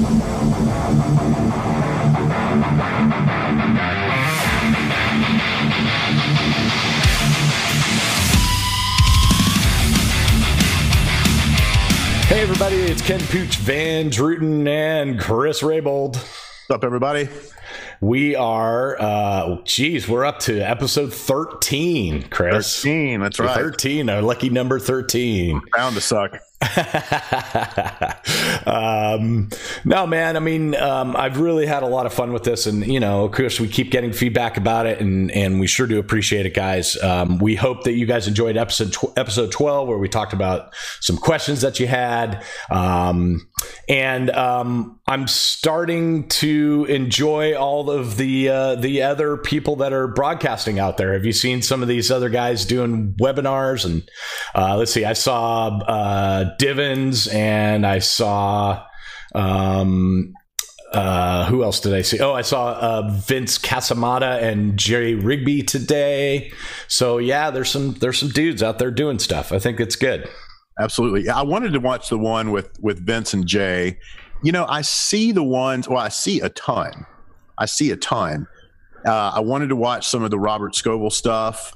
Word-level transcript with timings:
Hey, 0.00 0.06
everybody, 12.40 12.76
it's 12.76 13.02
Ken 13.02 13.20
Pooch 13.20 13.56
Van 13.56 14.08
Druten 14.08 14.66
and 14.66 15.20
Chris 15.20 15.60
Rabold. 15.60 16.16
What's 16.16 16.70
up, 16.70 16.82
everybody? 16.82 17.28
We 18.00 18.34
are, 18.34 18.96
uh, 18.98 19.58
geez, 19.64 20.08
we're 20.08 20.24
up 20.24 20.38
to 20.40 20.60
episode 20.60 21.12
13, 21.12 22.30
Chris. 22.30 22.74
13, 22.76 23.20
that's 23.20 23.38
right. 23.38 23.54
13, 23.54 24.08
our 24.08 24.22
lucky 24.22 24.48
number 24.48 24.78
13. 24.78 25.60
Bound 25.76 25.94
to 25.94 26.00
suck. 26.00 26.38
Um, 28.66 29.48
no, 29.84 30.06
man. 30.06 30.36
I 30.36 30.40
mean, 30.40 30.74
um, 30.74 31.16
I've 31.16 31.40
really 31.40 31.64
had 31.64 31.82
a 31.82 31.86
lot 31.86 32.04
of 32.04 32.12
fun 32.12 32.34
with 32.34 32.44
this, 32.44 32.66
and 32.66 32.86
you 32.86 33.00
know, 33.00 33.24
of 33.24 33.32
course, 33.32 33.58
we 33.58 33.66
keep 33.66 33.90
getting 33.90 34.12
feedback 34.12 34.58
about 34.58 34.84
it, 34.84 35.00
and 35.00 35.30
and 35.30 35.58
we 35.58 35.66
sure 35.66 35.86
do 35.86 35.98
appreciate 35.98 36.44
it, 36.44 36.52
guys. 36.52 37.00
Um, 37.02 37.38
we 37.38 37.54
hope 37.54 37.84
that 37.84 37.92
you 37.92 38.04
guys 38.04 38.28
enjoyed 38.28 38.58
episode 38.58 38.92
tw- 38.92 39.16
episode 39.16 39.50
twelve, 39.50 39.88
where 39.88 39.96
we 39.96 40.08
talked 40.08 40.34
about 40.34 40.74
some 41.00 41.16
questions 41.16 41.62
that 41.62 41.80
you 41.80 41.86
had, 41.86 42.44
um, 42.70 43.48
and 43.88 44.28
um, 44.30 45.00
I'm 45.06 45.28
starting 45.28 46.28
to 46.28 46.86
enjoy 46.90 47.56
all 47.56 47.90
of 47.90 48.18
the 48.18 48.50
uh, 48.50 48.74
the 48.74 49.00
other 49.02 49.38
people 49.38 49.76
that 49.76 49.94
are 49.94 50.08
broadcasting 50.08 50.78
out 50.78 50.98
there. 50.98 51.14
Have 51.14 51.24
you 51.24 51.32
seen 51.32 51.62
some 51.62 51.80
of 51.80 51.88
these 51.88 52.10
other 52.10 52.28
guys 52.28 52.66
doing 52.66 53.14
webinars? 53.14 53.86
And 53.86 54.08
uh, 54.54 54.76
let's 54.76 54.92
see, 54.92 55.06
I 55.06 55.14
saw. 55.14 55.78
Uh, 55.78 56.49
Divins, 56.58 57.28
and 57.28 57.86
I 57.86 57.98
saw. 57.98 58.84
Um, 59.34 60.34
uh, 60.92 61.46
who 61.46 61.62
else 61.62 61.78
did 61.78 61.94
I 61.94 62.02
see? 62.02 62.18
Oh, 62.18 62.32
I 62.32 62.42
saw 62.42 62.72
uh, 62.72 63.10
Vince 63.12 63.58
Casamata 63.58 64.42
and 64.42 64.76
Jerry 64.76 65.14
Rigby 65.14 65.62
today. 65.62 66.52
So 66.88 67.18
yeah, 67.18 67.50
there's 67.50 67.70
some 67.70 67.92
there's 67.94 68.18
some 68.18 68.30
dudes 68.30 68.60
out 68.60 68.80
there 68.80 68.90
doing 68.90 69.20
stuff. 69.20 69.52
I 69.52 69.60
think 69.60 69.78
it's 69.78 69.94
good. 69.94 70.28
Absolutely. 70.80 71.28
I 71.28 71.42
wanted 71.42 71.72
to 71.74 71.80
watch 71.80 72.08
the 72.08 72.18
one 72.18 72.50
with 72.50 72.70
with 72.80 73.04
Vince 73.06 73.32
and 73.34 73.46
Jay. 73.46 73.98
You 74.42 74.50
know, 74.50 74.66
I 74.68 74.80
see 74.80 75.30
the 75.30 75.44
ones. 75.44 75.88
Well, 75.88 75.98
I 75.98 76.08
see 76.08 76.40
a 76.40 76.48
ton. 76.48 77.06
I 77.58 77.66
see 77.66 77.90
a 77.90 77.96
ton. 77.96 78.46
Uh, 79.06 79.32
I 79.34 79.40
wanted 79.40 79.68
to 79.68 79.76
watch 79.76 80.08
some 80.08 80.24
of 80.24 80.30
the 80.30 80.38
Robert 80.38 80.72
Scovill 80.72 81.12
stuff. 81.12 81.72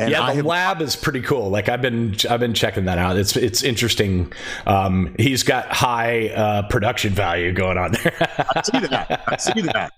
And 0.00 0.12
yeah, 0.12 0.26
the 0.26 0.36
have, 0.36 0.46
lab 0.46 0.80
is 0.80 0.94
pretty 0.94 1.22
cool. 1.22 1.50
Like 1.50 1.68
I've 1.68 1.82
been 1.82 2.14
I've 2.30 2.38
been 2.38 2.54
checking 2.54 2.84
that 2.84 2.98
out. 2.98 3.16
It's 3.16 3.36
it's 3.36 3.64
interesting. 3.64 4.32
Um, 4.64 5.14
he's 5.18 5.42
got 5.42 5.66
high 5.72 6.28
uh, 6.28 6.68
production 6.68 7.12
value 7.12 7.52
going 7.52 7.78
on 7.78 7.92
there. 7.92 8.14
I 8.54 8.62
see 8.62 8.86
that. 8.86 9.22
I 9.26 9.36
see 9.36 9.60
that. 9.62 9.92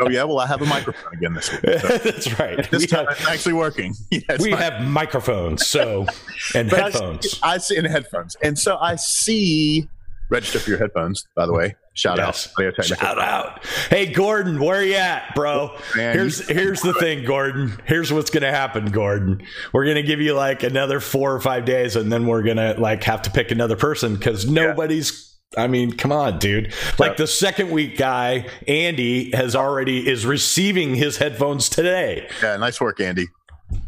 Oh 0.00 0.08
yeah, 0.08 0.22
well 0.22 0.38
I 0.38 0.46
have 0.46 0.62
a 0.62 0.66
microphone 0.66 1.12
again 1.14 1.34
this 1.34 1.50
week. 1.50 1.60
So. 1.80 1.88
That's 1.98 2.38
right. 2.38 2.70
This 2.70 2.82
we 2.82 2.86
time 2.86 3.06
have, 3.06 3.16
it's 3.18 3.28
actually 3.28 3.54
working. 3.54 3.94
Yeah, 4.12 4.36
we 4.40 4.50
have 4.50 4.86
microphones, 4.86 5.66
so 5.66 6.06
and 6.54 6.70
headphones. 6.70 7.26
I 7.26 7.28
see, 7.28 7.38
I 7.42 7.58
see 7.58 7.76
in 7.78 7.84
headphones, 7.86 8.36
and 8.42 8.56
so 8.58 8.76
I 8.76 8.96
see 8.96 9.88
register 10.32 10.58
for 10.58 10.70
your 10.70 10.78
headphones, 10.78 11.26
by 11.36 11.46
the 11.46 11.52
way. 11.52 11.76
Shout 11.94 12.16
yes. 12.16 12.48
out. 12.58 12.84
Shout 12.84 13.18
out. 13.18 13.64
Hey 13.90 14.06
Gordon, 14.06 14.58
where 14.58 14.78
are 14.78 14.82
you 14.82 14.94
at, 14.94 15.34
bro? 15.34 15.76
Man, 15.94 16.14
here's 16.16 16.48
here's 16.48 16.80
the 16.80 16.94
thing, 16.94 17.24
Gordon. 17.24 17.78
Here's 17.84 18.12
what's 18.12 18.30
gonna 18.30 18.50
happen, 18.50 18.86
Gordon. 18.86 19.46
We're 19.72 19.86
gonna 19.86 20.02
give 20.02 20.20
you 20.20 20.34
like 20.34 20.62
another 20.62 21.00
four 21.00 21.34
or 21.34 21.40
five 21.40 21.66
days, 21.66 21.94
and 21.94 22.10
then 22.10 22.26
we're 22.26 22.42
gonna 22.42 22.74
like 22.78 23.04
have 23.04 23.22
to 23.22 23.30
pick 23.30 23.50
another 23.50 23.76
person 23.76 24.16
because 24.16 24.48
nobody's 24.50 25.32
I 25.56 25.66
mean, 25.66 25.92
come 25.92 26.12
on, 26.12 26.38
dude. 26.38 26.72
Like 26.98 27.18
the 27.18 27.26
second 27.26 27.70
week 27.70 27.98
guy, 27.98 28.46
Andy 28.66 29.36
has 29.36 29.54
already 29.54 30.08
is 30.08 30.24
receiving 30.24 30.94
his 30.94 31.18
headphones 31.18 31.68
today. 31.68 32.28
Yeah, 32.42 32.56
nice 32.56 32.80
work, 32.80 33.00
Andy. 33.00 33.26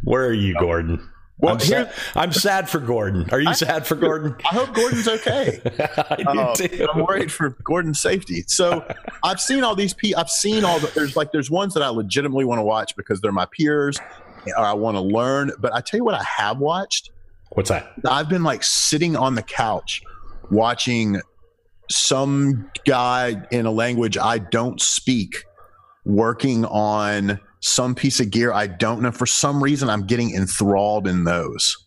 Where 0.02 0.26
are 0.26 0.32
you, 0.32 0.54
Gordon? 0.58 1.08
Well, 1.44 1.54
I'm, 1.54 1.60
sad, 1.60 1.92
I'm 2.14 2.32
sad 2.32 2.68
for 2.70 2.80
Gordon. 2.80 3.28
Are 3.30 3.40
you 3.40 3.50
I, 3.50 3.52
sad 3.52 3.86
for 3.86 3.94
Gordon? 3.96 4.36
I 4.44 4.54
hope 4.54 4.74
Gordon's 4.74 5.08
okay. 5.08 5.60
I 5.78 6.24
uh, 6.26 6.54
I'm 6.92 7.04
worried 7.04 7.30
for 7.30 7.50
Gordon's 7.62 8.00
safety. 8.00 8.44
So 8.46 8.84
I've 9.22 9.40
seen 9.40 9.62
all 9.62 9.76
these. 9.76 9.94
I've 10.16 10.30
seen 10.30 10.64
all 10.64 10.78
the. 10.78 10.86
There's 10.88 11.16
like 11.16 11.32
there's 11.32 11.50
ones 11.50 11.74
that 11.74 11.82
I 11.82 11.88
legitimately 11.88 12.44
want 12.44 12.58
to 12.60 12.64
watch 12.64 12.96
because 12.96 13.20
they're 13.20 13.32
my 13.32 13.46
peers, 13.46 13.98
or 14.46 14.64
I 14.64 14.72
want 14.72 14.96
to 14.96 15.00
learn. 15.00 15.52
But 15.58 15.74
I 15.74 15.80
tell 15.80 15.98
you 15.98 16.04
what, 16.04 16.14
I 16.14 16.24
have 16.24 16.58
watched. 16.58 17.10
What's 17.50 17.68
that? 17.68 17.92
I've 18.08 18.28
been 18.28 18.42
like 18.42 18.62
sitting 18.62 19.14
on 19.16 19.34
the 19.34 19.42
couch 19.42 20.02
watching 20.50 21.20
some 21.90 22.70
guy 22.86 23.42
in 23.50 23.66
a 23.66 23.70
language 23.70 24.16
I 24.16 24.38
don't 24.38 24.80
speak 24.80 25.44
working 26.04 26.64
on 26.64 27.40
some 27.64 27.94
piece 27.94 28.20
of 28.20 28.30
gear 28.30 28.52
I 28.52 28.66
don't 28.66 29.00
know. 29.00 29.10
For 29.10 29.24
some 29.24 29.62
reason, 29.62 29.88
I'm 29.88 30.06
getting 30.06 30.34
enthralled 30.34 31.08
in 31.08 31.24
those. 31.24 31.78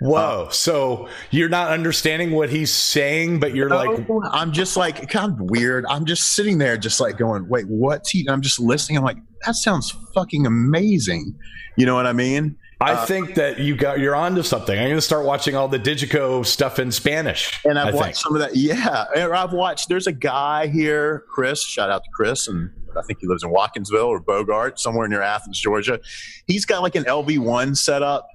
Whoa! 0.00 0.46
Uh, 0.46 0.50
so 0.50 1.08
you're 1.30 1.48
not 1.48 1.70
understanding 1.70 2.30
what 2.30 2.48
he's 2.50 2.72
saying, 2.72 3.40
but 3.40 3.54
you're 3.54 3.68
no, 3.68 3.76
like, 3.76 4.06
I'm 4.30 4.52
just 4.52 4.76
like 4.76 5.08
kind 5.08 5.32
of 5.32 5.50
weird. 5.50 5.84
I'm 5.88 6.04
just 6.04 6.34
sitting 6.34 6.58
there, 6.58 6.76
just 6.76 7.00
like 7.00 7.16
going, 7.16 7.48
"Wait, 7.48 7.66
what's 7.66 8.10
he?" 8.10 8.28
I'm 8.28 8.42
just 8.42 8.60
listening. 8.60 8.98
I'm 8.98 9.04
like, 9.04 9.16
"That 9.46 9.56
sounds 9.56 9.90
fucking 10.14 10.46
amazing." 10.46 11.34
You 11.76 11.86
know 11.86 11.94
what 11.94 12.06
I 12.06 12.12
mean? 12.12 12.56
I 12.80 12.92
uh, 12.92 13.06
think 13.06 13.34
that 13.34 13.58
you 13.58 13.74
got 13.74 13.98
you're 13.98 14.14
onto 14.14 14.42
something. 14.42 14.78
I'm 14.78 14.84
going 14.84 14.96
to 14.96 15.00
start 15.00 15.24
watching 15.24 15.56
all 15.56 15.66
the 15.66 15.78
Digico 15.78 16.44
stuff 16.44 16.78
in 16.78 16.92
Spanish. 16.92 17.58
And 17.64 17.78
I've 17.78 17.94
I 17.94 17.96
watched 17.96 18.04
think. 18.04 18.16
some 18.16 18.36
of 18.36 18.40
that. 18.42 18.54
Yeah, 18.56 19.06
I've 19.32 19.54
watched. 19.54 19.88
There's 19.88 20.06
a 20.06 20.12
guy 20.12 20.66
here, 20.68 21.24
Chris. 21.30 21.64
Shout 21.64 21.90
out 21.90 22.04
to 22.04 22.10
Chris 22.14 22.48
and 22.48 22.70
I 22.96 23.02
think 23.02 23.20
he 23.20 23.26
lives 23.26 23.42
in 23.42 23.50
Watkinsville 23.50 24.06
or 24.06 24.20
Bogart, 24.20 24.78
somewhere 24.80 25.08
near 25.08 25.22
Athens, 25.22 25.60
Georgia. 25.60 26.00
He's 26.46 26.64
got 26.64 26.82
like 26.82 26.94
an 26.94 27.04
LV1 27.04 27.76
set 27.76 28.02
up. 28.02 28.28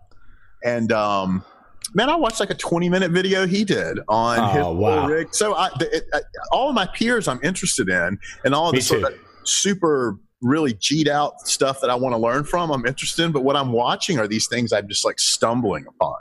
And 0.63 0.91
um, 0.91 1.43
man, 1.93 2.09
I 2.09 2.15
watched 2.15 2.39
like 2.39 2.49
a 2.49 2.55
20 2.55 2.89
minute 2.89 3.11
video 3.11 3.47
he 3.47 3.63
did 3.63 3.99
on 4.07 4.39
oh, 4.39 4.47
his 4.47 4.81
wow. 4.81 5.07
rig. 5.07 5.33
So 5.33 5.55
I, 5.55 5.69
it, 5.79 6.03
all 6.51 6.69
of 6.69 6.75
my 6.75 6.85
peers 6.87 7.27
I'm 7.27 7.39
interested 7.43 7.89
in, 7.89 8.19
and 8.43 8.53
all 8.53 8.69
of 8.69 8.75
the 8.75 8.81
sort 8.81 9.03
of 9.03 9.13
super 9.43 10.17
really 10.41 10.73
cheat 10.73 11.07
out 11.07 11.47
stuff 11.47 11.81
that 11.81 11.89
I 11.89 11.95
want 11.95 12.13
to 12.13 12.17
learn 12.17 12.43
from, 12.43 12.71
I'm 12.71 12.85
interested 12.85 13.23
in. 13.23 13.31
But 13.31 13.43
what 13.43 13.55
I'm 13.55 13.71
watching 13.71 14.19
are 14.19 14.27
these 14.27 14.47
things 14.47 14.73
I'm 14.73 14.87
just 14.87 15.05
like 15.05 15.19
stumbling 15.19 15.85
upon. 15.87 16.17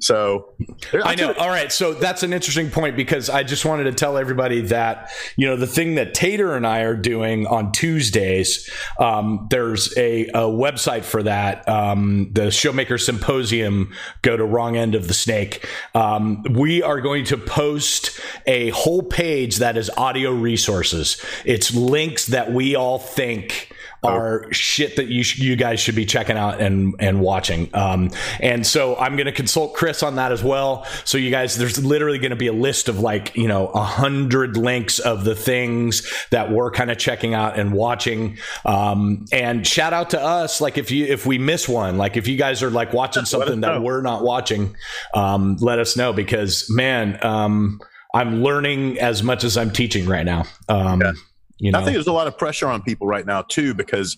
So 0.00 0.54
I 0.92 1.14
know. 1.14 1.32
All 1.32 1.48
right. 1.48 1.72
So 1.72 1.94
that's 1.94 2.22
an 2.22 2.32
interesting 2.32 2.70
point 2.70 2.96
because 2.96 3.30
I 3.30 3.42
just 3.42 3.64
wanted 3.64 3.84
to 3.84 3.92
tell 3.92 4.16
everybody 4.16 4.60
that, 4.62 5.10
you 5.36 5.46
know, 5.46 5.56
the 5.56 5.66
thing 5.66 5.96
that 5.96 6.14
Tater 6.14 6.54
and 6.54 6.66
I 6.66 6.80
are 6.80 6.96
doing 6.96 7.46
on 7.46 7.72
Tuesdays, 7.72 8.68
um, 8.98 9.46
there's 9.50 9.96
a, 9.96 10.26
a, 10.28 10.48
website 10.48 11.04
for 11.04 11.22
that. 11.22 11.68
Um, 11.68 12.30
the 12.32 12.46
Showmaker 12.46 13.00
Symposium, 13.00 13.92
go 14.22 14.36
to 14.36 14.44
wrong 14.44 14.76
end 14.76 14.94
of 14.94 15.08
the 15.08 15.14
snake. 15.14 15.68
Um, 15.94 16.42
we 16.50 16.82
are 16.82 17.00
going 17.00 17.24
to 17.26 17.36
post 17.36 18.18
a 18.46 18.70
whole 18.70 19.02
page 19.02 19.56
that 19.56 19.76
is 19.76 19.90
audio 19.90 20.32
resources. 20.32 21.22
It's 21.44 21.74
links 21.74 22.26
that 22.26 22.52
we 22.52 22.74
all 22.74 22.98
think 22.98 23.72
are 24.02 24.52
shit 24.52 24.96
that 24.96 25.08
you 25.08 25.22
sh- 25.22 25.38
you 25.38 25.56
guys 25.56 25.80
should 25.80 25.96
be 25.96 26.06
checking 26.06 26.36
out 26.36 26.60
and 26.60 26.94
and 26.98 27.20
watching. 27.20 27.68
Um, 27.74 28.10
and 28.40 28.66
so 28.66 28.96
I'm 28.96 29.16
going 29.16 29.26
to 29.26 29.32
consult 29.32 29.74
Chris 29.74 30.02
on 30.02 30.16
that 30.16 30.32
as 30.32 30.42
well. 30.42 30.84
So 31.04 31.18
you 31.18 31.30
guys, 31.30 31.56
there's 31.56 31.84
literally 31.84 32.18
going 32.18 32.30
to 32.30 32.36
be 32.36 32.46
a 32.46 32.52
list 32.52 32.88
of 32.88 33.00
like 33.00 33.36
you 33.36 33.48
know 33.48 33.68
a 33.68 33.82
hundred 33.82 34.56
links 34.56 34.98
of 34.98 35.24
the 35.24 35.34
things 35.34 36.10
that 36.30 36.50
we're 36.50 36.70
kind 36.70 36.90
of 36.90 36.98
checking 36.98 37.34
out 37.34 37.58
and 37.58 37.72
watching. 37.72 38.38
Um, 38.64 39.24
and 39.32 39.66
shout 39.66 39.92
out 39.92 40.10
to 40.10 40.22
us, 40.22 40.60
like 40.60 40.78
if 40.78 40.90
you 40.90 41.06
if 41.06 41.26
we 41.26 41.38
miss 41.38 41.68
one, 41.68 41.98
like 41.98 42.16
if 42.16 42.28
you 42.28 42.36
guys 42.36 42.62
are 42.62 42.70
like 42.70 42.92
watching 42.92 43.24
something 43.24 43.60
that 43.62 43.82
we're 43.82 44.02
not 44.02 44.22
watching, 44.22 44.76
um, 45.14 45.56
let 45.56 45.78
us 45.78 45.96
know 45.96 46.12
because 46.12 46.70
man. 46.70 47.18
Um, 47.24 47.80
I'm 48.14 48.42
learning 48.42 48.98
as 48.98 49.22
much 49.22 49.44
as 49.44 49.58
I'm 49.58 49.70
teaching 49.70 50.06
right 50.06 50.24
now. 50.24 50.44
Um, 50.68 51.02
yeah. 51.02 51.12
You 51.58 51.72
know? 51.72 51.78
I 51.78 51.84
think 51.84 51.94
there's 51.94 52.06
a 52.06 52.12
lot 52.12 52.26
of 52.26 52.38
pressure 52.38 52.68
on 52.68 52.82
people 52.82 53.06
right 53.06 53.26
now 53.26 53.42
too, 53.42 53.74
because 53.74 54.16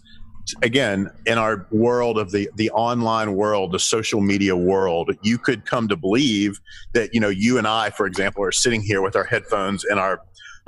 again, 0.63 1.11
in 1.27 1.39
our 1.39 1.67
world 1.71 2.19
of 2.19 2.31
the 2.31 2.51
the 2.57 2.71
online 2.71 3.35
world, 3.35 3.73
the 3.73 3.79
social 3.79 4.21
media 4.21 4.57
world, 4.57 5.17
you 5.23 5.39
could 5.39 5.65
come 5.65 5.89
to 5.89 5.97
believe 5.97 6.61
that 6.93 7.15
you 7.15 7.21
know 7.21 7.29
you 7.29 7.59
and 7.59 7.67
I, 7.67 7.91
for 7.91 8.07
example, 8.07 8.45
are 8.45 8.53
sitting 8.53 8.83
here 8.83 9.03
with 9.03 9.17
our 9.17 9.25
headphones 9.25 9.85
and 9.85 9.99
our 9.99 10.21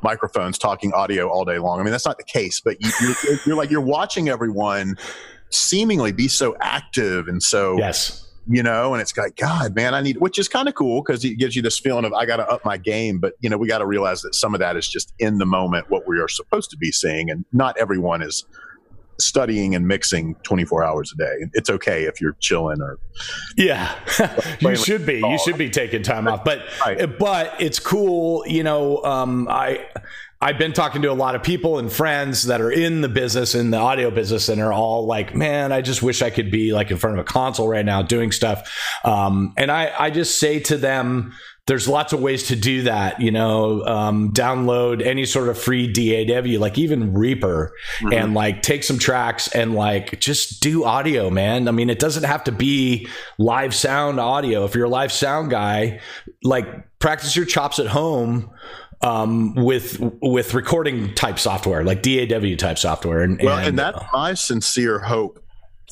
microphones 0.02 0.58
talking 0.58 0.92
audio 0.92 1.28
all 1.28 1.44
day 1.44 1.58
long. 1.58 1.78
I 1.78 1.82
mean, 1.82 1.92
that's 1.92 2.06
not 2.06 2.18
the 2.18 2.24
case, 2.24 2.60
but 2.60 2.76
you, 2.80 2.90
you're, 3.00 3.38
you're 3.46 3.56
like 3.56 3.70
you're 3.70 3.80
watching 3.80 4.28
everyone 4.28 4.96
seemingly 5.50 6.12
be 6.12 6.28
so 6.28 6.56
active 6.60 7.28
and 7.28 7.42
so 7.42 7.76
yes 7.76 8.31
you 8.48 8.62
know, 8.62 8.92
and 8.92 9.00
it's 9.00 9.16
like, 9.16 9.36
God, 9.36 9.74
man, 9.74 9.94
I 9.94 10.00
need, 10.00 10.18
which 10.18 10.38
is 10.38 10.48
kind 10.48 10.68
of 10.68 10.74
cool 10.74 11.02
because 11.02 11.24
it 11.24 11.34
gives 11.34 11.54
you 11.54 11.62
this 11.62 11.78
feeling 11.78 12.04
of 12.04 12.12
I 12.12 12.26
got 12.26 12.36
to 12.36 12.48
up 12.48 12.64
my 12.64 12.76
game. 12.76 13.18
But, 13.18 13.34
you 13.40 13.48
know, 13.48 13.56
we 13.56 13.68
got 13.68 13.78
to 13.78 13.86
realize 13.86 14.22
that 14.22 14.34
some 14.34 14.54
of 14.54 14.60
that 14.60 14.76
is 14.76 14.88
just 14.88 15.12
in 15.18 15.38
the 15.38 15.46
moment 15.46 15.90
what 15.90 16.06
we 16.06 16.18
are 16.18 16.28
supposed 16.28 16.70
to 16.70 16.76
be 16.76 16.90
seeing. 16.90 17.30
And 17.30 17.44
not 17.52 17.76
everyone 17.78 18.22
is 18.22 18.44
studying 19.20 19.74
and 19.74 19.86
mixing 19.86 20.34
24 20.42 20.84
hours 20.84 21.12
a 21.12 21.16
day. 21.16 21.46
It's 21.52 21.70
okay 21.70 22.04
if 22.04 22.20
you're 22.20 22.36
chilling 22.40 22.80
or 22.82 22.98
yeah, 23.56 23.94
you 24.60 24.76
should 24.76 25.06
be. 25.06 25.18
You 25.18 25.38
should 25.38 25.58
be 25.58 25.70
taking 25.70 26.02
time 26.02 26.26
off. 26.26 26.44
But 26.44 26.62
right. 26.84 27.18
but 27.18 27.54
it's 27.60 27.78
cool. 27.78 28.44
You 28.46 28.64
know, 28.64 29.02
um, 29.04 29.48
I. 29.48 29.86
I've 30.42 30.58
been 30.58 30.72
talking 30.72 31.02
to 31.02 31.12
a 31.12 31.14
lot 31.14 31.36
of 31.36 31.44
people 31.44 31.78
and 31.78 31.90
friends 31.90 32.46
that 32.46 32.60
are 32.60 32.70
in 32.70 33.00
the 33.00 33.08
business, 33.08 33.54
in 33.54 33.70
the 33.70 33.76
audio 33.76 34.10
business, 34.10 34.48
and 34.48 34.60
are 34.60 34.72
all 34.72 35.06
like, 35.06 35.36
"Man, 35.36 35.70
I 35.70 35.82
just 35.82 36.02
wish 36.02 36.20
I 36.20 36.30
could 36.30 36.50
be 36.50 36.72
like 36.72 36.90
in 36.90 36.96
front 36.96 37.16
of 37.16 37.24
a 37.24 37.24
console 37.24 37.68
right 37.68 37.84
now 37.84 38.02
doing 38.02 38.32
stuff." 38.32 38.68
Um, 39.04 39.54
and 39.56 39.70
I, 39.70 39.92
I 39.96 40.10
just 40.10 40.40
say 40.40 40.58
to 40.58 40.76
them, 40.76 41.32
there's 41.68 41.86
lots 41.86 42.12
of 42.12 42.20
ways 42.20 42.48
to 42.48 42.56
do 42.56 42.82
that. 42.82 43.20
You 43.20 43.30
know, 43.30 43.84
um, 43.84 44.32
download 44.32 45.00
any 45.00 45.26
sort 45.26 45.48
of 45.48 45.56
free 45.56 45.86
DAW, 45.86 46.58
like 46.58 46.76
even 46.76 47.14
Reaper, 47.14 47.72
mm-hmm. 48.00 48.12
and 48.12 48.34
like 48.34 48.62
take 48.62 48.82
some 48.82 48.98
tracks 48.98 49.46
and 49.46 49.76
like 49.76 50.18
just 50.18 50.60
do 50.60 50.82
audio, 50.82 51.30
man. 51.30 51.68
I 51.68 51.70
mean, 51.70 51.88
it 51.88 52.00
doesn't 52.00 52.24
have 52.24 52.42
to 52.44 52.52
be 52.52 53.06
live 53.38 53.76
sound 53.76 54.18
audio. 54.18 54.64
If 54.64 54.74
you're 54.74 54.86
a 54.86 54.90
live 54.90 55.12
sound 55.12 55.50
guy, 55.50 56.00
like 56.42 56.98
practice 56.98 57.36
your 57.36 57.46
chops 57.46 57.78
at 57.78 57.86
home 57.86 58.50
um, 59.02 59.54
with 59.54 59.98
with 60.20 60.54
recording 60.54 61.14
type 61.14 61.38
software, 61.38 61.84
like 61.84 62.02
DAW 62.02 62.56
type 62.56 62.78
software. 62.78 63.22
And, 63.22 63.40
well, 63.42 63.58
and, 63.58 63.68
and 63.68 63.78
that's 63.78 63.98
uh, 63.98 64.06
my 64.12 64.34
sincere 64.34 64.98
hope 65.00 65.42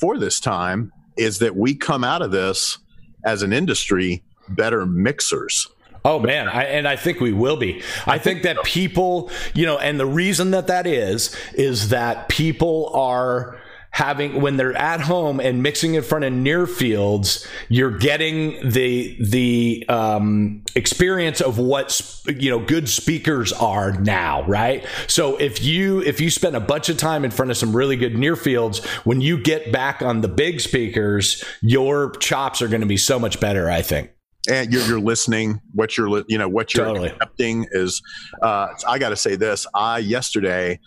for 0.00 0.18
this 0.18 0.40
time 0.40 0.92
is 1.16 1.40
that 1.40 1.56
we 1.56 1.74
come 1.74 2.04
out 2.04 2.22
of 2.22 2.30
this 2.30 2.78
as 3.24 3.42
an 3.42 3.52
industry 3.52 4.22
better 4.48 4.86
mixers. 4.86 5.66
Oh 6.04 6.18
man, 6.18 6.48
I, 6.48 6.64
and 6.64 6.88
I 6.88 6.96
think 6.96 7.20
we 7.20 7.32
will 7.32 7.58
be. 7.58 7.82
I 8.06 8.16
think 8.16 8.42
that 8.44 8.62
people, 8.64 9.30
you 9.52 9.66
know, 9.66 9.76
and 9.76 10.00
the 10.00 10.06
reason 10.06 10.52
that 10.52 10.68
that 10.68 10.86
is 10.86 11.36
is 11.52 11.90
that 11.90 12.28
people 12.28 12.90
are 12.94 13.59
having 13.90 14.40
when 14.40 14.56
they're 14.56 14.76
at 14.76 15.00
home 15.00 15.40
and 15.40 15.62
mixing 15.62 15.94
in 15.94 16.02
front 16.02 16.24
of 16.24 16.32
near 16.32 16.66
fields 16.66 17.46
you're 17.68 17.96
getting 17.96 18.68
the 18.68 19.16
the 19.20 19.84
um, 19.88 20.62
experience 20.74 21.40
of 21.40 21.58
what 21.58 22.00
you 22.26 22.50
know 22.50 22.58
good 22.58 22.88
speakers 22.88 23.52
are 23.52 23.92
now 24.00 24.44
right? 24.46 24.86
So 25.06 25.36
if 25.36 25.62
you 25.62 26.00
if 26.02 26.20
you 26.20 26.30
spend 26.30 26.56
a 26.56 26.60
bunch 26.60 26.88
of 26.88 26.96
time 26.96 27.24
in 27.24 27.30
front 27.30 27.50
of 27.50 27.56
some 27.56 27.74
really 27.74 27.96
good 27.96 28.16
near 28.16 28.36
fields 28.36 28.84
when 29.04 29.20
you 29.20 29.40
get 29.42 29.72
back 29.72 30.02
on 30.02 30.20
the 30.20 30.28
big 30.28 30.60
speakers 30.60 31.44
your 31.60 32.12
chops 32.16 32.62
are 32.62 32.68
going 32.68 32.80
to 32.80 32.86
be 32.86 32.96
so 32.96 33.18
much 33.18 33.40
better 33.40 33.70
i 33.70 33.82
think. 33.82 34.10
And 34.48 34.72
you're, 34.72 34.82
you're 34.86 35.00
listening. 35.00 35.60
What 35.74 35.98
you're 35.98 36.24
you 36.26 36.38
know 36.38 36.48
what 36.48 36.72
you're 36.72 36.86
totally. 36.86 37.10
accepting 37.10 37.66
is 37.72 38.00
uh, 38.40 38.68
i 38.88 38.98
got 38.98 39.10
to 39.10 39.16
say 39.16 39.36
this. 39.36 39.66
I 39.74 39.98
yesterday 39.98 40.80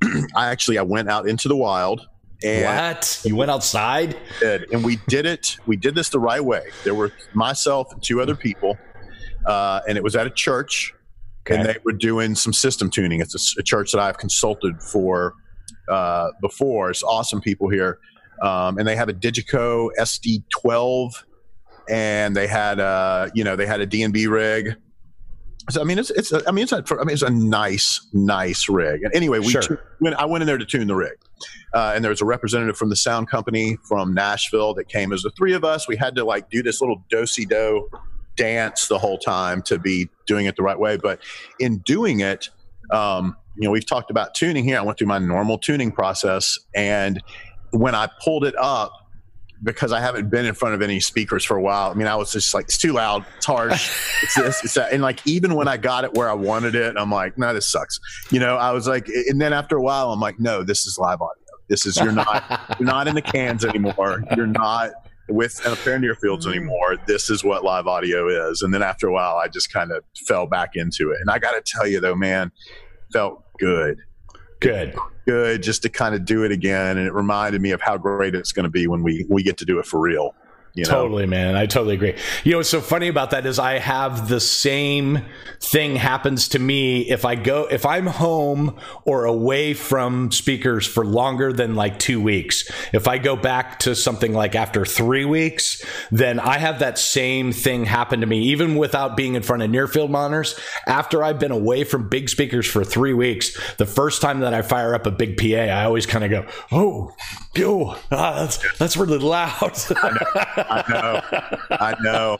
i 0.34 0.48
actually 0.48 0.78
i 0.78 0.82
went 0.82 1.10
out 1.10 1.28
into 1.28 1.48
the 1.48 1.56
wild 1.56 2.06
and 2.42 2.94
what? 2.96 3.20
you 3.24 3.36
went 3.36 3.50
outside. 3.50 4.16
Did, 4.40 4.72
and 4.72 4.84
we 4.84 4.96
did 5.08 5.26
it. 5.26 5.56
We 5.66 5.76
did 5.76 5.94
this 5.94 6.08
the 6.08 6.18
right 6.18 6.44
way. 6.44 6.62
There 6.82 6.94
were 6.94 7.12
myself 7.32 7.92
and 7.92 8.02
two 8.02 8.20
other 8.20 8.34
people 8.34 8.76
uh, 9.46 9.80
and 9.86 9.96
it 9.98 10.04
was 10.04 10.16
at 10.16 10.26
a 10.26 10.30
church 10.30 10.94
okay. 11.46 11.56
and 11.56 11.68
they 11.68 11.76
were 11.84 11.92
doing 11.92 12.34
some 12.34 12.52
system 12.52 12.90
tuning. 12.90 13.20
It's 13.20 13.56
a, 13.56 13.60
a 13.60 13.62
church 13.62 13.92
that 13.92 14.00
i've 14.00 14.18
consulted 14.18 14.82
for 14.82 15.34
uh, 15.88 16.28
before. 16.40 16.90
It's 16.90 17.02
awesome 17.02 17.40
people 17.40 17.68
here. 17.68 17.98
Um, 18.42 18.78
and 18.78 18.88
they 18.88 18.96
have 18.96 19.08
a 19.08 19.12
digico 19.12 19.90
sd12 19.98 21.12
and 21.88 22.34
they 22.34 22.46
had 22.46 22.80
a 22.80 23.30
you 23.34 23.44
know 23.44 23.56
they 23.56 23.66
had 23.66 23.80
a 23.80 23.86
DNB 23.86 24.28
rig. 24.28 24.76
So 25.70 25.80
I 25.80 25.84
mean, 25.84 25.98
it's 25.98 26.10
it's 26.10 26.32
a, 26.32 26.42
I 26.46 26.52
mean 26.52 26.64
it's 26.64 26.72
a, 26.72 26.84
I 27.00 27.04
mean 27.04 27.14
it's 27.14 27.22
a 27.22 27.30
nice 27.30 28.06
nice 28.12 28.68
rig. 28.68 29.02
And 29.02 29.14
anyway, 29.14 29.38
we 29.38 29.48
sure. 29.48 29.80
when 29.98 30.14
I 30.14 30.26
went 30.26 30.42
in 30.42 30.46
there 30.46 30.58
to 30.58 30.64
tune 30.64 30.86
the 30.86 30.94
rig, 30.94 31.16
uh, 31.72 31.92
and 31.94 32.04
there 32.04 32.10
was 32.10 32.20
a 32.20 32.26
representative 32.26 32.76
from 32.76 32.90
the 32.90 32.96
sound 32.96 33.30
company 33.30 33.78
from 33.88 34.12
Nashville 34.12 34.74
that 34.74 34.88
came. 34.88 35.12
As 35.12 35.22
the 35.22 35.30
three 35.30 35.54
of 35.54 35.64
us, 35.64 35.88
we 35.88 35.96
had 35.96 36.14
to 36.16 36.24
like 36.24 36.50
do 36.50 36.62
this 36.62 36.80
little 36.80 37.02
do 37.08 37.26
si 37.26 37.46
do 37.46 37.88
dance 38.36 38.88
the 38.88 38.98
whole 38.98 39.18
time 39.18 39.62
to 39.62 39.78
be 39.78 40.08
doing 40.26 40.46
it 40.46 40.56
the 40.56 40.62
right 40.62 40.78
way. 40.78 40.96
But 40.96 41.20
in 41.58 41.78
doing 41.78 42.20
it, 42.20 42.50
um, 42.90 43.36
you 43.56 43.64
know, 43.64 43.70
we've 43.70 43.86
talked 43.86 44.10
about 44.10 44.34
tuning 44.34 44.64
here. 44.64 44.78
I 44.78 44.82
went 44.82 44.98
through 44.98 45.06
my 45.06 45.18
normal 45.18 45.58
tuning 45.58 45.92
process, 45.92 46.58
and 46.74 47.22
when 47.70 47.94
I 47.94 48.08
pulled 48.22 48.44
it 48.44 48.54
up 48.58 48.92
because 49.64 49.92
I 49.92 50.00
haven't 50.00 50.30
been 50.30 50.44
in 50.44 50.54
front 50.54 50.74
of 50.74 50.82
any 50.82 51.00
speakers 51.00 51.44
for 51.44 51.56
a 51.56 51.62
while. 51.62 51.90
I 51.90 51.94
mean, 51.94 52.06
I 52.06 52.14
was 52.16 52.30
just 52.30 52.54
like, 52.54 52.66
it's 52.66 52.78
too 52.78 52.92
loud, 52.92 53.24
it's 53.36 53.46
harsh, 53.46 53.90
it's 54.22 54.34
this, 54.34 54.64
it's 54.64 54.74
that. 54.74 54.92
And 54.92 55.02
like, 55.02 55.26
even 55.26 55.54
when 55.54 55.66
I 55.66 55.76
got 55.76 56.04
it 56.04 56.14
where 56.14 56.28
I 56.28 56.34
wanted 56.34 56.74
it, 56.74 56.94
I'm 56.96 57.10
like, 57.10 57.38
no, 57.38 57.54
this 57.54 57.66
sucks. 57.66 57.98
You 58.30 58.40
know, 58.40 58.56
I 58.56 58.72
was 58.72 58.86
like, 58.86 59.08
and 59.08 59.40
then 59.40 59.52
after 59.52 59.76
a 59.76 59.82
while, 59.82 60.12
I'm 60.12 60.20
like, 60.20 60.38
no, 60.38 60.62
this 60.62 60.86
is 60.86 60.98
live 60.98 61.20
audio. 61.20 61.42
This 61.68 61.86
is, 61.86 61.96
you're 61.96 62.12
not, 62.12 62.76
you're 62.78 62.86
not 62.86 63.08
in 63.08 63.14
the 63.14 63.22
cans 63.22 63.64
anymore. 63.64 64.22
You're 64.36 64.46
not 64.46 64.92
with 65.28 65.64
a 65.64 65.74
pair 65.76 65.98
near 65.98 66.14
fields 66.14 66.46
mm-hmm. 66.46 66.58
anymore. 66.58 66.96
This 67.06 67.30
is 67.30 67.42
what 67.42 67.64
live 67.64 67.86
audio 67.86 68.50
is. 68.50 68.62
And 68.62 68.74
then 68.74 68.82
after 68.82 69.08
a 69.08 69.12
while, 69.12 69.36
I 69.36 69.48
just 69.48 69.72
kind 69.72 69.90
of 69.90 70.04
fell 70.26 70.46
back 70.46 70.72
into 70.74 71.10
it. 71.10 71.18
And 71.20 71.30
I 71.30 71.38
got 71.38 71.52
to 71.52 71.62
tell 71.64 71.86
you 71.86 72.00
though, 72.00 72.14
man, 72.14 72.52
felt 73.12 73.42
good. 73.58 73.98
Good 74.64 74.94
good 75.24 75.62
just 75.62 75.82
to 75.82 75.88
kind 75.88 76.14
of 76.14 76.24
do 76.24 76.44
it 76.44 76.52
again. 76.52 76.96
And 76.98 77.06
it 77.06 77.12
reminded 77.12 77.60
me 77.60 77.70
of 77.70 77.80
how 77.80 77.96
great 77.96 78.34
it's 78.34 78.52
going 78.52 78.64
to 78.64 78.70
be 78.70 78.86
when 78.86 79.02
we, 79.02 79.26
we 79.28 79.42
get 79.42 79.56
to 79.58 79.64
do 79.64 79.78
it 79.78 79.86
for 79.86 80.00
real. 80.00 80.34
You 80.74 80.84
know? 80.84 80.90
Totally, 80.90 81.26
man. 81.26 81.54
I 81.54 81.66
totally 81.66 81.94
agree. 81.94 82.16
You 82.42 82.52
know, 82.52 82.56
what's 82.58 82.68
so 82.68 82.80
funny 82.80 83.06
about 83.06 83.30
that 83.30 83.46
is 83.46 83.60
I 83.60 83.78
have 83.78 84.28
the 84.28 84.40
same 84.40 85.24
thing 85.60 85.94
happens 85.94 86.48
to 86.48 86.58
me 86.58 87.08
if 87.08 87.24
I 87.24 87.36
go, 87.36 87.66
if 87.70 87.86
I'm 87.86 88.06
home 88.06 88.76
or 89.04 89.24
away 89.24 89.74
from 89.74 90.32
speakers 90.32 90.84
for 90.84 91.04
longer 91.04 91.52
than 91.52 91.76
like 91.76 92.00
two 92.00 92.20
weeks. 92.20 92.68
If 92.92 93.06
I 93.06 93.18
go 93.18 93.36
back 93.36 93.78
to 93.80 93.94
something 93.94 94.32
like 94.32 94.56
after 94.56 94.84
three 94.84 95.24
weeks, 95.24 95.82
then 96.10 96.40
I 96.40 96.58
have 96.58 96.80
that 96.80 96.98
same 96.98 97.52
thing 97.52 97.84
happen 97.84 98.20
to 98.20 98.26
me, 98.26 98.40
even 98.46 98.74
without 98.74 99.16
being 99.16 99.36
in 99.36 99.42
front 99.44 99.62
of 99.62 99.70
near 99.70 99.86
field 99.86 100.10
monitors. 100.10 100.58
After 100.88 101.22
I've 101.22 101.38
been 101.38 101.52
away 101.52 101.84
from 101.84 102.08
big 102.08 102.28
speakers 102.28 102.66
for 102.66 102.82
three 102.82 103.14
weeks, 103.14 103.56
the 103.76 103.86
first 103.86 104.20
time 104.20 104.40
that 104.40 104.52
I 104.52 104.62
fire 104.62 104.92
up 104.92 105.06
a 105.06 105.12
big 105.12 105.36
PA, 105.36 105.72
I 105.72 105.84
always 105.84 106.04
kind 106.04 106.24
of 106.24 106.30
go, 106.30 106.46
oh, 106.72 107.14
yo, 107.54 107.96
ah, 108.10 108.40
that's, 108.40 108.78
that's 108.78 108.96
really 108.96 109.18
loud. 109.18 109.78
I 110.56 110.84
know. 110.88 111.20
I 111.70 111.94
know. 112.02 112.38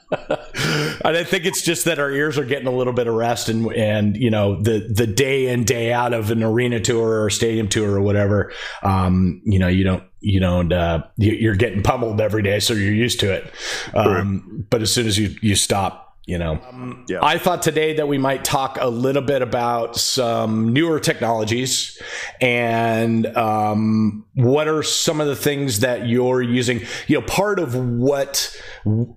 And 1.04 1.16
I 1.16 1.24
think 1.24 1.44
it's 1.44 1.62
just 1.62 1.84
that 1.84 1.98
our 1.98 2.10
ears 2.10 2.38
are 2.38 2.44
getting 2.44 2.66
a 2.66 2.72
little 2.72 2.92
bit 2.92 3.06
of 3.06 3.14
rest, 3.14 3.48
and 3.48 3.72
and 3.72 4.16
you 4.16 4.30
know 4.30 4.60
the 4.62 4.88
the 4.92 5.06
day 5.06 5.48
in 5.48 5.64
day 5.64 5.92
out 5.92 6.12
of 6.12 6.30
an 6.30 6.42
arena 6.42 6.80
tour 6.80 7.22
or 7.24 7.30
stadium 7.30 7.68
tour 7.68 7.92
or 7.92 8.00
whatever. 8.00 8.52
Um, 8.82 9.42
you 9.44 9.58
know, 9.58 9.68
you 9.68 9.84
don't 9.84 10.04
you 10.20 10.40
don't 10.40 10.72
uh, 10.72 11.04
you're 11.16 11.56
getting 11.56 11.82
pummeled 11.82 12.20
every 12.20 12.42
day, 12.42 12.60
so 12.60 12.74
you're 12.74 12.92
used 12.92 13.20
to 13.20 13.32
it. 13.32 13.52
Um, 13.94 14.66
but 14.70 14.82
as 14.82 14.92
soon 14.92 15.06
as 15.06 15.18
you 15.18 15.36
you 15.42 15.54
stop 15.56 16.13
you 16.26 16.38
know 16.38 16.58
um, 16.70 17.04
yeah. 17.08 17.18
i 17.22 17.36
thought 17.36 17.60
today 17.60 17.94
that 17.94 18.08
we 18.08 18.16
might 18.16 18.44
talk 18.44 18.78
a 18.80 18.88
little 18.88 19.22
bit 19.22 19.42
about 19.42 19.96
some 19.96 20.72
newer 20.72 20.98
technologies 20.98 22.00
and 22.40 23.26
um, 23.36 24.24
what 24.34 24.66
are 24.66 24.82
some 24.82 25.20
of 25.20 25.26
the 25.26 25.36
things 25.36 25.80
that 25.80 26.06
you're 26.08 26.40
using 26.40 26.80
you 27.06 27.18
know 27.20 27.26
part 27.26 27.58
of 27.58 27.74
what 27.74 28.58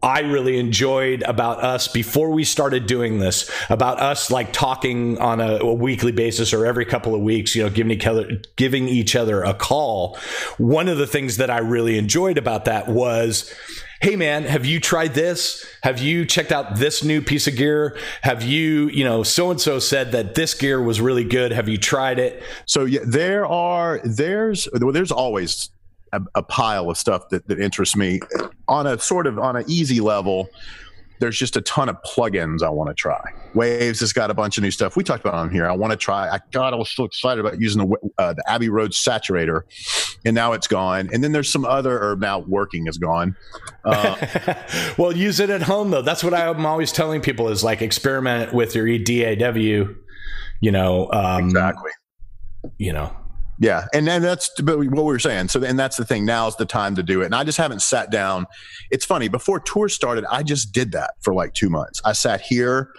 i 0.03 0.19
really 0.19 0.59
enjoyed 0.59 1.23
about 1.23 1.63
us 1.63 1.87
before 1.87 2.31
we 2.31 2.43
started 2.43 2.85
doing 2.85 3.19
this 3.19 3.49
about 3.69 3.99
us 3.99 4.29
like 4.29 4.51
talking 4.51 5.17
on 5.19 5.39
a, 5.39 5.59
a 5.59 5.73
weekly 5.73 6.11
basis 6.11 6.53
or 6.53 6.65
every 6.65 6.85
couple 6.85 7.15
of 7.15 7.21
weeks 7.21 7.55
you 7.55 7.63
know 7.63 7.69
giving 7.69 7.91
each 7.91 8.05
other 8.05 8.41
giving 8.57 8.87
each 8.87 9.15
other 9.15 9.43
a 9.43 9.53
call 9.53 10.17
one 10.57 10.89
of 10.89 10.97
the 10.97 11.07
things 11.07 11.37
that 11.37 11.49
i 11.49 11.59
really 11.59 11.97
enjoyed 11.97 12.37
about 12.37 12.65
that 12.65 12.89
was 12.89 13.53
hey 14.01 14.15
man 14.15 14.43
have 14.43 14.65
you 14.65 14.79
tried 14.79 15.13
this? 15.13 15.65
Have 15.83 15.99
you 15.99 16.25
checked 16.25 16.51
out 16.51 16.75
this 16.75 17.03
new 17.03 17.21
piece 17.21 17.47
of 17.47 17.55
gear? 17.55 17.97
Have 18.21 18.43
you 18.43 18.89
you 18.89 19.03
know 19.03 19.23
so 19.23 19.51
and 19.51 19.59
so 19.59 19.79
said 19.79 20.11
that 20.11 20.35
this 20.35 20.53
gear 20.53 20.81
was 20.81 21.01
really 21.01 21.23
good. 21.23 21.51
Have 21.51 21.67
you 21.67 21.77
tried 21.77 22.19
it? 22.19 22.43
So 22.65 22.85
yeah 22.85 23.01
there 23.05 23.45
are 23.45 23.99
there's 24.03 24.67
well, 24.73 24.91
there's 24.91 25.11
always 25.11 25.69
a, 26.13 26.21
a 26.35 26.43
pile 26.43 26.89
of 26.89 26.97
stuff 26.97 27.29
that, 27.29 27.47
that 27.47 27.59
interests 27.59 27.95
me 27.95 28.19
on 28.67 28.87
a 28.87 28.99
sort 28.99 29.27
of 29.27 29.37
on 29.39 29.55
an 29.55 29.65
easy 29.67 29.99
level 29.99 30.49
there's 31.19 31.38
just 31.38 31.55
a 31.57 31.62
ton 31.62 31.89
of 31.89 31.97
plugins 32.03 32.62
I 32.62 32.69
want 32.69 32.89
to 32.89 32.93
try. 32.93 33.21
Waves 33.53 34.00
has 34.01 34.13
got 34.13 34.29
a 34.29 34.33
bunch 34.33 34.57
of 34.57 34.63
new 34.63 34.71
stuff. 34.71 34.95
We 34.95 35.03
talked 35.03 35.21
about 35.21 35.36
on 35.36 35.50
here. 35.50 35.67
I 35.67 35.74
want 35.74 35.91
to 35.91 35.97
try. 35.97 36.29
I 36.29 36.39
God, 36.51 36.74
I 36.74 36.77
was 36.77 36.89
so 36.89 37.03
excited 37.05 37.43
about 37.43 37.59
using 37.59 37.88
the 37.88 38.12
uh, 38.17 38.33
the 38.33 38.43
Abbey 38.50 38.69
Road 38.69 38.91
saturator, 38.91 39.62
and 40.25 40.36
now 40.36 40.53
it's 40.53 40.67
gone. 40.67 41.09
And 41.12 41.24
then 41.24 41.31
there's 41.31 41.51
some 41.51 41.65
other, 41.65 42.12
or 42.12 42.15
now 42.15 42.39
working 42.39 42.88
is 42.88 42.97
gone. 42.97 43.36
Uh, 43.83 44.55
well, 44.97 45.15
use 45.15 45.39
it 45.39 45.50
at 45.50 45.63
home 45.63 45.91
though. 45.91 46.01
That's 46.01 46.24
what 46.24 46.33
I'm 46.33 46.65
always 46.65 46.91
telling 46.91 47.21
people 47.21 47.50
is 47.50 47.63
like 47.63 47.81
experiment 47.81 48.53
with 48.53 48.75
your 48.75 48.97
DAW. 48.97 49.93
You 50.59 50.71
know, 50.71 51.12
um, 51.12 51.45
exactly. 51.45 51.91
You 52.77 52.93
know, 52.93 53.15
yeah, 53.59 53.87
and 53.93 54.07
then 54.07 54.21
that's 54.21 54.51
what 54.61 54.77
we 54.77 54.87
were 54.87 55.19
saying. 55.19 55.47
So, 55.47 55.63
and 55.63 55.79
that's 55.79 55.97
the 55.97 56.05
thing. 56.05 56.25
Now's 56.25 56.55
the 56.55 56.65
time 56.65 56.95
to 56.95 57.03
do 57.03 57.21
it. 57.21 57.25
And 57.25 57.35
I 57.35 57.43
just 57.43 57.57
haven't 57.57 57.81
sat 57.81 58.11
down. 58.11 58.45
It's 58.91 59.05
funny. 59.05 59.27
Before 59.29 59.59
tour 59.59 59.89
started, 59.89 60.25
I 60.29 60.43
just 60.43 60.71
did 60.73 60.91
that 60.91 61.15
for 61.21 61.33
like 61.33 61.53
two 61.53 61.69
months. 61.69 62.01
I 62.05 62.13
sat 62.13 62.41
here 62.41 62.91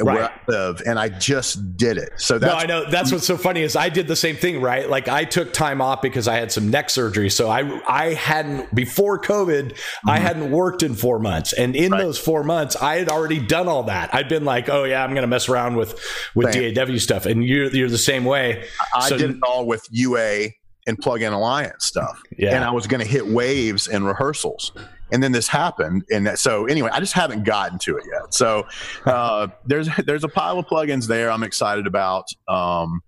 right. 0.00 0.14
where 0.14 0.24
I 0.24 0.40
live, 0.48 0.82
and 0.86 0.98
I 0.98 1.08
just 1.08 1.76
did 1.76 1.98
it. 1.98 2.10
So 2.16 2.38
that's 2.38 2.52
no, 2.52 2.58
I 2.58 2.66
know 2.66 2.90
that's 2.90 3.12
what's 3.12 3.26
so 3.26 3.36
funny 3.36 3.62
is 3.62 3.76
I 3.76 3.88
did 3.88 4.08
the 4.08 4.16
same 4.16 4.36
thing, 4.36 4.60
right? 4.60 4.88
Like 4.88 5.08
I 5.08 5.24
took 5.24 5.52
time 5.52 5.80
off 5.80 6.02
because 6.02 6.26
I 6.26 6.36
had 6.36 6.50
some 6.50 6.70
neck 6.70 6.90
surgery, 6.90 7.30
so 7.30 7.48
I 7.48 7.80
I 7.86 8.14
hadn't 8.14 8.74
before 8.74 9.20
COVID, 9.20 9.72
mm-hmm. 9.72 10.10
I 10.10 10.18
hadn't 10.18 10.50
worked 10.50 10.82
in 10.82 10.94
four 10.94 11.18
months, 11.18 11.52
and 11.52 11.76
in 11.76 11.92
right. 11.92 12.00
those 12.00 12.18
four 12.18 12.42
months, 12.42 12.76
I 12.76 12.96
had 12.96 13.08
already 13.08 13.38
done 13.38 13.68
all 13.68 13.84
that. 13.84 14.14
I'd 14.14 14.28
been 14.28 14.44
like, 14.44 14.68
oh 14.68 14.84
yeah, 14.84 15.04
I'm 15.04 15.14
gonna 15.14 15.26
mess 15.26 15.48
around 15.48 15.76
with 15.76 16.00
with 16.34 16.52
Same. 16.52 16.74
DAW 16.74 16.98
stuff, 16.98 17.26
and 17.26 17.44
you're 17.44 17.70
you're 17.74 17.90
the 17.90 17.98
same 17.98 18.24
way. 18.24 18.66
I 18.94 19.08
so, 19.08 19.18
did 19.18 19.30
it 19.30 19.36
all 19.42 19.66
with 19.66 19.86
UA 19.90 20.48
and 20.86 20.98
plug-in 20.98 21.32
alliance 21.32 21.84
stuff, 21.84 22.20
yeah. 22.36 22.54
and 22.54 22.64
I 22.64 22.70
was 22.70 22.86
gonna 22.86 23.04
hit 23.04 23.26
waves 23.26 23.88
and 23.88 24.06
rehearsals. 24.06 24.72
And 25.12 25.22
then 25.22 25.32
this 25.32 25.46
happened 25.46 26.02
and 26.10 26.36
so 26.36 26.64
anyway 26.66 26.88
i 26.92 26.98
just 26.98 27.12
haven't 27.12 27.44
gotten 27.44 27.78
to 27.80 27.96
it 27.96 28.04
yet. 28.10 28.34
So 28.34 28.66
uh, 29.06 29.48
there's 29.66 29.88
there's 30.06 30.24
a 30.24 30.28
pile 30.28 30.58
of 30.58 30.66
plugins 30.66 31.06
there 31.06 31.30
i'm 31.30 31.44
excited 31.44 31.86
about 31.86 32.26
um, 32.48 33.00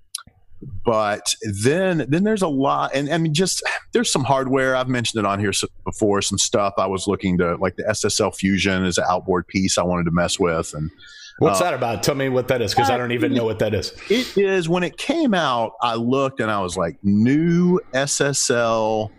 but 0.84 1.34
then 1.62 2.06
then 2.08 2.24
there's 2.24 2.42
a 2.42 2.48
lot 2.48 2.94
and 2.94 3.12
I 3.12 3.18
mean 3.18 3.34
just 3.34 3.62
there's 3.92 4.10
some 4.10 4.24
hardware. 4.24 4.74
I've 4.74 4.88
mentioned 4.88 5.24
it 5.24 5.26
on 5.26 5.38
here 5.38 5.52
before 5.84 6.22
some 6.22 6.38
stuff 6.38 6.74
I 6.78 6.86
was 6.86 7.06
looking 7.06 7.38
to 7.38 7.56
like 7.56 7.76
the 7.76 7.84
SSL 7.84 8.34
Fusion 8.34 8.84
is 8.84 8.98
an 8.98 9.04
outboard 9.08 9.46
piece 9.48 9.78
I 9.78 9.82
wanted 9.82 10.04
to 10.04 10.12
mess 10.12 10.38
with 10.38 10.72
and 10.74 10.90
What's 11.38 11.60
uh, 11.60 11.64
that 11.64 11.74
about? 11.74 12.02
Tell 12.02 12.14
me 12.14 12.28
what 12.28 12.48
that 12.48 12.62
is 12.62 12.72
because 12.74 12.88
I 12.88 12.96
don't 12.96 13.12
even 13.12 13.34
know 13.34 13.44
what 13.44 13.58
that 13.58 13.74
is. 13.74 13.92
It 14.08 14.36
is 14.38 14.68
when 14.68 14.82
it 14.82 14.96
came 14.96 15.34
out, 15.34 15.72
I 15.82 15.94
looked 15.96 16.40
and 16.40 16.50
I 16.50 16.60
was 16.60 16.76
like, 16.76 16.96
new 17.02 17.78
SSL 17.92 19.10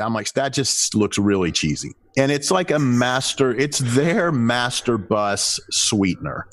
I'm 0.00 0.14
like, 0.14 0.32
that 0.34 0.52
just 0.52 0.94
looks 0.94 1.18
really 1.18 1.52
cheesy. 1.52 1.92
And 2.16 2.32
it's 2.32 2.50
like 2.50 2.70
a 2.70 2.78
master, 2.78 3.54
it's 3.54 3.78
their 3.78 4.32
master 4.32 4.98
bus 4.98 5.60
sweetener. 5.70 6.46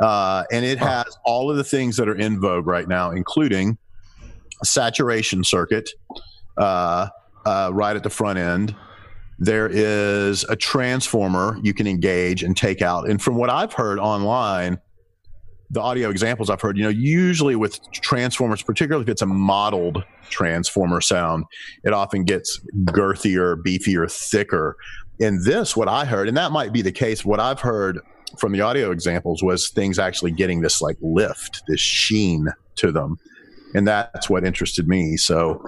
Uh, 0.00 0.44
and 0.52 0.64
it 0.64 0.78
has 0.78 1.06
all 1.24 1.50
of 1.50 1.56
the 1.56 1.64
things 1.64 1.96
that 1.96 2.08
are 2.08 2.14
in 2.14 2.40
vogue 2.40 2.66
right 2.66 2.86
now, 2.86 3.10
including 3.10 3.78
saturation 4.64 5.44
circuit 5.44 5.90
uh, 6.58 7.08
uh, 7.44 7.70
right 7.72 7.96
at 7.96 8.02
the 8.02 8.10
front 8.10 8.38
end. 8.38 8.74
There 9.38 9.68
is 9.68 10.44
a 10.44 10.56
transformer 10.56 11.58
you 11.62 11.74
can 11.74 11.86
engage 11.86 12.42
and 12.42 12.56
take 12.56 12.82
out. 12.82 13.08
And 13.08 13.20
from 13.20 13.36
what 13.36 13.50
I've 13.50 13.72
heard 13.72 13.98
online, 13.98 14.78
the 15.70 15.80
audio 15.80 16.10
examples 16.10 16.50
I've 16.50 16.60
heard, 16.60 16.76
you 16.76 16.84
know, 16.84 16.90
usually 16.90 17.56
with 17.56 17.80
transformers, 17.92 18.62
particularly 18.62 19.02
if 19.02 19.08
it's 19.08 19.22
a 19.22 19.26
modeled 19.26 20.04
transformer 20.28 21.00
sound, 21.00 21.44
it 21.82 21.92
often 21.94 22.24
gets 22.24 22.60
girthier, 22.84 23.56
beefier, 23.56 24.10
thicker. 24.10 24.76
In 25.18 25.42
this, 25.44 25.74
what 25.74 25.88
I 25.88 26.04
heard, 26.04 26.28
and 26.28 26.36
that 26.36 26.52
might 26.52 26.72
be 26.72 26.82
the 26.82 26.92
case, 26.92 27.24
what 27.24 27.40
I've 27.40 27.60
heard 27.60 28.00
from 28.38 28.52
the 28.52 28.60
audio 28.60 28.90
examples 28.90 29.42
was 29.42 29.70
things 29.70 29.98
actually 29.98 30.32
getting 30.32 30.60
this 30.60 30.80
like 30.80 30.96
lift, 31.00 31.62
this 31.68 31.80
sheen 31.80 32.48
to 32.76 32.92
them. 32.92 33.18
And 33.74 33.88
that's 33.88 34.28
what 34.28 34.44
interested 34.44 34.86
me. 34.86 35.16
So, 35.16 35.64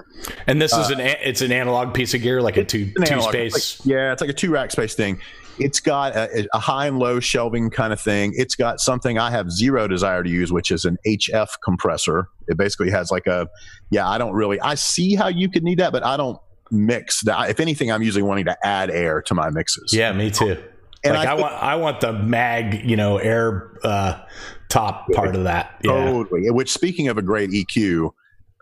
and 0.47 0.61
this 0.61 0.75
uh, 0.75 0.81
is 0.81 0.91
an 0.91 1.01
it's 1.01 1.41
an 1.41 1.53
analog 1.53 1.95
piece 1.95 2.15
of 2.15 2.23
gear, 2.23 2.43
like 2.43 2.57
a 2.57 2.65
two 2.65 2.93
two 3.05 3.21
space. 3.23 3.81
Like, 3.81 3.87
yeah, 3.87 4.13
it's 4.13 4.21
like 4.21 4.31
a 4.31 4.35
two 4.35 4.51
rack 4.51 4.71
space 4.71 4.95
thing. 4.95 5.21
It's 5.59 5.79
got 5.81 6.17
a, 6.17 6.49
a, 6.53 6.59
high 6.59 6.89
and 6.89 6.99
low 6.99 7.21
shelving 7.21 7.71
kind 7.71 7.93
of 7.93 8.01
thing. 8.01 8.33
It's 8.37 8.57
got 8.57 8.81
something 8.81 9.19
I 9.19 9.31
have 9.31 9.53
zero 9.53 9.87
desire 9.87 10.23
to 10.23 10.29
use, 10.29 10.53
which 10.53 10.73
is 10.73 10.85
an 10.85 10.99
HF 11.07 11.49
compressor. 11.63 12.29
It 12.49 12.57
basically 12.57 12.91
has 12.91 13.13
like 13.13 13.29
a, 13.29 13.49
yeah, 13.91 14.09
I 14.09 14.19
don't 14.19 14.33
really, 14.33 14.61
I 14.61 14.75
see 14.75 15.15
how 15.15 15.29
you 15.29 15.49
could 15.49 15.63
need 15.63 15.79
that, 15.79 15.93
but 15.93 16.05
I 16.05 16.17
don't 16.17 16.41
mix 16.73 17.23
that. 17.23 17.51
If 17.51 17.61
anything, 17.61 17.93
I'm 17.93 18.03
usually 18.03 18.23
wanting 18.23 18.47
to 18.47 18.67
add 18.67 18.91
air 18.91 19.23
to 19.23 19.35
my 19.35 19.51
mixes. 19.51 19.93
Yeah, 19.93 20.13
me 20.13 20.31
too. 20.31 20.61
And 21.05 21.15
like 21.15 21.29
I, 21.29 21.33
I 21.33 21.35
want, 21.35 21.55
I 21.55 21.77
want 21.77 22.01
the 22.01 22.13
Maag, 22.13 22.89
you 22.89 22.97
know, 22.97 23.19
air 23.19 23.79
uh, 23.85 24.25
top 24.75 25.09
part 25.13 25.35
of 25.35 25.45
that. 25.45 25.79
Yeah. 25.83 25.93
Totally. 25.93 26.51
Which, 26.51 26.73
speaking 26.73 27.09
of 27.09 27.17
a 27.17 27.23
great 27.23 27.51
EQ, 27.51 28.11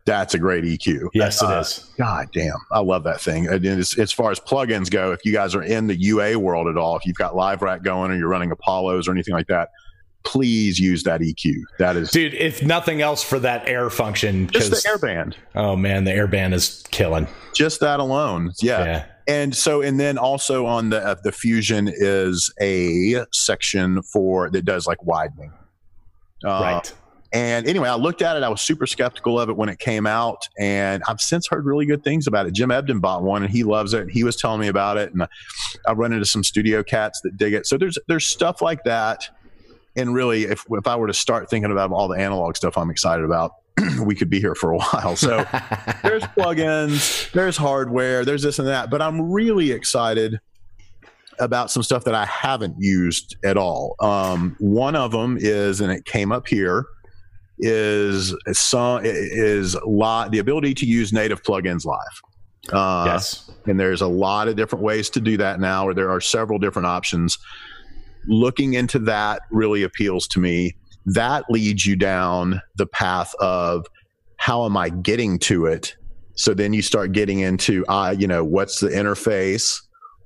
that's 0.04 0.34
a 0.34 0.38
great 0.38 0.64
EQ. 0.64 1.08
Yes, 1.14 1.42
uh, 1.42 1.46
it 1.46 1.60
is. 1.60 1.90
God 1.96 2.28
damn, 2.32 2.56
I 2.70 2.80
love 2.80 3.04
that 3.04 3.20
thing. 3.20 3.46
And 3.46 3.64
as, 3.64 3.96
as, 3.98 4.12
far 4.12 4.30
as 4.30 4.40
plugins 4.40 4.90
go, 4.90 5.12
if 5.12 5.24
you 5.24 5.32
guys 5.32 5.54
are 5.54 5.62
in 5.62 5.86
the 5.86 5.96
UA 5.96 6.38
world 6.38 6.66
at 6.66 6.76
all, 6.76 6.96
if 6.96 7.06
you've 7.06 7.16
got 7.16 7.36
Live 7.36 7.62
Rack 7.62 7.82
going 7.82 8.10
or 8.10 8.16
you're 8.16 8.28
running 8.28 8.50
Apollos 8.50 9.06
or 9.06 9.12
anything 9.12 9.34
like 9.34 9.46
that, 9.46 9.68
please 10.24 10.78
use 10.78 11.02
that 11.04 11.20
EQ. 11.20 11.54
That 11.78 11.96
is, 11.96 12.10
dude. 12.10 12.34
If 12.34 12.62
nothing 12.62 13.00
else, 13.00 13.22
for 13.22 13.38
that 13.40 13.66
air 13.68 13.90
function, 13.90 14.48
just 14.48 14.70
the 14.70 14.76
airband. 14.88 15.34
Oh 15.54 15.76
man, 15.76 16.04
the 16.04 16.12
airband 16.12 16.52
is 16.52 16.84
killing. 16.90 17.26
Just 17.54 17.80
that 17.80 18.00
alone, 18.00 18.52
yeah. 18.60 18.84
yeah. 18.84 19.04
And 19.28 19.54
so, 19.54 19.82
and 19.82 20.00
then 20.00 20.18
also 20.18 20.66
on 20.66 20.90
the 20.90 21.04
uh, 21.04 21.14
the 21.22 21.32
Fusion 21.32 21.88
is 21.88 22.52
a 22.60 23.24
section 23.32 24.02
for 24.02 24.50
that 24.50 24.64
does 24.64 24.86
like 24.86 25.02
widening. 25.04 25.52
Uh, 26.44 26.48
right 26.48 26.92
and 27.32 27.66
anyway, 27.66 27.88
I 27.88 27.94
looked 27.94 28.20
at 28.20 28.36
it. 28.36 28.42
I 28.42 28.48
was 28.50 28.60
super 28.60 28.86
skeptical 28.86 29.40
of 29.40 29.48
it 29.48 29.56
when 29.56 29.70
it 29.70 29.78
came 29.78 30.06
out, 30.06 30.46
and 30.58 31.02
I've 31.08 31.20
since 31.20 31.48
heard 31.48 31.64
really 31.64 31.86
good 31.86 32.04
things 32.04 32.26
about 32.26 32.46
it. 32.46 32.52
Jim 32.52 32.70
Ebdon 32.70 33.00
bought 33.00 33.22
one, 33.22 33.42
and 33.42 33.50
he 33.50 33.64
loves 33.64 33.94
it. 33.94 34.10
He 34.10 34.22
was 34.22 34.36
telling 34.36 34.60
me 34.60 34.68
about 34.68 34.98
it, 34.98 35.12
and 35.12 35.26
I 35.86 35.92
run 35.92 36.12
into 36.12 36.26
some 36.26 36.44
studio 36.44 36.82
cats 36.82 37.22
that 37.22 37.38
dig 37.38 37.54
it. 37.54 37.66
So 37.66 37.78
there's 37.78 37.96
there's 38.06 38.26
stuff 38.26 38.60
like 38.60 38.84
that. 38.84 39.28
And 39.96 40.14
really, 40.14 40.44
if 40.44 40.64
if 40.70 40.86
I 40.86 40.96
were 40.96 41.06
to 41.06 41.14
start 41.14 41.48
thinking 41.48 41.72
about 41.72 41.90
all 41.90 42.06
the 42.06 42.18
analog 42.18 42.56
stuff 42.56 42.76
I'm 42.76 42.90
excited 42.90 43.24
about, 43.24 43.52
we 44.04 44.14
could 44.14 44.28
be 44.28 44.38
here 44.38 44.54
for 44.54 44.72
a 44.72 44.76
while. 44.78 45.16
So 45.16 45.38
there's 46.02 46.22
plugins, 46.36 47.32
there's 47.32 47.56
hardware, 47.56 48.26
there's 48.26 48.42
this 48.42 48.58
and 48.58 48.68
that. 48.68 48.90
But 48.90 49.00
I'm 49.00 49.32
really 49.32 49.72
excited 49.72 50.38
about 51.38 51.70
some 51.70 51.82
stuff 51.82 52.04
that 52.04 52.14
I 52.14 52.26
haven't 52.26 52.76
used 52.78 53.36
at 53.44 53.56
all. 53.56 53.94
Um, 54.00 54.56
one 54.58 54.94
of 54.96 55.12
them 55.12 55.36
is, 55.40 55.80
and 55.80 55.92
it 55.92 56.04
came 56.04 56.32
up 56.32 56.46
here 56.46 56.86
is 57.58 58.34
some 58.52 59.02
is 59.04 59.76
lot 59.86 60.32
the 60.32 60.38
ability 60.38 60.74
to 60.74 60.86
use 60.86 61.12
native 61.12 61.42
plugins 61.42 61.84
live. 61.84 62.72
Uh, 62.72 63.04
yes, 63.06 63.50
and 63.66 63.78
there's 63.78 64.00
a 64.00 64.06
lot 64.06 64.48
of 64.48 64.56
different 64.56 64.84
ways 64.84 65.10
to 65.10 65.20
do 65.20 65.36
that 65.36 65.60
now, 65.60 65.86
or 65.86 65.94
there 65.94 66.10
are 66.10 66.20
several 66.20 66.58
different 66.58 66.86
options. 66.86 67.38
Looking 68.26 68.74
into 68.74 68.98
that 69.00 69.42
really 69.50 69.82
appeals 69.82 70.26
to 70.28 70.40
me. 70.40 70.76
That 71.06 71.44
leads 71.50 71.84
you 71.84 71.96
down 71.96 72.62
the 72.76 72.86
path 72.86 73.34
of 73.40 73.86
how 74.36 74.64
am 74.64 74.76
I 74.76 74.88
getting 74.88 75.38
to 75.40 75.66
it? 75.66 75.96
So 76.34 76.54
then 76.54 76.72
you 76.72 76.82
start 76.82 77.12
getting 77.12 77.40
into, 77.40 77.84
uh, 77.86 78.14
you 78.16 78.26
know, 78.26 78.44
what's 78.44 78.80
the 78.80 78.88
interface? 78.88 79.80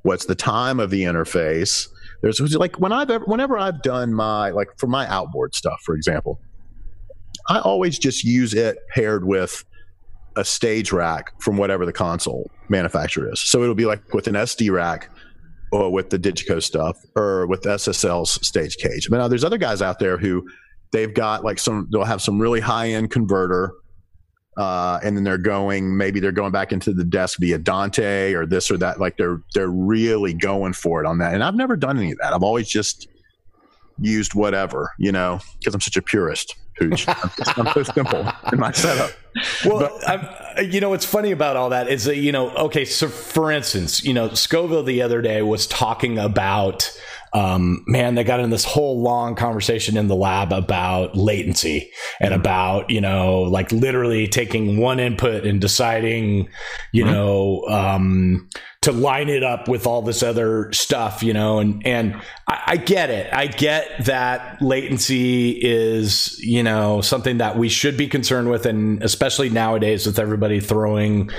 What's 0.07 0.27
the 0.27 0.37
time 0.37 0.79
of 0.79 0.91
the 0.91 1.03
interface? 1.03 1.89
There's 2.23 2.41
like 2.55 2.79
when 2.79 2.93
I've 2.93 3.11
ever, 3.11 3.25
whenever 3.25 3.59
I've 3.59 3.83
done 3.83 4.15
my 4.15 4.51
like 4.51 4.69
for 4.79 4.87
my 4.87 5.05
outboard 5.09 5.53
stuff, 5.57 5.81
for 5.85 5.97
example, 5.97 6.41
I 7.49 7.59
always 7.59 7.99
just 7.99 8.23
use 8.23 8.55
it 8.55 8.79
paired 8.95 9.25
with 9.25 9.65
a 10.37 10.45
stage 10.45 10.93
rack 10.93 11.33
from 11.41 11.57
whatever 11.57 11.85
the 11.85 11.93
console 11.93 12.49
manufacturer 12.69 13.33
is. 13.33 13.41
So 13.41 13.65
it'll 13.65 13.75
be 13.75 13.87
like 13.87 14.15
with 14.15 14.29
an 14.29 14.35
SD 14.35 14.71
rack 14.71 15.11
or 15.73 15.91
with 15.91 16.11
the 16.11 16.21
Digico 16.21 16.63
stuff 16.63 16.97
or 17.17 17.49
with 17.49 17.63
SSL's 17.63 18.47
stage 18.47 18.77
cage. 18.77 19.09
But 19.11 19.19
now 19.19 19.27
there's 19.27 19.43
other 19.43 19.59
guys 19.59 19.83
out 19.83 19.99
there 19.99 20.19
who 20.19 20.49
they've 20.93 21.13
got 21.13 21.45
like 21.45 21.59
some, 21.59 21.89
they'll 21.91 22.05
have 22.05 22.23
some 22.23 22.41
really 22.41 22.61
high 22.61 22.91
end 22.91 23.11
converter. 23.11 23.73
Uh, 24.57 24.99
and 25.03 25.17
then 25.17 25.25
they're 25.25 25.37
going, 25.37 25.97
maybe 25.97 26.19
they're 26.19 26.33
going 26.33 26.53
back 26.53 26.73
into 26.73 26.93
the 26.93 27.05
desk 27.05 27.39
via 27.39 27.59
Dante 27.59 28.33
or 28.33 28.47
this 28.47 28.71
or 28.71 28.79
that. 28.79 28.99
Like 28.99 29.17
they're, 29.19 29.41
they're 29.55 29.69
really 29.69 30.33
going 30.33 30.73
for 30.73 31.03
it 31.03 31.07
on 31.07 31.19
that. 31.19 31.35
And 31.35 31.45
I've 31.45 31.55
never 31.55 31.77
done 31.77 31.99
any 31.99 32.13
of 32.13 32.19
that. 32.23 32.33
I've 32.33 32.43
always 32.43 32.69
just 32.69 33.09
used 34.01 34.35
whatever, 34.35 34.93
you 34.99 35.13
know, 35.13 35.41
because 35.59 35.75
I'm 35.75 35.81
such 35.81 35.97
a 35.97 36.03
purist. 36.03 36.55
Pooch. 36.79 37.07
I'm 37.09 37.73
so 37.73 37.83
simple 37.95 38.31
in 38.53 38.59
my 38.59 38.71
setup. 38.73 39.11
Well, 39.65 39.99
but, 40.07 40.71
you 40.71 40.81
know 40.81 40.91
what's 40.91 41.07
funny 41.07 41.31
about 41.31 41.57
all 41.57 41.71
that 41.71 41.89
is 41.89 42.05
that 42.05 42.17
you 42.17 42.33
know, 42.33 42.51
okay, 42.51 42.85
so 42.85 43.09
for 43.09 43.51
instance, 43.51 44.05
you 44.05 44.13
know, 44.13 44.29
Scovill 44.31 44.85
the 44.85 45.03
other 45.03 45.23
day 45.23 45.43
was 45.43 45.67
talking 45.67 46.19
about 46.19 46.91
um, 47.33 47.85
man, 47.87 48.15
they 48.15 48.25
got 48.25 48.41
in 48.41 48.51
this 48.51 48.65
whole 48.65 49.01
long 49.01 49.35
conversation 49.35 49.97
in 49.97 50.09
the 50.09 50.17
lab 50.17 50.53
about 50.53 51.17
latency 51.17 51.91
and 52.21 52.31
mm-hmm. 52.31 52.41
about, 52.41 52.91
you 52.91 53.01
know, 53.01 53.43
like 53.43 53.73
literally 53.73 54.29
taking 54.29 54.79
one 54.79 55.01
input 55.01 55.45
and 55.45 55.61
deciding, 55.61 56.49
you 56.93 57.05
mm-hmm. 57.05 57.13
know, 57.13 57.63
um, 57.69 58.49
to 58.83 58.93
line 58.93 59.29
it 59.29 59.43
up 59.43 59.67
with 59.67 59.87
all 59.87 60.01
this 60.01 60.23
other 60.23 60.73
stuff, 60.73 61.23
you 61.23 61.33
know, 61.33 61.59
and, 61.59 61.85
and 61.85 62.15
I, 62.47 62.63
I, 62.67 62.77
get 62.77 63.11
it. 63.11 63.33
I 63.33 63.49
get 63.49 64.05
that 64.05 64.63
latency 64.63 65.51
is, 65.51 66.39
you 66.39 66.63
know, 66.63 67.01
something 67.01 67.39
that 67.39 67.59
we 67.59 67.69
should 67.69 67.97
be 67.97 68.07
concerned 68.07 68.49
with. 68.49 68.65
And 68.65 69.03
especially 69.03 69.51
nowadays 69.51 70.07
with 70.07 70.21
everybody 70.21 70.61
throwing, 70.61 71.31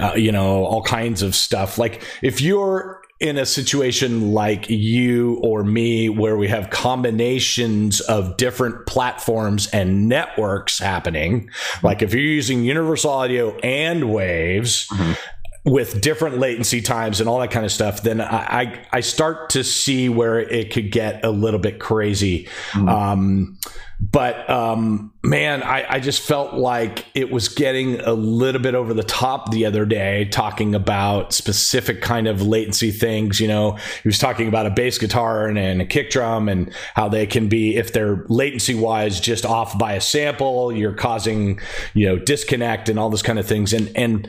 uh, 0.00 0.14
you 0.16 0.32
know, 0.32 0.64
all 0.64 0.82
kinds 0.82 1.22
of 1.22 1.36
stuff. 1.36 1.78
Like 1.78 2.02
if 2.22 2.40
you're, 2.40 3.00
in 3.18 3.38
a 3.38 3.46
situation 3.46 4.32
like 4.32 4.68
you 4.68 5.38
or 5.42 5.64
me 5.64 6.08
where 6.08 6.36
we 6.36 6.48
have 6.48 6.68
combinations 6.68 8.00
of 8.02 8.36
different 8.36 8.84
platforms 8.86 9.66
and 9.68 10.06
networks 10.06 10.78
happening 10.78 11.50
like 11.82 12.02
if 12.02 12.12
you're 12.12 12.22
using 12.22 12.64
universal 12.64 13.10
audio 13.10 13.56
and 13.58 14.12
waves 14.12 14.88
mm-hmm. 14.88 15.70
with 15.70 16.00
different 16.00 16.38
latency 16.38 16.80
times 16.80 17.20
and 17.20 17.28
all 17.28 17.40
that 17.40 17.50
kind 17.50 17.64
of 17.64 17.72
stuff, 17.72 18.02
then 18.02 18.20
I, 18.20 18.60
I, 18.60 18.86
I 18.92 19.00
start 19.00 19.50
to 19.50 19.64
see 19.64 20.08
where 20.08 20.38
it 20.38 20.72
could 20.72 20.90
get 20.90 21.24
a 21.24 21.30
little 21.30 21.60
bit 21.60 21.78
crazy. 21.78 22.48
Mm-hmm. 22.72 22.88
Um, 22.88 23.58
but 23.98 24.48
um, 24.50 25.12
man, 25.22 25.62
I, 25.62 25.94
I 25.94 26.00
just 26.00 26.20
felt 26.20 26.54
like 26.54 27.06
it 27.14 27.30
was 27.30 27.48
getting 27.48 27.98
a 28.00 28.12
little 28.12 28.60
bit 28.60 28.74
over 28.74 28.92
the 28.92 29.02
top 29.02 29.50
the 29.50 29.64
other 29.64 29.86
day, 29.86 30.26
talking 30.26 30.74
about 30.74 31.32
specific 31.32 32.02
kind 32.02 32.28
of 32.28 32.42
latency 32.42 32.90
things. 32.90 33.40
You 33.40 33.48
know, 33.48 33.72
he 33.72 34.08
was 34.08 34.18
talking 34.18 34.48
about 34.48 34.66
a 34.66 34.70
bass 34.70 34.98
guitar 34.98 35.46
and, 35.46 35.58
and 35.58 35.80
a 35.80 35.86
kick 35.86 36.10
drum 36.10 36.48
and 36.48 36.72
how 36.94 37.08
they 37.08 37.26
can 37.26 37.48
be, 37.48 37.76
if 37.76 37.92
they're 37.92 38.26
latency 38.28 38.74
wise 38.74 39.18
just 39.18 39.46
off 39.46 39.78
by 39.78 39.94
a 39.94 40.00
sample, 40.00 40.72
you're 40.72 40.94
causing, 40.94 41.58
you 41.94 42.06
know, 42.06 42.18
disconnect 42.18 42.90
and 42.90 42.98
all 42.98 43.08
those 43.08 43.22
kind 43.22 43.38
of 43.38 43.46
things. 43.46 43.72
And 43.72 43.90
and 43.96 44.28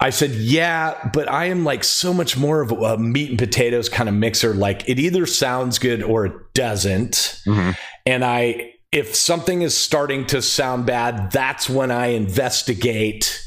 I 0.00 0.10
said, 0.10 0.32
yeah, 0.32 1.10
but 1.14 1.30
I 1.30 1.46
am 1.46 1.64
like 1.64 1.84
so 1.84 2.12
much 2.12 2.36
more 2.36 2.60
of 2.60 2.72
a 2.72 2.98
meat 2.98 3.30
and 3.30 3.38
potatoes 3.38 3.88
kind 3.88 4.08
of 4.08 4.14
mixer. 4.14 4.52
Like 4.54 4.88
it 4.88 4.98
either 4.98 5.24
sounds 5.24 5.78
good 5.78 6.02
or 6.02 6.26
it 6.26 6.52
doesn't. 6.52 7.42
Mm-hmm. 7.46 7.70
And 8.06 8.24
I 8.24 8.73
if 8.94 9.16
something 9.16 9.62
is 9.62 9.76
starting 9.76 10.24
to 10.26 10.40
sound 10.40 10.86
bad, 10.86 11.32
that's 11.32 11.68
when 11.68 11.90
I 11.90 12.08
investigate 12.08 13.44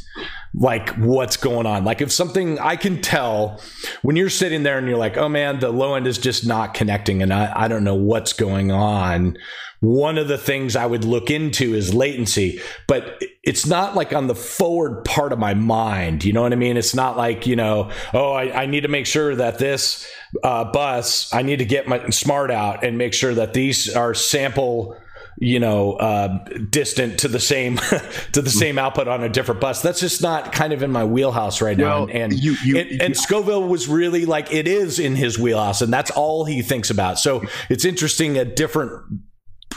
like 0.53 0.89
what's 0.97 1.37
going 1.37 1.65
on. 1.65 1.85
Like 1.85 2.01
if 2.01 2.11
something 2.11 2.59
I 2.59 2.75
can 2.75 3.01
tell 3.01 3.61
when 4.01 4.17
you're 4.17 4.29
sitting 4.29 4.63
there 4.63 4.77
and 4.77 4.87
you're 4.87 4.97
like, 4.97 5.15
oh 5.15 5.29
man, 5.29 5.59
the 5.59 5.71
low 5.71 5.95
end 5.95 6.05
is 6.05 6.17
just 6.17 6.45
not 6.45 6.73
connecting 6.73 7.21
and 7.21 7.33
I, 7.33 7.53
I 7.55 7.67
don't 7.69 7.85
know 7.85 7.95
what's 7.95 8.33
going 8.33 8.71
on. 8.71 9.37
One 9.79 10.17
of 10.17 10.27
the 10.27 10.39
things 10.39 10.75
I 10.75 10.85
would 10.85 11.05
look 11.05 11.29
into 11.29 11.75
is 11.75 11.93
latency, 11.93 12.59
but 12.87 13.21
it's 13.43 13.65
not 13.65 13.95
like 13.95 14.11
on 14.11 14.27
the 14.27 14.35
forward 14.35 15.05
part 15.05 15.31
of 15.31 15.39
my 15.39 15.53
mind. 15.53 16.25
You 16.25 16.33
know 16.33 16.41
what 16.41 16.51
I 16.51 16.57
mean? 16.57 16.75
It's 16.75 16.95
not 16.95 17.15
like, 17.15 17.47
you 17.47 17.55
know, 17.55 17.91
oh, 18.13 18.33
I, 18.33 18.63
I 18.63 18.65
need 18.65 18.81
to 18.81 18.89
make 18.89 19.05
sure 19.05 19.35
that 19.35 19.59
this 19.59 20.09
uh, 20.43 20.65
bus, 20.65 21.31
I 21.33 21.43
need 21.43 21.59
to 21.59 21.65
get 21.65 21.87
my 21.87 22.09
smart 22.09 22.51
out 22.51 22.83
and 22.83 22.97
make 22.97 23.13
sure 23.13 23.35
that 23.35 23.53
these 23.53 23.95
are 23.95 24.13
sample 24.15 24.97
you 25.39 25.59
know 25.59 25.93
uh, 25.93 26.43
distant 26.69 27.19
to 27.19 27.27
the 27.27 27.39
same 27.39 27.77
to 28.31 28.41
the 28.41 28.49
same 28.49 28.77
output 28.77 29.07
on 29.07 29.23
a 29.23 29.29
different 29.29 29.61
bus. 29.61 29.81
That's 29.81 29.99
just 29.99 30.21
not 30.21 30.51
kind 30.51 30.73
of 30.73 30.83
in 30.83 30.91
my 30.91 31.05
wheelhouse 31.05 31.61
right 31.61 31.77
well, 31.77 32.07
now 32.07 32.13
and 32.13 32.33
and, 32.33 32.33
you, 32.33 32.55
you, 32.63 32.77
and, 32.77 33.01
and 33.01 33.13
Scovill 33.13 33.67
was 33.67 33.87
really 33.87 34.25
like 34.25 34.51
it 34.53 34.67
is 34.67 34.99
in 34.99 35.15
his 35.15 35.37
wheelhouse 35.37 35.81
and 35.81 35.93
that's 35.93 36.11
all 36.11 36.45
he 36.45 36.61
thinks 36.61 36.89
about. 36.89 37.19
So 37.19 37.43
it's 37.69 37.85
interesting 37.85 38.37
a 38.37 38.45
different 38.45 39.03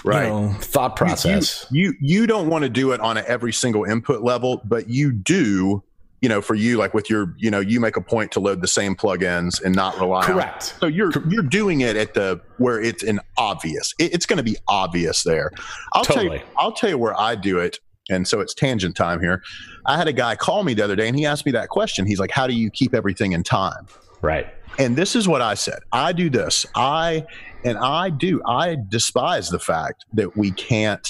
right. 0.04 0.24
you 0.24 0.30
know, 0.30 0.52
thought 0.60 0.96
process 0.96 1.66
you, 1.70 1.88
you 1.88 1.94
you 2.00 2.26
don't 2.26 2.48
want 2.48 2.62
to 2.64 2.70
do 2.70 2.92
it 2.92 3.00
on 3.00 3.16
a 3.16 3.20
every 3.22 3.52
single 3.52 3.84
input 3.84 4.22
level 4.22 4.62
but 4.64 4.88
you 4.88 5.12
do 5.12 5.82
you 6.20 6.28
know, 6.28 6.42
for 6.42 6.54
you, 6.54 6.76
like 6.76 6.92
with 6.92 7.08
your, 7.08 7.34
you 7.38 7.50
know, 7.50 7.60
you 7.60 7.80
make 7.80 7.96
a 7.96 8.00
point 8.00 8.30
to 8.32 8.40
load 8.40 8.60
the 8.60 8.68
same 8.68 8.94
plugins 8.94 9.62
and 9.62 9.74
not 9.74 9.98
rely 9.98 10.18
on. 10.18 10.24
Correct. 10.24 10.74
On, 10.74 10.80
so 10.80 10.86
you're 10.86 11.12
you're 11.28 11.42
doing 11.42 11.80
it 11.80 11.96
at 11.96 12.14
the 12.14 12.40
where 12.58 12.80
it's 12.80 13.02
an 13.02 13.20
obvious. 13.38 13.94
It, 13.98 14.14
it's 14.14 14.26
going 14.26 14.36
to 14.36 14.42
be 14.42 14.56
obvious 14.68 15.22
there. 15.22 15.50
I'll 15.92 16.04
totally. 16.04 16.28
tell 16.28 16.36
you. 16.36 16.54
I'll 16.58 16.72
tell 16.72 16.90
you 16.90 16.98
where 16.98 17.18
I 17.18 17.34
do 17.34 17.58
it. 17.58 17.78
And 18.10 18.26
so 18.26 18.40
it's 18.40 18.54
tangent 18.54 18.96
time 18.96 19.20
here. 19.20 19.42
I 19.86 19.96
had 19.96 20.08
a 20.08 20.12
guy 20.12 20.34
call 20.34 20.64
me 20.64 20.74
the 20.74 20.82
other 20.82 20.96
day 20.96 21.06
and 21.08 21.16
he 21.16 21.24
asked 21.24 21.46
me 21.46 21.52
that 21.52 21.68
question. 21.68 22.06
He's 22.06 22.20
like, 22.20 22.32
"How 22.32 22.46
do 22.46 22.54
you 22.54 22.70
keep 22.70 22.94
everything 22.94 23.32
in 23.32 23.42
time?" 23.42 23.86
Right. 24.20 24.46
And 24.78 24.96
this 24.96 25.16
is 25.16 25.26
what 25.26 25.40
I 25.42 25.54
said. 25.54 25.80
I 25.92 26.12
do 26.12 26.28
this. 26.28 26.66
I 26.74 27.24
and 27.64 27.78
I 27.78 28.10
do. 28.10 28.42
I 28.46 28.76
despise 28.88 29.48
the 29.50 29.58
fact 29.58 30.04
that 30.14 30.36
we 30.36 30.50
can't 30.52 31.06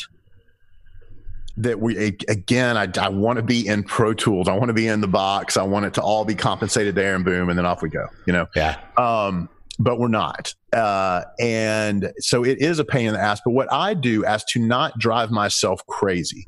that 1.57 1.81
we 1.81 1.97
again 2.29 2.77
I, 2.77 2.89
I 3.01 3.09
want 3.09 3.37
to 3.39 3.43
be 3.43 3.67
in 3.67 3.83
pro 3.83 4.15
tools. 4.15 4.49
I 4.49 4.55
want 4.55 4.69
to 4.69 4.75
be 4.75 4.87
in 4.87 5.01
the 5.01 5.09
box. 5.09 5.57
I 5.57 5.63
want 5.63 5.87
it 5.87 5.95
to 5.95 6.03
all 6.03 6.25
be 6.25 6.35
compensated 6.35 6.95
there 6.95 7.15
and 7.15 7.25
boom 7.25 7.49
and 7.49 7.59
then 7.59 7.67
off 7.67 7.83
we 7.83 7.89
go 7.89 8.07
you 8.27 8.33
know? 8.33 8.47
Yeah. 8.55 8.81
Um 8.97 9.49
but 9.79 9.99
we're 9.99 10.09
not. 10.09 10.55
Uh 10.73 11.23
and 11.39 12.13
so 12.19 12.45
it 12.45 12.59
is 12.61 12.79
a 12.79 12.85
pain 12.85 13.09
in 13.09 13.15
the 13.15 13.21
ass 13.21 13.41
but 13.45 13.53
what 13.53 13.71
i 13.73 13.95
do 13.95 14.25
as 14.25 14.45
to 14.45 14.61
not 14.61 14.99
drive 14.99 15.31
myself 15.31 15.85
crazy 15.87 16.47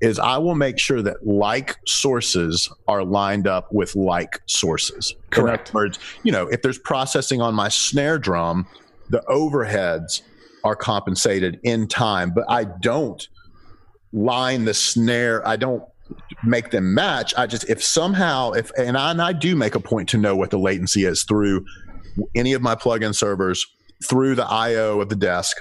is 0.00 0.18
i 0.18 0.38
will 0.38 0.54
make 0.54 0.78
sure 0.78 1.02
that 1.02 1.26
like 1.26 1.76
sources 1.86 2.70
are 2.88 3.04
lined 3.04 3.46
up 3.46 3.70
with 3.72 3.94
like 3.94 4.40
sources. 4.46 5.14
Correct. 5.30 5.74
words 5.74 5.98
you 6.22 6.32
know 6.32 6.46
if 6.48 6.62
there's 6.62 6.78
processing 6.78 7.40
on 7.40 7.54
my 7.54 7.68
snare 7.68 8.18
drum 8.18 8.66
the 9.10 9.22
overheads 9.28 10.22
are 10.64 10.76
compensated 10.76 11.60
in 11.62 11.86
time 11.86 12.32
but 12.34 12.44
i 12.48 12.64
don't 12.64 13.28
line 14.12 14.64
the 14.64 14.74
snare. 14.74 15.46
I 15.46 15.56
don't 15.56 15.82
make 16.44 16.70
them 16.70 16.94
match. 16.94 17.34
I 17.36 17.46
just 17.46 17.68
if 17.68 17.82
somehow 17.82 18.52
if 18.52 18.70
and 18.76 18.96
I, 18.96 19.10
and 19.10 19.22
I 19.22 19.32
do 19.32 19.54
make 19.56 19.74
a 19.74 19.80
point 19.80 20.08
to 20.10 20.18
know 20.18 20.36
what 20.36 20.50
the 20.50 20.58
latency 20.58 21.04
is 21.04 21.24
through 21.24 21.64
any 22.34 22.52
of 22.52 22.62
my 22.62 22.74
plugin 22.74 23.14
servers 23.14 23.66
through 24.08 24.34
the 24.34 24.46
IO 24.46 25.00
of 25.00 25.08
the 25.08 25.16
desk 25.16 25.56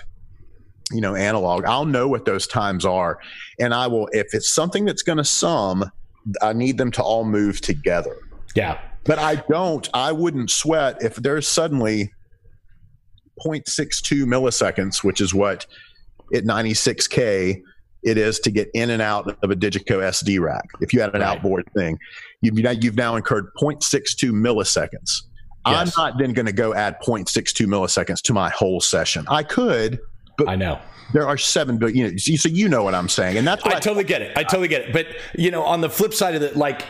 you 0.92 1.02
know 1.02 1.16
analog 1.16 1.66
i'll 1.66 1.86
know 1.86 2.08
what 2.08 2.26
those 2.26 2.48
times 2.48 2.86
are 2.86 3.20
and 3.60 3.74
i 3.74 3.86
will 3.88 4.10
if 4.12 4.34
it's 4.34 4.52
something 4.52 4.86
that's 4.86 5.04
going 5.04 5.18
to 5.18 5.24
sum 5.24 5.90
i 6.42 6.54
need 6.54 6.78
them 6.78 6.92
to 6.92 7.04
all 7.04 7.24
move 7.24 7.62
together 7.62 8.16
yeah 8.56 8.80
but 9.06 9.20
i 9.20 9.36
don't 9.50 9.90
i 9.94 10.12
wouldn't 10.12 10.50
sweat 10.50 10.98
if 11.02 11.16
there's 11.16 11.48
suddenly 11.48 12.12
0.62 13.46 14.24
milliseconds 14.24 15.04
which 15.04 15.22
is 15.22 15.34
what 15.34 15.66
at 16.34 16.44
96k 16.44 17.62
it 18.04 18.18
is 18.18 18.40
to 18.40 18.52
get 18.52 18.70
in 18.74 18.90
and 18.90 19.02
out 19.02 19.28
of 19.44 19.52
a 19.52 19.56
Digico 19.56 20.00
SD 20.00 20.40
rack. 20.40 20.66
If 20.82 20.94
you 20.94 21.02
had 21.02 21.14
an 21.14 21.22
right. 21.22 21.36
outboard 21.38 21.70
thing, 21.76 22.00
you've, 22.42 22.58
you've 22.84 22.96
now 22.96 23.16
incurred 23.16 23.48
0.62 23.62 24.32
milliseconds. 24.32 25.24
Yes. 25.68 25.98
I'm 25.98 26.04
not 26.04 26.18
then 26.18 26.34
going 26.34 26.46
to 26.46 26.54
go 26.54 26.74
add 26.74 26.98
0.62 27.02 27.66
milliseconds 27.68 28.22
to 28.24 28.34
my 28.34 28.50
whole 28.50 28.80
session. 28.80 29.26
I 29.28 29.44
could, 29.44 30.00
but 30.38 30.48
I 30.48 30.56
know 30.56 30.80
there 31.14 31.28
are 31.28 31.38
seven 31.38 31.78
billion. 31.78 31.98
You 31.98 32.12
know, 32.12 32.18
so 32.18 32.50
you 32.50 32.70
know 32.70 32.84
what 32.84 32.96
I'm 32.96 33.10
saying, 33.10 33.38
and 33.38 33.46
that's 33.46 33.66
I, 33.66 33.72
I 33.72 33.80
totally 33.80 34.04
get 34.04 34.22
it. 34.22 34.38
I 34.38 34.44
totally 34.44 34.68
get 34.68 34.84
it. 34.84 34.94
But 34.94 35.08
you 35.38 35.52
know, 35.52 35.64
on 35.64 35.82
the 35.82 35.90
flip 35.90 36.14
side 36.14 36.36
of 36.36 36.42
it, 36.42 36.56
like 36.56 36.84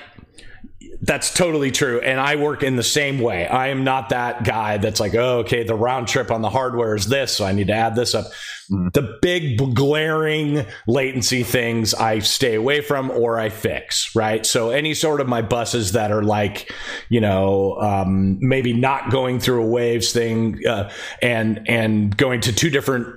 that's 1.02 1.34
totally 1.34 1.72
true. 1.72 2.00
And 2.00 2.20
I 2.20 2.36
work 2.36 2.64
in 2.64 2.76
the 2.76 2.84
same 2.84 3.20
way. 3.20 3.48
I 3.48 3.68
am 3.68 3.84
not 3.84 4.10
that 4.10 4.44
guy 4.44 4.78
that's 4.78 5.00
like, 5.00 5.14
oh, 5.14 5.40
okay, 5.40 5.64
the 5.64 5.76
round 5.76 6.08
trip 6.08 6.32
on 6.32 6.42
the 6.42 6.50
hardware 6.50 6.96
is 6.96 7.08
this, 7.08 7.36
so 7.36 7.46
I 7.46 7.52
need 7.52 7.68
to 7.68 7.74
add 7.74 7.96
this 7.96 8.16
up. 8.16 8.28
Mm. 8.72 8.94
The 8.94 9.18
big 9.22 9.76
glaring 9.76 10.66
latency 10.88 11.44
things 11.44 11.94
I 11.94 12.20
stay 12.20 12.56
away 12.56 12.82
from 12.82 13.12
or 13.12 13.40
I 13.40 13.50
fix, 13.50 14.16
right? 14.16 14.46
So 14.46 14.70
any 14.70 14.94
sort 14.94 15.20
of 15.20 15.28
my 15.28 15.42
buses 15.42 15.94
that 15.94 16.12
are 16.12 16.24
like, 16.24 16.72
you 17.10 17.20
know, 17.20 17.76
um, 17.80 18.38
maybe 18.40 18.74
not 18.74 19.12
going 19.12 19.40
through 19.40 19.64
a 19.64 19.68
waves 19.68 20.14
thing 20.14 20.66
uh, 20.66 20.90
and 21.22 21.68
and 21.68 22.16
going 22.16 22.42
to 22.42 22.54
two 22.54 22.70
different 22.70 23.08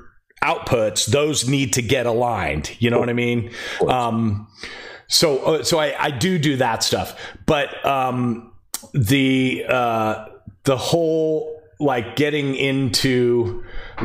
outputs, 0.43 1.07
those 1.07 1.49
need 1.49 1.73
to 1.75 1.83
get 1.83 2.07
aligned. 2.07 2.75
You 2.81 2.91
know 2.91 2.99
what 2.99 3.09
I 3.09 3.13
mean? 3.13 3.53
Um, 3.87 4.49
so 5.09 5.39
uh, 5.39 5.65
so 5.65 5.79
I, 5.79 5.95
I 5.99 6.11
do 6.11 6.39
do 6.39 6.57
that 6.57 6.83
stuff, 6.83 7.19
but 7.47 7.85
um, 7.85 8.53
the 8.93 9.65
uh, 9.69 10.27
the 10.65 10.77
whole 10.77 11.63
like 11.83 12.17
getting 12.17 12.55
into 12.55 13.65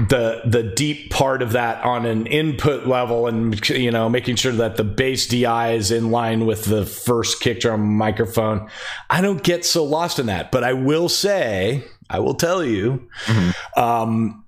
the 0.10 0.42
the 0.46 0.64
deep 0.64 1.12
part 1.12 1.42
of 1.42 1.52
that 1.52 1.84
on 1.86 2.06
an 2.06 2.26
input 2.26 2.88
level 2.88 3.28
and 3.28 3.70
you 3.70 3.92
know 3.92 4.10
making 4.10 4.36
sure 4.36 4.52
that 4.52 4.76
the 4.76 4.84
bass 4.84 5.28
DI 5.28 5.72
is 5.74 5.92
in 5.92 6.12
line 6.12 6.46
with 6.46 6.66
the 6.66 6.86
first 6.86 7.40
kick 7.40 7.60
drum 7.60 7.96
microphone. 7.96 8.70
I 9.10 9.22
don't 9.22 9.44
get 9.44 9.64
so 9.64 9.84
lost 9.84 10.20
in 10.20 10.26
that, 10.26 10.52
but 10.52 10.64
I 10.64 10.74
will 10.74 11.08
say, 11.08 11.84
I 12.10 12.20
will 12.20 12.36
tell 12.36 12.64
you, 12.64 13.08
mm-hmm. 13.26 13.80
um, 13.80 14.47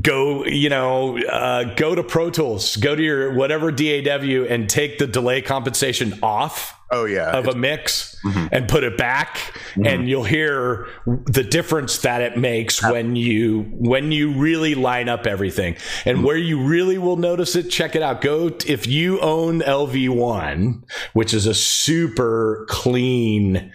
go 0.00 0.44
you 0.44 0.68
know 0.68 1.18
uh, 1.18 1.74
go 1.74 1.94
to 1.94 2.02
pro 2.02 2.30
tools 2.30 2.76
go 2.76 2.94
to 2.94 3.02
your 3.02 3.34
whatever 3.34 3.70
daw 3.70 3.84
and 3.84 4.68
take 4.68 4.98
the 4.98 5.06
delay 5.06 5.40
compensation 5.40 6.18
off 6.22 6.78
oh 6.90 7.04
yeah 7.04 7.36
of 7.36 7.46
a 7.48 7.54
mix 7.54 8.16
mm-hmm. 8.22 8.46
and 8.52 8.68
put 8.68 8.84
it 8.84 8.96
back 8.96 9.36
mm-hmm. 9.36 9.86
and 9.86 10.08
you'll 10.08 10.24
hear 10.24 10.86
the 11.06 11.42
difference 11.42 11.98
that 11.98 12.20
it 12.20 12.36
makes 12.36 12.82
when 12.82 13.16
you 13.16 13.62
when 13.78 14.12
you 14.12 14.32
really 14.32 14.74
line 14.74 15.08
up 15.08 15.26
everything 15.26 15.74
and 16.04 16.18
mm-hmm. 16.18 16.26
where 16.26 16.36
you 16.36 16.60
really 16.62 16.98
will 16.98 17.16
notice 17.16 17.56
it 17.56 17.70
check 17.70 17.96
it 17.96 18.02
out 18.02 18.20
go 18.20 18.48
t- 18.50 18.72
if 18.72 18.86
you 18.86 19.20
own 19.20 19.60
lv1 19.60 20.82
which 21.14 21.32
is 21.34 21.46
a 21.46 21.54
super 21.54 22.66
clean 22.68 23.72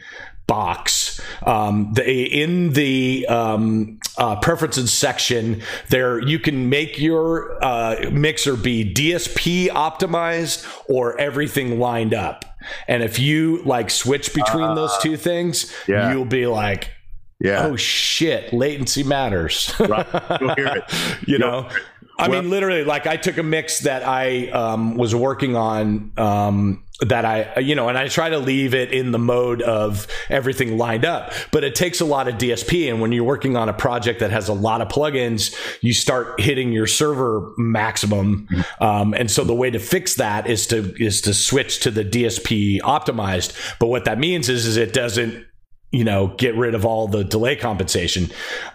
box. 0.48 1.22
Um, 1.46 1.94
the, 1.94 2.04
in 2.06 2.74
the 2.74 3.26
um, 3.28 4.00
uh, 4.18 4.38
preferences 4.38 4.92
section, 4.92 5.62
there 5.90 6.20
you 6.20 6.40
can 6.40 6.70
make 6.70 7.00
your 7.00 7.64
uh, 7.64 8.10
mixer 8.12 8.56
be 8.56 8.94
DSP 8.94 9.70
optimized 9.70 10.68
or 10.88 11.20
everything 11.20 11.80
lined 11.80 12.14
up. 12.14 12.46
And 12.88 13.04
if 13.04 13.20
you 13.20 13.62
like 13.64 13.90
switch 13.90 14.34
between 14.34 14.64
uh, 14.64 14.76
those 14.76 14.98
two 15.00 15.18
things, 15.18 15.74
yeah. 15.88 16.12
you'll 16.12 16.26
be 16.26 16.48
like, 16.48 16.92
yeah. 17.40 17.66
Oh 17.66 17.76
shit, 17.76 18.54
latency 18.54 19.04
matters. 19.04 19.74
right. 19.80 20.08
You'll 20.40 20.56
hear 20.56 20.68
it. 20.68 20.84
you 21.28 21.38
know. 21.38 21.70
I 22.18 22.30
well, 22.30 22.42
mean, 22.42 22.52
literally, 22.52 22.84
like 22.86 23.08
I 23.08 23.18
took 23.18 23.38
a 23.38 23.44
mix 23.44 23.80
that 23.80 24.08
I 24.08 24.48
um, 24.50 24.98
was 24.98 25.14
working 25.16 25.56
on 25.56 26.14
um, 26.16 26.83
that 27.10 27.26
I, 27.26 27.60
you 27.60 27.76
know, 27.76 27.90
and 27.90 27.98
I 27.98 28.08
try 28.08 28.30
to 28.30 28.40
leave 28.40 28.74
it 28.74 28.92
in 28.92 29.12
the 29.12 29.20
mode 29.20 29.62
of 29.62 30.08
everything 30.30 30.78
lined 30.78 31.06
up. 31.06 31.34
But 31.52 31.64
it 31.64 31.76
takes 31.76 32.02
a 32.02 32.06
lot 32.06 32.28
of 32.28 32.36
DSP. 32.36 32.90
And 32.90 33.02
when 33.02 33.12
you're 33.12 33.24
working 33.24 33.56
on 33.56 33.70
a 33.70 33.74
project 33.74 34.20
that 34.20 34.32
has 34.32 34.48
a 34.48 34.54
lot 34.54 34.82
of 34.82 34.88
plugins, 34.88 35.56
you 35.82 35.94
start 35.94 36.40
hitting 36.40 36.72
your 36.72 36.88
server 36.88 37.54
maximum. 37.58 38.48
Um, 38.80 39.14
and 39.14 39.30
so 39.30 39.44
the 39.44 39.56
way 39.56 39.70
to 39.72 39.80
fix 39.80 40.16
that 40.16 40.48
is 40.48 40.68
to 40.68 40.94
is 41.02 41.22
to 41.22 41.34
switch 41.34 41.80
to 41.82 41.92
the 41.92 42.06
DSP 42.06 42.80
optimized. 42.82 43.78
But 43.80 43.88
what 43.88 44.06
that 44.06 44.20
means 44.20 44.50
is 44.50 44.66
is 44.66 44.78
it 44.78 44.94
doesn't 44.94 45.46
you 45.94 46.04
know, 46.04 46.28
get 46.38 46.56
rid 46.56 46.74
of 46.74 46.86
all 46.86 47.08
the 47.08 47.24
delay 47.24 47.56
compensation. 47.56 48.28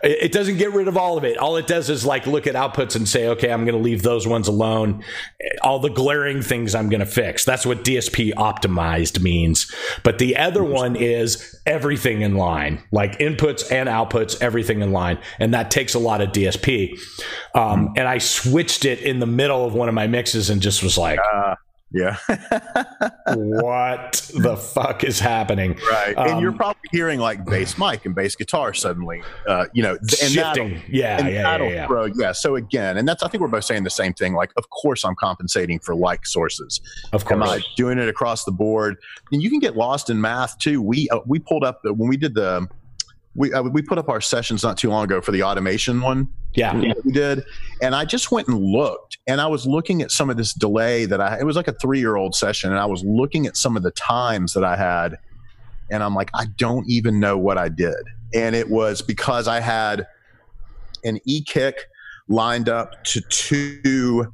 It 0.04 0.31
doesn't 0.31 0.57
get 0.57 0.72
rid 0.72 0.87
of 0.87 0.96
all 0.96 1.18
of 1.18 1.24
it. 1.24 1.37
All 1.37 1.57
it 1.57 1.66
does 1.66 1.90
is 1.90 2.07
like 2.07 2.28
look 2.28 2.46
at 2.46 2.54
outputs 2.54 2.94
and 2.94 3.09
say, 3.09 3.26
okay, 3.26 3.50
I'm 3.50 3.64
going 3.64 3.76
to 3.76 3.83
leave 3.83 4.02
those 4.02 4.24
ones 4.24 4.46
alone. 4.46 5.02
All 5.61 5.81
the 5.81 5.90
glaring 5.90 6.42
things 6.42 6.76
I'm 6.76 6.88
going 6.88 7.00
to 7.00 7.07
fix. 7.07 7.44
That's 7.44 7.66
what 7.66 7.85
DSP 7.85 8.35
optimized 8.35 9.20
means. 9.20 9.74
But 10.04 10.18
the 10.18 10.37
other 10.37 10.62
one 10.62 10.94
is 10.94 11.61
everything 11.66 12.20
in 12.22 12.37
line, 12.37 12.85
like 12.92 13.18
inputs 13.18 13.70
and 13.72 13.88
outputs, 13.88 14.40
everything 14.40 14.81
in 14.81 14.92
line. 14.92 15.18
And 15.40 15.52
that 15.54 15.72
takes 15.72 15.94
a 15.94 15.98
lot 15.98 16.20
of 16.20 16.31
DSP. 16.31 17.00
Um, 17.52 17.94
and 17.96 18.07
I 18.07 18.18
switched 18.18 18.85
it 18.85 19.00
in 19.00 19.18
the 19.18 19.26
middle 19.26 19.64
of 19.64 19.74
one 19.74 19.88
of 19.88 19.94
my 19.94 20.07
mixes 20.07 20.50
and 20.50 20.62
just 20.62 20.85
was 20.85 20.96
like, 20.96 21.18
uh, 21.35 21.57
yeah. 21.90 22.16
what 23.35 24.31
the 24.37 24.57
fuck 24.57 25.05
is 25.05 25.18
happening? 25.18 25.79
Right. 25.90 26.14
Um, 26.16 26.29
and 26.29 26.40
you're 26.40 26.51
um, 26.51 26.57
probably 26.57 26.88
hearing 26.92 27.18
like 27.18 27.44
bass 27.46 27.79
mic 27.79 28.05
and 28.05 28.14
bass 28.14 28.37
guitar 28.37 28.74
suddenly, 28.74 29.22
uh, 29.46 29.66
you 29.72 29.83
know, 29.83 29.96
and 29.96 30.11
shifting. 30.11 30.83
Yeah. 30.88 31.18
And 31.18 31.29
yeah, 31.29 31.57
yeah, 31.57 31.68
yeah. 31.68 31.87
Throw, 31.87 32.07
yeah. 32.07 32.33
So 32.33 32.57
again, 32.57 32.98
and 32.98 33.09
that's, 33.09 33.22
I 33.22 33.29
think 33.29 33.40
we're 33.40 33.48
both 33.48 33.64
saying 33.64 33.85
the 33.85 33.90
same 33.90 34.12
thing. 34.12 34.35
Like, 34.35 34.51
of 34.57 34.68
course 34.70 35.05
I'm 35.05 35.14
compensating 35.14 35.79
for 35.79 35.94
like 35.94 36.27
sources. 36.27 36.81
Of 37.12 37.24
course. 37.24 37.37
Am 37.37 37.42
I 37.42 37.62
doing 37.77 37.98
it 37.98 38.09
across 38.09 38.44
the 38.44 38.53
board? 38.53 38.96
And 39.33 39.42
you 39.42 39.48
can 39.48 39.59
get 39.59 39.77
lost 39.77 40.11
in 40.11 40.20
math 40.20 40.59
too. 40.59 40.83
We, 40.83 41.09
uh, 41.09 41.20
we 41.27 41.38
pulled 41.38 41.64
up 41.64 41.81
the, 41.83 41.94
when 41.94 42.09
we 42.09 42.16
did 42.16 42.35
the, 42.35 42.68
we 43.38 43.53
uh, 43.53 43.62
we 43.62 43.81
put 43.81 43.98
up 43.98 44.09
our 44.09 44.20
sessions 44.20 44.62
not 44.62 44.77
too 44.77 44.90
long 44.90 45.05
ago 45.05 45.20
for 45.20 45.31
the 45.31 45.42
automation 45.42 46.01
one. 46.01 46.29
Yeah, 46.55 46.74
we 47.05 47.12
did, 47.12 47.44
and 47.81 47.94
I 47.94 48.05
just 48.05 48.33
went 48.33 48.48
and 48.48 48.59
looked, 48.61 49.18
and 49.29 49.40
I 49.40 49.46
was 49.46 49.64
looking 49.64 50.03
at 50.03 50.11
some 50.11 50.29
of 50.29 50.37
this 50.37 50.53
delay 50.53 51.07
that 51.07 51.20
I. 51.20 51.38
It 51.38 51.44
was 51.44 51.57
like 51.57 51.68
a 51.68 51.72
three 51.74 52.01
year 52.01 52.16
old 52.16 52.35
session, 52.35 52.70
and 52.70 52.79
I 52.81 52.87
was 52.87 53.05
looking 53.05 53.46
at 53.46 53.57
some 53.57 53.77
of 53.77 53.85
the 53.85 53.92
times 53.92 54.55
that 54.55 54.64
I 54.64 54.77
had, 54.77 55.16
and 55.90 56.03
I'm 56.03 56.14
like, 56.14 56.31
I 56.35 56.46
don't 56.57 56.88
even 56.90 57.20
know 57.20 57.38
what 57.38 57.59
I 57.59 57.68
did, 57.68 57.94
and 58.35 58.57
it 58.57 58.68
was 58.68 59.03
because 59.03 59.46
I 59.46 59.61
had 59.61 60.07
an 61.05 61.20
e 61.24 61.42
kick 61.42 61.77
lined 62.29 62.68
up 62.68 63.05
to 63.05 63.20
two 63.31 64.33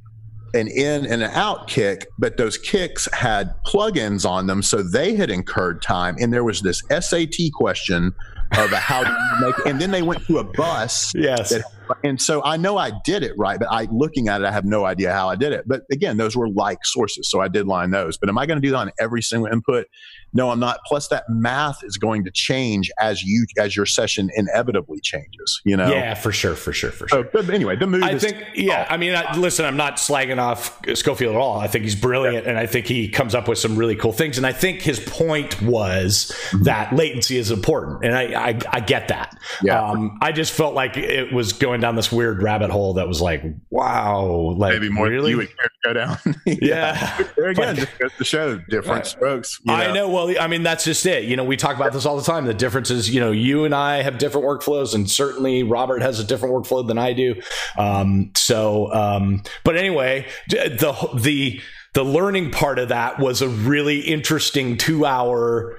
an 0.55 0.69
in 0.69 1.05
and 1.05 1.21
an 1.21 1.31
out 1.33 1.67
kick, 1.67 2.07
but 2.17 2.37
those 2.37 2.57
kicks 2.57 3.09
had 3.12 3.53
plugins 3.67 4.25
on 4.25 4.47
them, 4.47 4.62
so 4.62 4.85
they 4.85 5.17
had 5.17 5.29
incurred 5.29 5.83
time. 5.83 6.17
And 6.21 6.33
there 6.33 6.45
was 6.45 6.62
this 6.62 6.81
SAT 6.88 7.53
question 7.53 8.14
of 8.59 8.71
how 8.73 9.03
do 9.05 9.11
you 9.11 9.47
make 9.47 9.67
and 9.67 9.81
then 9.81 9.90
they 9.90 10.03
went 10.03 10.25
to 10.27 10.38
a 10.38 10.45
bus 10.45 11.12
yes. 11.14 11.51
that, 11.51 11.64
and 12.03 12.20
so 12.20 12.42
i 12.44 12.57
know 12.57 12.77
i 12.77 12.90
did 13.05 13.23
it 13.23 13.33
right 13.37 13.59
but 13.59 13.68
i 13.70 13.87
looking 13.90 14.29
at 14.29 14.40
it 14.40 14.44
i 14.44 14.53
have 14.53 14.64
no 14.64 14.85
idea 14.85 15.12
how 15.12 15.29
i 15.29 15.37
did 15.37 15.53
it. 15.53 15.64
But 15.66 15.83
again 15.90 16.16
those 16.16 16.37
were 16.37 16.49
like 16.49 16.85
sources 16.85 17.31
so 17.31 17.40
i 17.40 17.49
did 17.49 17.66
line 17.66 17.90
those. 17.90 18.16
But 18.16 18.29
am 18.29 18.38
i 18.38 18.47
going 18.47 18.61
to 18.61 18.66
do 18.66 18.70
that 18.70 18.79
on 18.79 18.92
every 19.01 19.23
single 19.23 19.51
input? 19.51 19.87
No 20.33 20.51
i'm 20.51 20.61
not. 20.61 20.81
Plus 20.87 21.09
that 21.09 21.25
math 21.29 21.83
is 21.83 21.97
going 21.97 22.25
to 22.25 22.31
change 22.31 22.90
as 23.01 23.23
you 23.23 23.47
as 23.59 23.77
your 23.77 23.87
session 23.87 24.31
inevitably 24.35 25.01
changes 25.01 25.61
you 25.64 25.77
know? 25.77 25.88
Yeah 25.88 26.14
for 26.14 26.33
sure 26.33 26.55
for 26.55 26.73
sure 26.73 26.90
for 26.90 27.09
sure. 27.09 27.25
so, 27.25 27.31
but 27.33 27.49
anyway 27.51 27.77
the 27.77 27.87
move 27.87 28.03
i 28.03 28.18
think 28.18 28.44
yeah 28.55 28.87
i 28.90 28.97
mean 28.97 29.14
I, 29.14 29.37
listen 29.37 29.64
i'm 29.64 29.77
not 29.77 29.97
slagging 29.97 30.38
off 30.38 30.81
Scovill 30.83 31.31
at 31.31 31.37
all. 31.37 31.59
I 31.59 31.66
think 31.66 31.85
he's 31.85 31.97
brilliant 31.97 32.44
yeah. 32.44 32.51
and 32.51 32.59
i 32.59 32.66
think 32.66 32.87
he 32.87 33.09
comes 33.09 33.35
up 33.35 33.49
with 33.49 33.59
some 33.59 33.77
really 33.77 33.97
cool 33.97 34.12
things. 34.12 34.37
And 34.37 34.47
i 34.47 34.53
think 34.53 34.83
his 34.83 35.01
point 35.01 35.61
was 35.62 36.33
mm-hmm. 36.51 36.64
that 36.64 36.94
latency 36.94 37.37
is 37.37 37.51
important 37.51 38.05
and 38.05 38.16
i 38.16 38.49
i, 38.49 38.59
I 38.70 38.81
get 38.81 39.09
that. 39.09 39.38
Yeah. 39.62 39.83
Um, 39.83 40.18
i 40.20 40.33
just 40.33 40.53
felt 40.53 40.75
like 40.75 40.97
it 40.97 41.33
was 41.33 41.53
going 41.53 41.74
down 41.81 41.95
this 41.95 42.11
weird 42.11 42.43
rabbit 42.43 42.71
hole 42.71 42.95
that 42.95 43.07
was 43.07 43.21
like 43.21 43.43
wow 43.71 44.55
like 44.57 44.73
maybe 44.73 44.89
more 44.89 45.09
really 45.09 45.31
you 45.31 45.37
would 45.37 45.49
go 45.85 45.93
down 45.93 46.17
yeah, 46.47 46.57
yeah. 46.61 47.29
there 47.37 47.49
again 47.49 47.77
just 47.77 48.19
to 48.19 48.25
show 48.25 48.59
different 48.69 48.99
right. 48.99 49.07
strokes 49.07 49.61
you 49.65 49.73
know? 49.73 49.79
i 49.79 49.93
know 49.93 50.09
well 50.09 50.25
well, 50.25 50.43
I 50.43 50.47
mean, 50.47 50.63
that's 50.63 50.85
just 50.85 51.05
it. 51.07 51.25
You 51.25 51.37
know, 51.37 51.45
we 51.45 51.57
talk 51.57 51.77
about 51.77 51.93
this 51.93 52.07
all 52.07 52.17
the 52.17 52.23
time. 52.23 52.47
The 52.47 52.55
difference 52.55 52.91
is, 52.91 53.13
you 53.13 53.21
know, 53.21 53.31
you 53.31 53.65
and 53.65 53.75
I 53.75 54.03
have 54.03 54.19
different 54.19 54.47
workflows, 54.47 54.95
and 54.95 55.11
certainly 55.11 55.63
Robert 55.63 56.03
has 56.03 56.21
a 56.21 56.25
different 56.25 56.55
workflow 56.55 56.87
than 56.87 56.99
I 56.99 57.13
do. 57.13 57.41
Um, 57.79 58.31
so, 58.35 58.93
um, 58.93 59.43
but 59.65 59.77
anyway, 59.77 60.27
the 60.49 61.11
the 61.15 61.61
the 61.93 62.05
learning 62.05 62.51
part 62.51 62.79
of 62.79 62.89
that 62.89 63.19
was 63.19 63.43
a 63.43 63.49
really 63.49 64.01
interesting 64.01 64.77
two 64.77 65.05
hour 65.07 65.77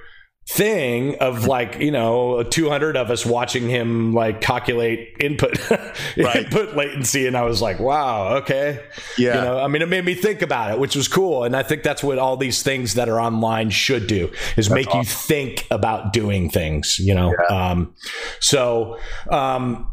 thing 0.47 1.15
of 1.15 1.47
like 1.47 1.79
you 1.79 1.89
know 1.89 2.43
200 2.43 2.95
of 2.95 3.09
us 3.09 3.25
watching 3.25 3.67
him 3.67 4.13
like 4.13 4.41
calculate 4.41 5.15
input 5.19 5.59
input 6.17 6.75
latency 6.75 7.25
and 7.25 7.35
i 7.35 7.41
was 7.41 7.63
like 7.63 7.79
wow 7.79 8.35
okay 8.35 8.79
yeah 9.17 9.35
you 9.35 9.41
know 9.41 9.59
i 9.59 9.67
mean 9.67 9.81
it 9.81 9.89
made 9.89 10.05
me 10.05 10.13
think 10.13 10.43
about 10.43 10.71
it 10.71 10.79
which 10.79 10.95
was 10.95 11.07
cool 11.07 11.43
and 11.43 11.55
i 11.55 11.63
think 11.63 11.81
that's 11.81 12.03
what 12.03 12.19
all 12.19 12.37
these 12.37 12.61
things 12.61 12.93
that 12.93 13.09
are 13.09 13.19
online 13.19 13.71
should 13.71 14.05
do 14.05 14.31
is 14.55 14.67
that's 14.67 14.69
make 14.69 14.87
awesome. 14.89 14.99
you 14.99 15.05
think 15.05 15.65
about 15.71 16.13
doing 16.13 16.47
things 16.47 16.99
you 16.99 17.15
know 17.15 17.33
yeah. 17.49 17.71
um 17.71 17.95
so 18.39 18.99
um 19.31 19.91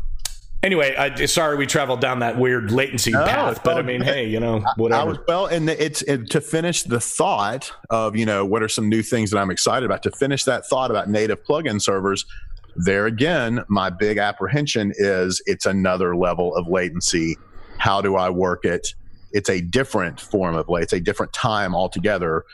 Anyway, 0.63 0.95
I, 0.95 1.25
sorry 1.27 1.57
we 1.57 1.67
traveled 1.67 2.01
down 2.01 2.21
that 2.21 2.39
weird 2.39 2.71
latency 2.71 3.11
no, 3.11 3.25
path, 3.25 3.65
but 3.65 3.79
I 3.79 3.83
mean, 3.83 4.01
hey, 4.01 4.29
you 4.29 4.39
know, 4.39 4.65
whatever. 4.77 5.11
Was, 5.11 5.19
well, 5.27 5.47
and 5.47 5.69
it's 5.69 6.03
it, 6.03 6.31
to 6.31 6.41
finish 6.41 6.85
the 6.85 7.01
thought 7.01 7.73
of 7.91 8.15
you 8.15 8.25
know 8.25 8.45
what 8.45 8.63
are 8.63 8.69
some 8.69 8.89
new 8.89 9.03
things 9.03 9.33
that 9.33 9.39
I'm 9.39 9.51
excited 9.51 9.85
about. 9.85 10.05
To 10.05 10.13
finish 10.13 10.45
that 10.45 10.65
thought 10.67 10.93
about 10.93 11.11
native 11.11 11.43
plugin 11.43 11.83
servers, 11.83 12.25
there 12.77 13.07
again, 13.07 13.65
my 13.67 13.91
big 13.91 14.19
apprehension 14.19 14.93
is 14.97 15.43
it's 15.47 15.67
another 15.67 16.15
level 16.15 16.55
of 16.55 16.69
latency. 16.69 17.37
How 17.79 18.01
do 18.01 18.15
I 18.15 18.31
work 18.31 18.65
it? 18.65 18.95
It's 19.33 19.51
a 19.51 19.61
different 19.61 20.21
form 20.21 20.55
of 20.55 20.69
latency, 20.69 20.97
it's 20.97 21.03
a 21.03 21.05
different 21.05 21.33
time 21.33 21.75
altogether 21.75 22.45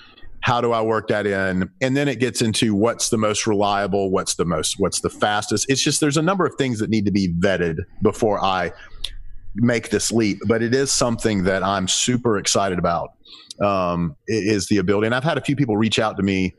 how 0.41 0.61
do 0.61 0.73
I 0.73 0.81
work 0.81 1.09
that 1.09 1.27
in? 1.27 1.71
And 1.81 1.97
then 1.97 2.09
it 2.09 2.21
gets 2.21 2.43
into 2.43 2.75
what's 2.75 3.11
the 3.11 3.19
most 3.19 3.47
reliable, 3.47 4.11
what's 4.11 4.35
the 4.35 4.45
most, 4.45 4.79
what's 4.79 5.01
the 5.01 5.11
fastest. 5.11 5.67
It's 5.69 5.83
just 5.83 6.01
there's 6.01 6.17
a 6.17 6.23
number 6.23 6.47
of 6.47 6.55
things 6.55 6.79
that 6.79 6.91
need 6.91 7.05
to 7.07 7.11
be 7.11 7.29
vetted 7.29 7.79
before 8.03 8.43
I 8.43 8.73
make 9.55 9.91
this 9.91 10.13
leap. 10.13 10.39
But 10.47 10.63
it 10.63 10.75
is 10.75 10.93
something 10.93 11.45
that 11.45 11.63
I'm 11.63 11.89
super 11.89 12.39
excited 12.39 12.79
about. 12.79 13.13
Um, 13.61 14.15
is 14.29 14.69
the 14.69 14.79
ability, 14.79 15.07
and 15.07 15.15
I've 15.17 15.25
had 15.25 15.37
a 15.37 15.41
few 15.41 15.57
people 15.57 15.77
reach 15.77 15.99
out 15.99 16.17
to 16.19 16.23
me 16.23 16.55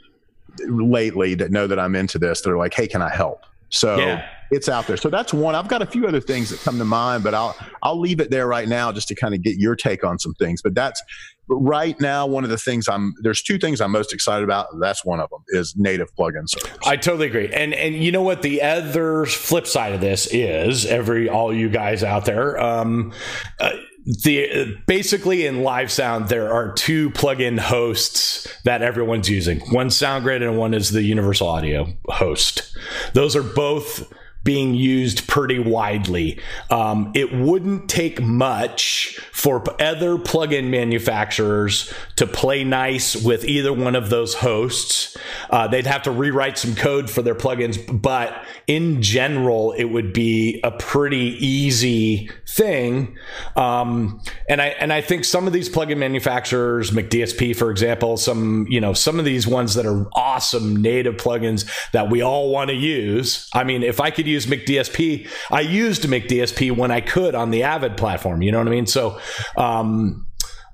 lately 0.67 1.33
that 1.35 1.49
know 1.49 1.65
that 1.65 1.79
I'm 1.79 1.95
into 1.95 2.19
this. 2.19 2.41
They're 2.41 2.57
like, 2.57 2.73
"Hey, 2.73 2.87
can 2.87 3.01
I 3.01 3.09
help?" 3.09 3.45
So 3.69 3.95
yeah. 3.95 4.27
It's 4.51 4.69
out 4.69 4.87
there. 4.87 4.97
So 4.97 5.09
that's 5.09 5.33
one. 5.33 5.55
I've 5.55 5.67
got 5.67 5.81
a 5.81 5.85
few 5.85 6.07
other 6.07 6.21
things 6.21 6.49
that 6.49 6.59
come 6.61 6.77
to 6.77 6.85
mind, 6.85 7.23
but 7.23 7.33
I'll 7.33 7.55
I'll 7.83 7.99
leave 7.99 8.19
it 8.19 8.31
there 8.31 8.47
right 8.47 8.67
now 8.67 8.91
just 8.91 9.07
to 9.09 9.15
kind 9.15 9.33
of 9.33 9.41
get 9.41 9.57
your 9.57 9.75
take 9.75 10.03
on 10.03 10.19
some 10.19 10.33
things. 10.35 10.61
But 10.61 10.75
that's 10.75 11.01
right 11.47 11.99
now, 11.99 12.25
one 12.27 12.43
of 12.43 12.49
the 12.49 12.57
things 12.57 12.87
I'm 12.87 13.13
there's 13.21 13.41
two 13.41 13.57
things 13.57 13.81
I'm 13.81 13.91
most 13.91 14.13
excited 14.13 14.43
about. 14.43 14.67
That's 14.79 15.05
one 15.05 15.19
of 15.19 15.29
them 15.29 15.43
is 15.49 15.75
native 15.77 16.13
plugin 16.15 16.47
servers. 16.47 16.77
I 16.85 16.95
totally 16.95 17.27
agree. 17.27 17.51
And 17.53 17.73
and 17.73 17.95
you 17.95 18.11
know 18.11 18.21
what 18.21 18.41
the 18.41 18.61
other 18.61 19.25
flip 19.25 19.67
side 19.67 19.93
of 19.93 20.01
this 20.01 20.27
is 20.27 20.85
every 20.85 21.29
all 21.29 21.53
you 21.53 21.69
guys 21.69 22.03
out 22.03 22.25
there. 22.25 22.59
Um, 22.59 23.13
uh, 23.59 23.71
the 24.05 24.75
basically 24.87 25.45
in 25.45 25.61
live 25.61 25.91
sound 25.91 26.29
there 26.29 26.51
are 26.51 26.73
two 26.73 27.11
plugin 27.11 27.59
hosts 27.59 28.47
that 28.63 28.81
everyone's 28.81 29.29
using 29.29 29.59
one 29.71 29.89
soundgrid 29.89 30.41
and 30.41 30.57
one 30.57 30.73
is 30.73 30.89
the 30.89 31.03
universal 31.03 31.47
audio 31.47 31.85
host 32.07 32.75
those 33.13 33.35
are 33.35 33.43
both 33.43 34.11
being 34.43 34.73
used 34.73 35.27
pretty 35.27 35.59
widely. 35.59 36.39
Um, 36.69 37.11
it 37.13 37.33
wouldn't 37.33 37.89
take 37.89 38.21
much 38.21 39.19
for 39.31 39.63
other 39.81 40.17
plugin 40.17 40.69
manufacturers 40.69 41.93
to 42.15 42.25
play 42.25 42.63
nice 42.63 43.15
with 43.15 43.43
either 43.45 43.73
one 43.73 43.95
of 43.95 44.09
those 44.09 44.35
hosts. 44.35 45.17
Uh, 45.49 45.67
they'd 45.67 45.87
have 45.87 46.03
to 46.03 46.11
rewrite 46.11 46.57
some 46.57 46.75
code 46.75 47.09
for 47.09 47.21
their 47.21 47.35
plugins, 47.35 48.01
but 48.01 48.43
in 48.67 49.01
general, 49.01 49.73
it 49.73 49.85
would 49.85 50.13
be 50.13 50.59
a 50.63 50.71
pretty 50.71 51.35
easy 51.45 52.29
thing. 52.47 53.17
Um, 53.55 54.21
and 54.47 54.61
I 54.61 54.67
and 54.67 54.93
I 54.93 55.01
think 55.01 55.25
some 55.25 55.47
of 55.47 55.53
these 55.53 55.69
plugin 55.69 55.97
manufacturers, 55.97 56.91
McDSP, 56.91 57.55
for 57.55 57.71
example, 57.71 58.17
some 58.17 58.67
you 58.69 58.79
know 58.79 58.93
some 58.93 59.19
of 59.19 59.25
these 59.25 59.47
ones 59.47 59.75
that 59.75 59.85
are 59.85 60.07
awesome 60.13 60.75
native 60.75 61.17
plugins 61.17 61.69
that 61.91 62.09
we 62.09 62.21
all 62.21 62.49
want 62.51 62.69
to 62.69 62.75
use. 62.75 63.49
I 63.53 63.63
mean, 63.63 63.83
if 63.83 63.99
I 63.99 64.11
could 64.11 64.27
use 64.29 64.45
McDSP. 64.45 65.27
I 65.51 65.61
used 65.61 66.03
McDSP 66.03 66.75
when 66.75 66.91
I 66.91 67.01
could 67.01 67.35
on 67.35 67.51
the 67.51 67.63
Avid 67.63 67.97
platform. 67.97 68.41
You 68.41 68.51
know 68.51 68.59
what 68.59 68.67
I 68.67 68.71
mean? 68.71 68.87
So, 68.87 69.19
um, 69.57 70.27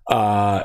uh, 0.08 0.64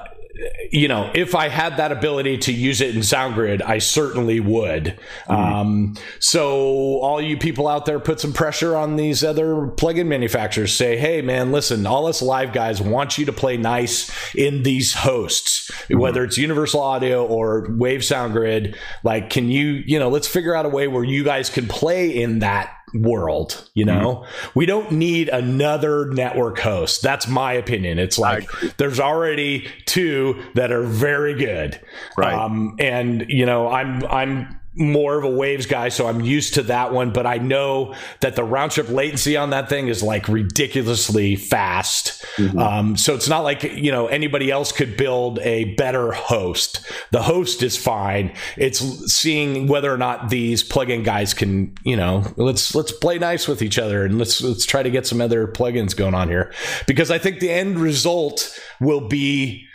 you 0.70 0.88
know, 0.88 1.10
if 1.14 1.34
I 1.34 1.48
had 1.48 1.76
that 1.76 1.92
ability 1.92 2.38
to 2.38 2.52
use 2.52 2.80
it 2.80 2.94
in 2.94 3.02
SoundGrid, 3.02 3.62
I 3.62 3.78
certainly 3.78 4.40
would. 4.40 4.98
Mm-hmm. 5.28 5.32
Um, 5.32 5.96
so, 6.18 7.00
all 7.00 7.20
you 7.20 7.36
people 7.36 7.68
out 7.68 7.86
there, 7.86 7.98
put 7.98 8.20
some 8.20 8.32
pressure 8.32 8.76
on 8.76 8.96
these 8.96 9.22
other 9.24 9.72
plugin 9.76 10.06
manufacturers. 10.06 10.72
Say, 10.72 10.96
hey, 10.96 11.20
man, 11.20 11.52
listen, 11.52 11.86
all 11.86 12.06
us 12.06 12.22
live 12.22 12.52
guys 12.52 12.80
want 12.80 13.18
you 13.18 13.26
to 13.26 13.32
play 13.32 13.56
nice 13.56 14.10
in 14.34 14.62
these 14.62 14.94
hosts, 14.94 15.70
mm-hmm. 15.70 15.98
whether 15.98 16.24
it's 16.24 16.38
Universal 16.38 16.80
Audio 16.80 17.26
or 17.26 17.66
Wave 17.70 18.00
SoundGrid. 18.00 18.76
Like, 19.02 19.30
can 19.30 19.50
you, 19.50 19.82
you 19.86 19.98
know, 19.98 20.08
let's 20.08 20.28
figure 20.28 20.54
out 20.54 20.64
a 20.64 20.70
way 20.70 20.88
where 20.88 21.04
you 21.04 21.24
guys 21.24 21.50
can 21.50 21.66
play 21.66 22.10
in 22.10 22.38
that 22.38 22.74
world 22.94 23.68
you 23.74 23.84
know? 23.84 24.24
Mm-hmm. 24.24 24.58
we 24.58 24.66
don't 24.66 24.92
need 24.92 25.28
another 25.28 26.06
network 26.06 26.58
host. 26.58 27.02
That's 27.02 27.28
my 27.28 27.52
opinion. 27.52 27.98
It's 27.98 28.18
like 28.18 28.50
there's 28.76 29.00
already 29.00 29.68
two 29.86 30.42
that 30.54 30.72
are 30.72 30.82
very 30.82 31.34
good. 31.34 31.80
Right. 32.16 32.34
Um, 32.34 32.76
and 32.78 33.24
you 33.28 33.46
know 33.46 33.68
i'm 33.68 34.04
i'm 34.06 34.59
more 34.80 35.18
of 35.18 35.24
a 35.24 35.30
waves 35.30 35.66
guy, 35.66 35.90
so 35.90 36.06
I'm 36.06 36.20
used 36.22 36.54
to 36.54 36.62
that 36.64 36.92
one. 36.92 37.12
But 37.12 37.26
I 37.26 37.36
know 37.36 37.94
that 38.20 38.34
the 38.34 38.42
round 38.42 38.72
trip 38.72 38.88
latency 38.88 39.36
on 39.36 39.50
that 39.50 39.68
thing 39.68 39.88
is 39.88 40.02
like 40.02 40.28
ridiculously 40.28 41.36
fast. 41.36 42.24
Mm-hmm. 42.36 42.58
Um, 42.58 42.96
so 42.96 43.14
it's 43.14 43.28
not 43.28 43.40
like 43.40 43.62
you 43.62 43.92
know 43.92 44.06
anybody 44.06 44.50
else 44.50 44.72
could 44.72 44.96
build 44.96 45.38
a 45.40 45.74
better 45.74 46.12
host. 46.12 46.84
The 47.10 47.22
host 47.22 47.62
is 47.62 47.76
fine. 47.76 48.34
It's 48.56 48.80
seeing 49.12 49.66
whether 49.66 49.92
or 49.92 49.98
not 49.98 50.30
these 50.30 50.66
plugin 50.66 51.04
guys 51.04 51.34
can 51.34 51.74
you 51.84 51.96
know 51.96 52.24
let's 52.36 52.74
let's 52.74 52.92
play 52.92 53.18
nice 53.18 53.46
with 53.46 53.62
each 53.62 53.78
other 53.78 54.04
and 54.04 54.18
let's 54.18 54.40
let's 54.42 54.64
try 54.64 54.82
to 54.82 54.90
get 54.90 55.06
some 55.06 55.20
other 55.20 55.46
plugins 55.46 55.94
going 55.94 56.14
on 56.14 56.28
here 56.28 56.52
because 56.86 57.10
I 57.10 57.18
think 57.18 57.40
the 57.40 57.50
end 57.50 57.78
result 57.78 58.58
will 58.80 59.06
be 59.06 59.66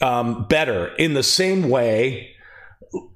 um, 0.00 0.46
better 0.48 0.88
in 0.96 1.14
the 1.14 1.22
same 1.22 1.68
way. 1.68 2.34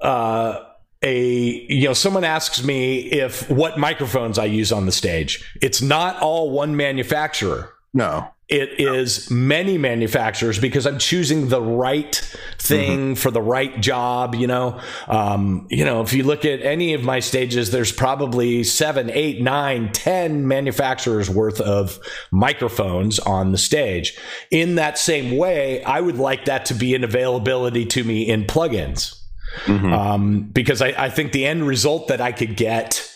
Uh, 0.01 0.61
a 1.05 1.67
you 1.69 1.87
know 1.87 1.93
someone 1.93 2.25
asks 2.25 2.65
me 2.65 2.99
if 2.99 3.49
what 3.51 3.79
microphones 3.79 4.39
I 4.39 4.47
use 4.47 4.73
on 4.73 4.87
the 4.87 4.93
stage. 4.93 5.45
It's 5.63 5.83
not 5.83 6.21
all 6.21 6.51
one 6.51 6.77
manufacturer. 6.77 7.73
No. 7.93 8.29
It 8.47 8.79
is 8.79 9.31
many 9.31 9.79
manufacturers 9.79 10.59
because 10.59 10.87
I'm 10.87 10.99
choosing 10.99 11.49
the 11.49 11.63
right 11.63 12.15
thing 12.59 12.99
mm-hmm. 12.99 13.15
for 13.15 13.31
the 13.31 13.41
right 13.41 13.81
job. 13.81 14.35
You 14.35 14.47
know, 14.47 14.81
um, 15.09 15.67
you 15.71 15.83
know, 15.83 16.03
if 16.03 16.13
you 16.13 16.25
look 16.25 16.45
at 16.45 16.61
any 16.61 16.93
of 16.93 17.03
my 17.03 17.21
stages, 17.21 17.71
there's 17.71 17.91
probably 17.91 18.63
seven, 18.63 19.09
eight, 19.11 19.41
nine, 19.41 19.93
ten 19.93 20.47
manufacturers 20.47 21.31
worth 21.31 21.59
of 21.63 21.99
microphones 22.31 23.19
on 23.19 23.51
the 23.51 23.59
stage. 23.59 24.19
In 24.51 24.75
that 24.75 24.99
same 24.99 25.39
way, 25.39 25.83
I 25.83 26.03
would 26.03 26.19
like 26.19 26.45
that 26.45 26.67
to 26.67 26.75
be 26.75 26.95
an 26.95 27.03
availability 27.03 27.87
to 27.87 28.05
me 28.05 28.29
in 28.29 28.45
plugins. 28.45 29.24
Mm-hmm. 29.65 29.93
Um, 29.93 30.43
because 30.43 30.83
I, 30.83 30.89
I, 30.97 31.11
think 31.11 31.33
the 31.33 31.47
end 31.47 31.67
result 31.67 32.09
that 32.09 32.21
I 32.21 32.33
could 32.33 32.57
get 32.57 33.09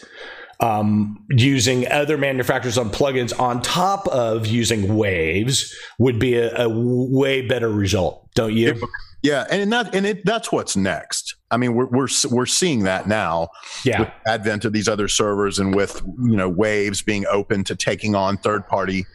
um, 0.60 1.24
using 1.30 1.90
other 1.90 2.18
manufacturers 2.18 2.78
on 2.78 2.90
plugins 2.90 3.38
on 3.38 3.62
top 3.62 4.08
of 4.08 4.46
using 4.46 4.96
waves 4.96 5.74
would 5.98 6.18
be 6.18 6.34
a, 6.34 6.64
a 6.64 6.68
way 6.68 7.46
better 7.46 7.70
result, 7.70 8.28
don't 8.34 8.54
you? 8.54 8.80
Yeah, 9.22 9.46
and 9.50 9.72
that 9.72 9.94
and 9.94 10.06
it 10.06 10.24
that's 10.24 10.52
what's 10.52 10.76
next. 10.76 11.34
I 11.50 11.56
mean, 11.56 11.74
we're 11.74 11.86
we're 11.86 12.08
we're 12.30 12.46
seeing 12.46 12.84
that 12.84 13.08
now. 13.08 13.48
Yeah. 13.84 14.00
With 14.00 14.10
advent 14.26 14.64
of 14.64 14.72
these 14.72 14.88
other 14.88 15.08
servers 15.08 15.58
and 15.58 15.74
with 15.74 16.00
you 16.22 16.36
know 16.36 16.48
waves 16.48 17.02
being 17.02 17.26
open 17.26 17.64
to 17.64 17.74
taking 17.74 18.14
on 18.14 18.36
third 18.36 18.66
party 18.68 19.06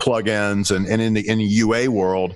plugins 0.00 0.74
and, 0.74 0.86
and 0.86 1.00
in 1.00 1.14
the 1.14 1.28
in 1.28 1.38
the 1.38 1.44
UA 1.44 1.90
world, 1.90 2.34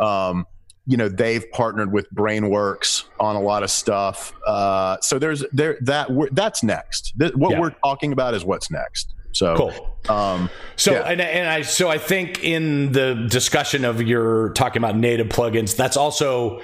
um, 0.00 0.44
you 0.86 0.96
know 0.96 1.08
they've 1.08 1.48
partnered 1.52 1.92
with 1.92 2.12
brainworx 2.12 3.04
on 3.20 3.36
a 3.36 3.40
lot 3.40 3.62
of 3.62 3.70
stuff 3.70 4.32
uh, 4.46 4.96
so 5.00 5.18
there's 5.18 5.44
there 5.52 5.78
that 5.80 6.08
that's 6.32 6.62
next 6.62 7.12
what 7.34 7.52
yeah. 7.52 7.60
we're 7.60 7.70
talking 7.84 8.12
about 8.12 8.34
is 8.34 8.44
what's 8.44 8.70
next 8.70 9.12
so 9.36 9.54
cool. 9.54 9.98
Um, 10.08 10.48
so 10.76 10.92
yeah. 10.92 11.02
and, 11.02 11.20
and 11.20 11.48
I 11.48 11.60
so 11.60 11.90
I 11.90 11.98
think 11.98 12.42
in 12.42 12.92
the 12.92 13.26
discussion 13.28 13.84
of 13.84 14.00
your 14.00 14.50
talking 14.54 14.82
about 14.82 14.96
native 14.96 15.28
plugins, 15.28 15.76
that's 15.76 15.96
also 15.96 16.62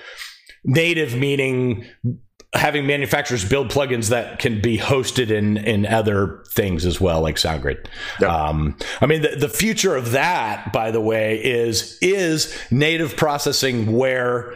native 0.65 1.15
meaning 1.15 1.85
having 2.55 2.87
manufacturers 2.87 3.49
build 3.49 3.71
plugins 3.71 4.11
that 4.11 4.38
can 4.38 4.61
be 4.61 4.79
hosted 4.79 5.31
in 5.31 5.59
in 5.59 5.87
other 5.87 6.45
things 6.49 6.87
as 6.87 7.01
well, 7.01 7.21
like 7.21 7.37
SoundGrid. 7.37 7.87
Yep. 8.21 8.31
Um, 8.31 8.77
I 9.01 9.07
mean, 9.07 9.23
the, 9.23 9.37
the 9.37 9.49
future 9.49 9.95
of 9.95 10.12
that, 10.12 10.73
by 10.73 10.91
the 10.91 11.01
way, 11.01 11.43
is 11.45 11.99
is 12.01 12.57
native 12.71 13.17
processing 13.17 13.93
where 13.93 14.55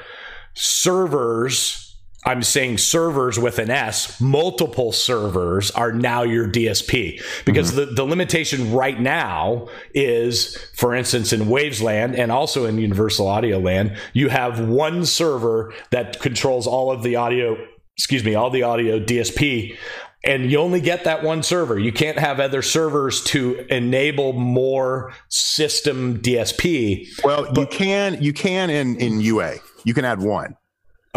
servers. 0.55 1.86
I'm 2.27 2.43
saying 2.43 2.79
servers 2.79 3.39
with 3.39 3.61
an 3.61 3.71
S, 3.71 4.21
multiple 4.21 4.91
servers 4.91 5.71
are 5.71 5.93
now 5.93 6.25
your 6.25 6.49
DSP. 6.49 7.23
Because 7.45 7.71
mm-hmm. 7.71 7.79
the, 7.79 7.87
the 7.87 8.05
limitation 8.05 8.73
right 8.73 9.01
now 9.01 9.69
is, 9.95 10.57
for 10.75 10.95
instance, 10.95 11.33
in 11.33 11.49
Wavesland 11.49 12.17
and 12.17 12.33
also 12.33 12.67
in 12.67 12.79
Universal 12.79 13.29
Audio 13.29 13.59
Land, 13.59 13.97
you 14.13 14.29
have 14.29 14.61
one 14.61 15.07
server 15.07 15.73
that 15.93 16.19
controls 16.21 16.67
all 16.67 16.91
of 16.91 17.05
the 17.05 17.17
audio 17.17 17.57
excuse 17.97 18.23
me, 18.23 18.35
all 18.35 18.51
the 18.51 18.63
audio 18.63 19.01
DSP, 19.01 19.75
and 20.23 20.51
you 20.51 20.59
only 20.59 20.81
get 20.81 21.05
that 21.05 21.23
one 21.23 21.43
server. 21.43 21.79
You 21.79 21.93
can't 21.93 22.19
have 22.19 22.41
other 22.41 22.61
servers 22.61 23.23
to 23.25 23.65
enable 23.71 24.33
more 24.35 25.15
system 25.29 26.21
DSP. 26.21 27.07
Well, 27.25 27.47
but, 27.55 27.57
you 27.59 27.67
can 27.67 28.23
you 28.23 28.33
can 28.33 28.69
in 28.69 28.97
in 28.97 29.21
UA. 29.21 29.57
You 29.85 29.95
can 29.95 30.05
add 30.05 30.21
one. 30.21 30.57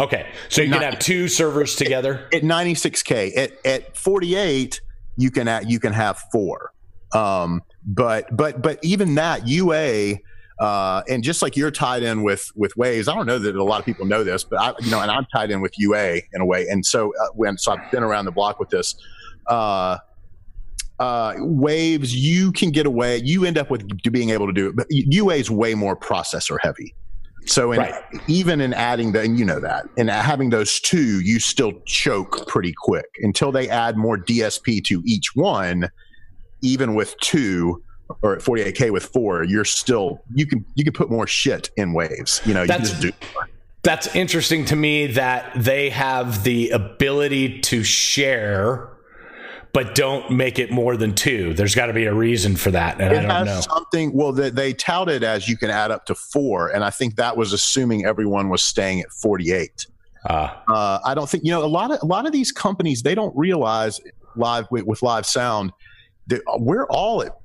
Okay, 0.00 0.32
so 0.48 0.62
you 0.62 0.72
can 0.72 0.80
have 0.80 0.98
two 0.98 1.28
servers 1.28 1.76
together 1.76 2.26
at, 2.32 2.36
at 2.36 2.42
96k. 2.42 3.36
At 3.36 3.66
at 3.66 3.96
48, 3.96 4.80
you 5.18 5.30
can 5.30 5.46
add, 5.46 5.70
you 5.70 5.78
can 5.78 5.92
have 5.92 6.18
four. 6.32 6.72
Um, 7.12 7.62
but 7.86 8.34
but 8.34 8.62
but 8.62 8.78
even 8.82 9.14
that 9.16 9.46
UA 9.46 10.14
uh, 10.58 11.02
and 11.08 11.22
just 11.22 11.42
like 11.42 11.54
you're 11.54 11.70
tied 11.70 12.02
in 12.02 12.22
with 12.22 12.50
with 12.56 12.74
Waves, 12.78 13.08
I 13.08 13.14
don't 13.14 13.26
know 13.26 13.38
that 13.38 13.54
a 13.54 13.62
lot 13.62 13.78
of 13.78 13.84
people 13.84 14.06
know 14.06 14.24
this, 14.24 14.42
but 14.42 14.58
I, 14.58 14.72
you 14.80 14.90
know, 14.90 15.00
and 15.00 15.10
I'm 15.10 15.26
tied 15.34 15.50
in 15.50 15.60
with 15.60 15.78
UA 15.78 16.20
in 16.32 16.40
a 16.40 16.46
way. 16.46 16.66
And 16.68 16.84
so 16.84 17.12
uh, 17.20 17.28
when 17.34 17.58
so 17.58 17.72
I've 17.72 17.90
been 17.90 18.02
around 18.02 18.24
the 18.24 18.32
block 18.32 18.58
with 18.58 18.70
this. 18.70 18.94
Uh, 19.46 19.98
uh, 20.98 21.34
waves, 21.38 22.14
you 22.14 22.52
can 22.52 22.70
get 22.70 22.84
away. 22.84 23.16
You 23.24 23.46
end 23.46 23.56
up 23.56 23.70
with 23.70 23.88
being 24.12 24.28
able 24.30 24.46
to 24.46 24.52
do 24.52 24.68
it, 24.68 24.76
but 24.76 24.86
UA 24.90 25.36
is 25.36 25.50
way 25.50 25.74
more 25.74 25.96
processor 25.96 26.58
heavy. 26.60 26.94
So 27.46 27.72
in, 27.72 27.80
right. 27.80 27.94
even 28.28 28.60
in 28.60 28.72
adding 28.74 29.12
the, 29.12 29.20
and 29.20 29.38
you 29.38 29.44
know 29.44 29.60
that, 29.60 29.86
and 29.96 30.08
having 30.08 30.50
those 30.50 30.80
two, 30.80 31.20
you 31.20 31.40
still 31.40 31.72
choke 31.86 32.46
pretty 32.46 32.74
quick 32.76 33.06
until 33.22 33.50
they 33.50 33.68
add 33.68 33.96
more 33.96 34.18
DSP 34.18 34.84
to 34.84 35.02
each 35.04 35.34
one. 35.34 35.90
Even 36.62 36.94
with 36.94 37.18
two, 37.20 37.82
or 38.22 38.36
at 38.36 38.42
48k 38.42 38.90
with 38.90 39.06
four, 39.06 39.44
you're 39.44 39.64
still 39.64 40.20
you 40.34 40.46
can 40.46 40.64
you 40.74 40.84
can 40.84 40.92
put 40.92 41.10
more 41.10 41.26
shit 41.26 41.70
in 41.76 41.94
waves. 41.94 42.42
You 42.44 42.52
know, 42.52 42.66
that's, 42.66 43.02
you. 43.02 43.12
That's 43.82 44.14
interesting 44.14 44.66
to 44.66 44.76
me 44.76 45.06
that 45.08 45.52
they 45.56 45.88
have 45.90 46.44
the 46.44 46.70
ability 46.70 47.60
to 47.60 47.82
share 47.82 48.90
but 49.72 49.94
don't 49.94 50.30
make 50.30 50.58
it 50.58 50.70
more 50.70 50.96
than 50.96 51.14
two. 51.14 51.54
There's 51.54 51.74
got 51.74 51.86
to 51.86 51.92
be 51.92 52.04
a 52.04 52.14
reason 52.14 52.56
for 52.56 52.70
that, 52.70 53.00
and 53.00 53.12
it 53.12 53.18
I 53.18 53.38
don't 53.38 53.46
know. 53.46 53.60
Something 53.60 54.12
well, 54.12 54.32
they, 54.32 54.50
they 54.50 54.72
touted 54.72 55.22
as 55.22 55.48
you 55.48 55.56
can 55.56 55.70
add 55.70 55.90
up 55.90 56.06
to 56.06 56.14
four, 56.14 56.68
and 56.68 56.84
I 56.84 56.90
think 56.90 57.16
that 57.16 57.36
was 57.36 57.52
assuming 57.52 58.04
everyone 58.04 58.48
was 58.48 58.62
staying 58.62 59.00
at 59.00 59.10
48. 59.10 59.86
Uh, 60.28 60.50
uh, 60.68 60.98
I 61.04 61.14
don't 61.14 61.28
think 61.28 61.44
you 61.44 61.50
know 61.50 61.64
a 61.64 61.66
lot 61.66 61.90
of 61.90 62.02
a 62.02 62.06
lot 62.06 62.26
of 62.26 62.32
these 62.32 62.52
companies 62.52 63.02
they 63.02 63.14
don't 63.14 63.36
realize 63.36 64.00
live 64.36 64.66
with, 64.70 64.84
with 64.84 65.02
live 65.02 65.24
sound 65.24 65.72
that 66.26 66.42
we're 66.58 66.86
all 66.86 67.22
at 67.22 67.36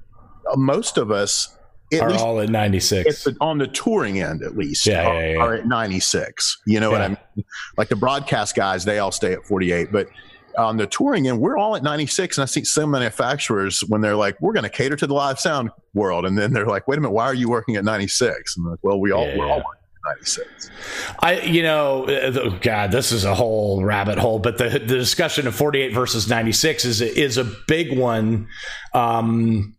most 0.55 0.97
of 0.97 1.11
us 1.11 1.55
at 1.93 2.01
are 2.01 2.13
all 2.13 2.39
at 2.39 2.49
96 2.49 3.27
on 3.41 3.57
the 3.57 3.67
touring 3.67 4.19
end 4.19 4.43
at 4.43 4.57
least 4.57 4.85
yeah, 4.85 5.07
are, 5.07 5.21
yeah, 5.21 5.33
yeah. 5.33 5.39
are 5.39 5.53
at 5.55 5.67
96 5.67 6.61
you 6.65 6.79
know 6.79 6.91
yeah. 6.91 6.91
what 6.91 7.01
i 7.01 7.07
mean 7.07 7.45
like 7.77 7.89
the 7.89 7.95
broadcast 7.95 8.55
guys 8.55 8.85
they 8.85 8.99
all 8.99 9.11
stay 9.11 9.33
at 9.33 9.45
48 9.45 9.91
but 9.91 10.07
on 10.57 10.77
the 10.77 10.87
touring 10.87 11.27
end 11.27 11.39
we're 11.39 11.57
all 11.57 11.75
at 11.75 11.83
96 11.83 12.37
and 12.37 12.43
i 12.43 12.45
see 12.45 12.63
some 12.63 12.91
manufacturers 12.91 13.81
when 13.87 14.01
they're 14.01 14.15
like 14.15 14.39
we're 14.41 14.53
going 14.53 14.63
to 14.63 14.69
cater 14.69 14.95
to 14.95 15.07
the 15.07 15.13
live 15.13 15.39
sound 15.39 15.69
world 15.93 16.25
and 16.25 16.37
then 16.37 16.53
they're 16.53 16.65
like 16.65 16.87
wait 16.87 16.97
a 16.97 17.01
minute 17.01 17.13
why 17.13 17.25
are 17.25 17.33
you 17.33 17.49
working 17.49 17.75
at 17.75 17.83
96 17.83 18.57
and 18.57 18.65
like 18.65 18.79
well 18.81 18.99
we 18.99 19.11
all 19.11 19.25
we're 19.37 19.47
all 19.47 19.57
working 19.57 19.81
96. 20.05 20.69
I, 21.19 21.39
you 21.41 21.63
know, 21.63 22.05
uh, 22.05 22.49
God, 22.59 22.91
this 22.91 23.11
is 23.11 23.25
a 23.25 23.33
whole 23.33 23.83
rabbit 23.83 24.17
hole. 24.17 24.39
But 24.39 24.57
the 24.57 24.69
the 24.69 24.79
discussion 24.79 25.47
of 25.47 25.55
48 25.55 25.93
versus 25.93 26.29
96 26.29 26.85
is 26.85 27.01
is 27.01 27.37
a 27.37 27.43
big 27.67 27.97
one. 27.97 28.47
Um, 28.93 29.75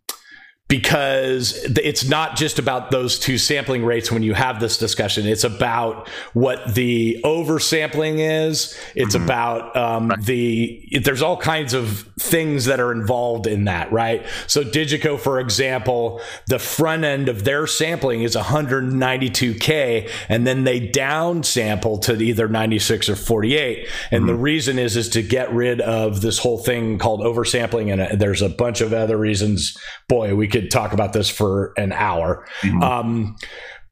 because 0.67 1.63
it's 1.77 2.07
not 2.07 2.35
just 2.35 2.59
about 2.59 2.91
those 2.91 3.17
two 3.17 3.37
sampling 3.37 3.85
rates 3.85 4.11
when 4.11 4.21
you 4.21 4.33
have 4.33 4.59
this 4.59 4.77
discussion. 4.77 5.25
It's 5.25 5.45
about 5.45 6.09
what 6.33 6.75
the 6.75 7.21
oversampling 7.23 8.17
is. 8.19 8.77
It's 8.93 9.15
mm-hmm. 9.15 9.23
about 9.23 9.75
um, 9.77 10.09
right. 10.09 10.21
the 10.21 10.99
there's 11.03 11.21
all 11.21 11.37
kinds 11.37 11.73
of 11.73 12.01
things 12.19 12.65
that 12.65 12.81
are 12.81 12.91
involved 12.91 13.47
in 13.47 13.65
that, 13.65 13.91
right? 13.93 14.25
So 14.47 14.63
Digico, 14.63 15.17
for 15.17 15.39
example, 15.39 16.19
the 16.47 16.59
front 16.59 17.05
end 17.05 17.29
of 17.29 17.45
their 17.45 17.65
sampling 17.65 18.23
is 18.23 18.35
192k, 18.35 20.09
and 20.27 20.45
then 20.45 20.65
they 20.65 20.81
down 20.81 21.43
sample 21.43 21.97
to 21.99 22.21
either 22.21 22.49
96 22.49 23.07
or 23.07 23.15
48. 23.15 23.87
And 24.11 24.21
mm-hmm. 24.21 24.27
the 24.27 24.35
reason 24.35 24.79
is 24.79 24.97
is 24.97 25.07
to 25.09 25.21
get 25.21 25.53
rid 25.53 25.79
of 25.79 26.19
this 26.19 26.39
whole 26.39 26.57
thing 26.57 26.97
called 26.97 27.21
oversampling, 27.21 27.91
and 27.93 28.01
uh, 28.01 28.15
there's 28.15 28.41
a 28.41 28.49
bunch 28.49 28.81
of 28.81 28.91
other 28.91 29.15
reasons. 29.15 29.77
Boy, 30.09 30.35
we 30.35 30.47
could 30.47 30.56
talk 30.61 30.93
about 30.93 31.13
this 31.13 31.29
for 31.29 31.73
an 31.77 31.91
hour. 31.91 32.45
Mm-hmm. 32.61 32.83
Um, 32.83 33.35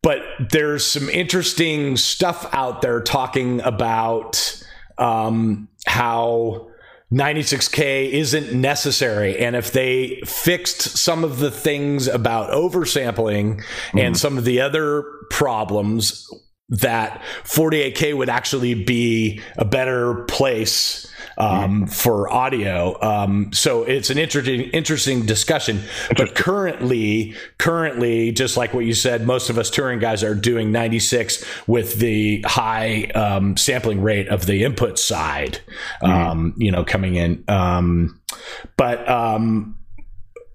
but 0.01 0.21
there's 0.51 0.85
some 0.85 1.09
interesting 1.09 1.97
stuff 1.97 2.47
out 2.53 2.81
there 2.81 3.01
talking 3.01 3.61
about 3.61 4.63
um, 4.97 5.67
how 5.87 6.67
96K 7.11 8.11
isn't 8.11 8.53
necessary. 8.53 9.37
And 9.37 9.55
if 9.55 9.71
they 9.71 10.21
fixed 10.25 10.81
some 10.97 11.23
of 11.23 11.39
the 11.39 11.51
things 11.51 12.07
about 12.07 12.51
oversampling 12.51 13.61
mm-hmm. 13.61 13.97
and 13.97 14.17
some 14.17 14.37
of 14.37 14.45
the 14.45 14.61
other 14.61 15.03
problems, 15.31 16.29
that 16.69 17.21
48K 17.43 18.15
would 18.15 18.29
actually 18.29 18.73
be 18.73 19.41
a 19.57 19.65
better 19.65 20.23
place 20.25 21.11
um, 21.37 21.85
mm. 21.85 21.93
for 21.93 22.31
audio. 22.31 23.01
Um, 23.01 23.51
so 23.53 23.83
it's 23.83 24.09
an 24.09 24.17
interesting, 24.17 24.61
interesting 24.71 25.25
discussion. 25.25 25.81
But 26.17 26.35
currently, 26.35 27.35
currently, 27.57 28.31
just 28.31 28.57
like 28.57 28.73
what 28.73 28.85
you 28.85 28.93
said, 28.93 29.25
most 29.25 29.49
of 29.49 29.57
us 29.57 29.69
touring 29.69 29.99
guys 29.99 30.23
are 30.23 30.35
doing 30.35 30.71
96 30.71 31.45
with 31.67 31.99
the 31.99 32.41
high 32.45 33.05
um, 33.15 33.57
sampling 33.57 34.01
rate 34.01 34.27
of 34.27 34.45
the 34.45 34.63
input 34.63 34.99
side, 34.99 35.59
mm. 36.01 36.53
you 36.57 36.71
know, 36.71 36.83
coming 36.83 37.15
in. 37.15 37.43
Um, 37.47 38.19
but 38.77 39.07
um, 39.09 39.77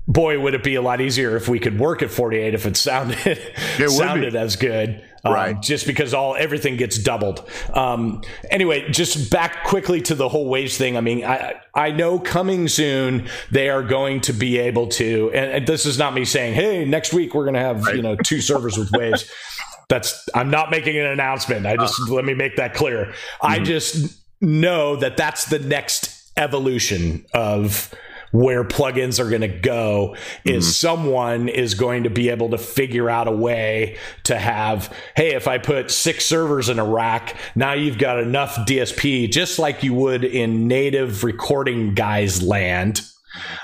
boy, 0.06 0.40
would 0.40 0.54
it 0.54 0.64
be 0.64 0.74
a 0.74 0.82
lot 0.82 1.00
easier 1.00 1.36
if 1.36 1.48
we 1.48 1.58
could 1.58 1.78
work 1.78 2.02
at 2.02 2.10
48 2.10 2.54
if 2.54 2.66
it 2.66 2.76
sounded 2.76 3.18
it 3.24 3.90
sounded 3.90 4.34
as 4.34 4.56
good 4.56 5.04
um, 5.24 5.32
right. 5.32 5.62
just 5.62 5.86
because 5.86 6.14
all 6.14 6.36
everything 6.36 6.76
gets 6.76 6.98
doubled. 6.98 7.48
Um, 7.74 8.22
anyway 8.50 8.90
just 8.90 9.30
back 9.30 9.64
quickly 9.64 10.00
to 10.02 10.14
the 10.14 10.28
whole 10.28 10.48
waves 10.48 10.76
thing. 10.76 10.96
I 10.96 11.00
mean 11.00 11.24
i 11.24 11.54
i 11.74 11.90
know 11.90 12.18
coming 12.18 12.68
soon 12.68 13.28
they 13.50 13.68
are 13.68 13.82
going 13.82 14.20
to 14.22 14.32
be 14.32 14.58
able 14.58 14.88
to 14.88 15.30
and, 15.34 15.50
and 15.52 15.66
this 15.66 15.86
is 15.86 15.98
not 15.98 16.14
me 16.14 16.24
saying 16.24 16.54
hey 16.54 16.84
next 16.84 17.12
week 17.12 17.34
we're 17.34 17.44
going 17.44 17.54
to 17.54 17.60
have 17.60 17.84
right. 17.84 17.96
you 17.96 18.02
know 18.02 18.16
two 18.16 18.40
servers 18.40 18.76
with 18.76 18.90
waves 18.92 19.30
that's 19.88 20.28
i'm 20.34 20.50
not 20.50 20.70
making 20.70 20.96
an 20.98 21.06
announcement. 21.06 21.66
I 21.66 21.76
just 21.76 22.00
uh, 22.08 22.14
let 22.14 22.24
me 22.24 22.34
make 22.34 22.56
that 22.56 22.74
clear. 22.74 23.06
Mm-hmm. 23.06 23.46
i 23.46 23.58
just 23.58 24.20
know 24.40 24.96
that 24.96 25.16
that's 25.16 25.46
the 25.46 25.58
next 25.58 26.30
evolution 26.36 27.24
of 27.34 27.92
where 28.32 28.64
plugins 28.64 29.18
are 29.18 29.28
going 29.28 29.40
to 29.40 29.48
go 29.48 30.16
is 30.44 30.64
mm-hmm. 30.64 30.70
someone 30.70 31.48
is 31.48 31.74
going 31.74 32.04
to 32.04 32.10
be 32.10 32.28
able 32.28 32.50
to 32.50 32.58
figure 32.58 33.10
out 33.10 33.28
a 33.28 33.32
way 33.32 33.96
to 34.24 34.38
have 34.38 34.94
hey 35.16 35.34
if 35.34 35.48
i 35.48 35.58
put 35.58 35.90
six 35.90 36.24
servers 36.24 36.68
in 36.68 36.78
a 36.78 36.84
rack 36.84 37.36
now 37.54 37.72
you've 37.72 37.98
got 37.98 38.20
enough 38.20 38.56
dsp 38.66 39.30
just 39.30 39.58
like 39.58 39.82
you 39.82 39.94
would 39.94 40.24
in 40.24 40.68
native 40.68 41.24
recording 41.24 41.94
guys 41.94 42.42
land 42.42 43.02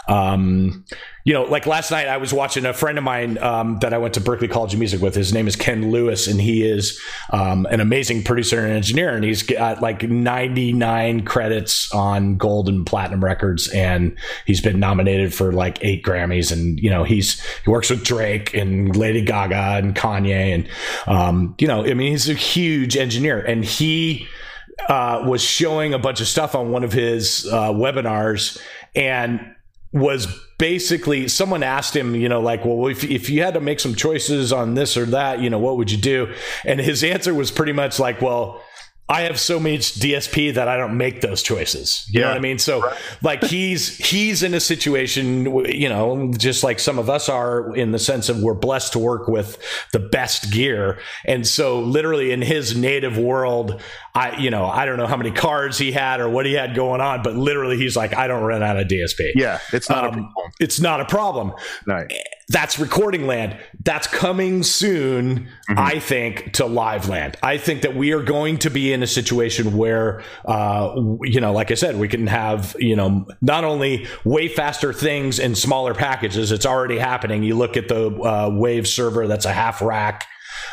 um, 0.08 0.84
you 1.26 1.32
know, 1.32 1.42
like 1.42 1.66
last 1.66 1.90
night 1.90 2.06
I 2.06 2.18
was 2.18 2.32
watching 2.32 2.64
a 2.64 2.72
friend 2.72 2.96
of 2.98 3.02
mine 3.02 3.36
um, 3.38 3.80
that 3.80 3.92
I 3.92 3.98
went 3.98 4.14
to 4.14 4.20
Berklee 4.20 4.48
College 4.48 4.74
of 4.74 4.78
Music 4.78 5.02
with. 5.02 5.16
His 5.16 5.32
name 5.32 5.48
is 5.48 5.56
Ken 5.56 5.90
Lewis, 5.90 6.28
and 6.28 6.40
he 6.40 6.64
is 6.64 7.02
um, 7.32 7.66
an 7.66 7.80
amazing 7.80 8.22
producer 8.22 8.60
and 8.60 8.72
engineer. 8.72 9.12
And 9.12 9.24
he's 9.24 9.42
got 9.42 9.82
like 9.82 10.04
99 10.04 11.24
credits 11.24 11.92
on 11.92 12.36
gold 12.36 12.68
and 12.68 12.86
platinum 12.86 13.24
records, 13.24 13.68
and 13.70 14.16
he's 14.46 14.60
been 14.60 14.78
nominated 14.78 15.34
for 15.34 15.50
like 15.50 15.84
eight 15.84 16.04
Grammys. 16.04 16.52
And 16.52 16.78
you 16.78 16.90
know, 16.90 17.02
he's 17.02 17.44
he 17.64 17.70
works 17.70 17.90
with 17.90 18.04
Drake 18.04 18.54
and 18.54 18.94
Lady 18.94 19.20
Gaga 19.20 19.78
and 19.84 19.96
Kanye, 19.96 20.54
and 20.54 20.68
um, 21.08 21.56
you 21.58 21.66
know, 21.66 21.84
I 21.84 21.94
mean, 21.94 22.12
he's 22.12 22.28
a 22.28 22.34
huge 22.34 22.96
engineer, 22.96 23.40
and 23.40 23.64
he. 23.64 24.28
Uh, 24.90 25.24
was 25.26 25.42
showing 25.42 25.94
a 25.94 25.98
bunch 25.98 26.20
of 26.20 26.28
stuff 26.28 26.54
on 26.54 26.70
one 26.70 26.84
of 26.84 26.92
his 26.92 27.46
uh, 27.50 27.72
webinars, 27.72 28.60
and 28.94 29.55
was 29.96 30.26
basically 30.58 31.28
someone 31.28 31.62
asked 31.62 31.96
him, 31.96 32.14
you 32.14 32.28
know, 32.28 32.40
like, 32.40 32.64
well, 32.64 32.86
if, 32.86 33.04
if 33.04 33.30
you 33.30 33.42
had 33.42 33.54
to 33.54 33.60
make 33.60 33.80
some 33.80 33.94
choices 33.94 34.52
on 34.52 34.74
this 34.74 34.96
or 34.96 35.06
that, 35.06 35.40
you 35.40 35.50
know, 35.50 35.58
what 35.58 35.76
would 35.76 35.90
you 35.90 35.98
do? 35.98 36.32
And 36.64 36.80
his 36.80 37.02
answer 37.02 37.34
was 37.34 37.50
pretty 37.50 37.72
much 37.72 37.98
like, 37.98 38.20
well, 38.20 38.62
I 39.08 39.22
have 39.22 39.38
so 39.38 39.60
much 39.60 39.94
DSP 39.94 40.54
that 40.54 40.66
I 40.66 40.76
don't 40.76 40.96
make 40.96 41.20
those 41.20 41.40
choices. 41.40 42.04
You 42.10 42.20
yeah. 42.20 42.26
know 42.26 42.30
what 42.32 42.38
I 42.38 42.40
mean? 42.40 42.58
So 42.58 42.80
right. 42.80 42.98
like 43.22 43.44
he's 43.44 43.96
he's 43.98 44.42
in 44.42 44.52
a 44.52 44.58
situation, 44.58 45.64
you 45.66 45.88
know, 45.88 46.32
just 46.36 46.64
like 46.64 46.80
some 46.80 46.98
of 46.98 47.08
us 47.08 47.28
are 47.28 47.74
in 47.76 47.92
the 47.92 48.00
sense 48.00 48.28
of 48.28 48.42
we're 48.42 48.54
blessed 48.54 48.94
to 48.94 48.98
work 48.98 49.28
with 49.28 49.62
the 49.92 50.00
best 50.00 50.50
gear. 50.50 50.98
And 51.24 51.46
so 51.46 51.78
literally 51.78 52.32
in 52.32 52.42
his 52.42 52.76
native 52.76 53.16
world, 53.16 53.80
I, 54.16 54.38
you 54.38 54.50
know, 54.50 54.64
I 54.64 54.86
don't 54.86 54.96
know 54.96 55.06
how 55.06 55.18
many 55.18 55.30
cards 55.30 55.76
he 55.76 55.92
had 55.92 56.20
or 56.20 56.28
what 56.30 56.46
he 56.46 56.54
had 56.54 56.74
going 56.74 57.02
on, 57.02 57.22
but 57.22 57.36
literally 57.36 57.76
he's 57.76 57.96
like, 57.96 58.16
I 58.16 58.26
don't 58.26 58.42
run 58.44 58.62
out 58.62 58.78
of 58.78 58.88
DSP. 58.88 59.32
Yeah, 59.34 59.58
it's 59.74 59.90
not 59.90 60.04
um, 60.04 60.08
a 60.08 60.12
problem. 60.12 60.52
It's 60.58 60.80
not 60.80 61.00
a 61.02 61.04
problem. 61.04 61.52
Right. 61.86 62.10
That's 62.48 62.78
recording 62.78 63.26
land. 63.26 63.58
That's 63.84 64.06
coming 64.06 64.62
soon, 64.62 65.40
mm-hmm. 65.68 65.78
I 65.78 65.98
think, 65.98 66.54
to 66.54 66.64
live 66.64 67.10
land. 67.10 67.36
I 67.42 67.58
think 67.58 67.82
that 67.82 67.94
we 67.94 68.12
are 68.12 68.22
going 68.22 68.56
to 68.60 68.70
be 68.70 68.90
in 68.90 69.02
a 69.02 69.06
situation 69.06 69.76
where, 69.76 70.22
uh, 70.46 70.94
you 71.22 71.42
know, 71.42 71.52
like 71.52 71.70
I 71.70 71.74
said, 71.74 71.98
we 71.98 72.08
can 72.08 72.26
have, 72.26 72.74
you 72.78 72.96
know, 72.96 73.26
not 73.42 73.64
only 73.64 74.06
way 74.24 74.48
faster 74.48 74.94
things 74.94 75.38
in 75.38 75.54
smaller 75.54 75.92
packages. 75.92 76.52
It's 76.52 76.64
already 76.64 76.96
happening. 76.96 77.42
You 77.42 77.54
look 77.54 77.76
at 77.76 77.88
the 77.88 78.10
uh, 78.10 78.48
Wave 78.50 78.88
server 78.88 79.26
that's 79.26 79.44
a 79.44 79.52
half 79.52 79.82
rack 79.82 80.24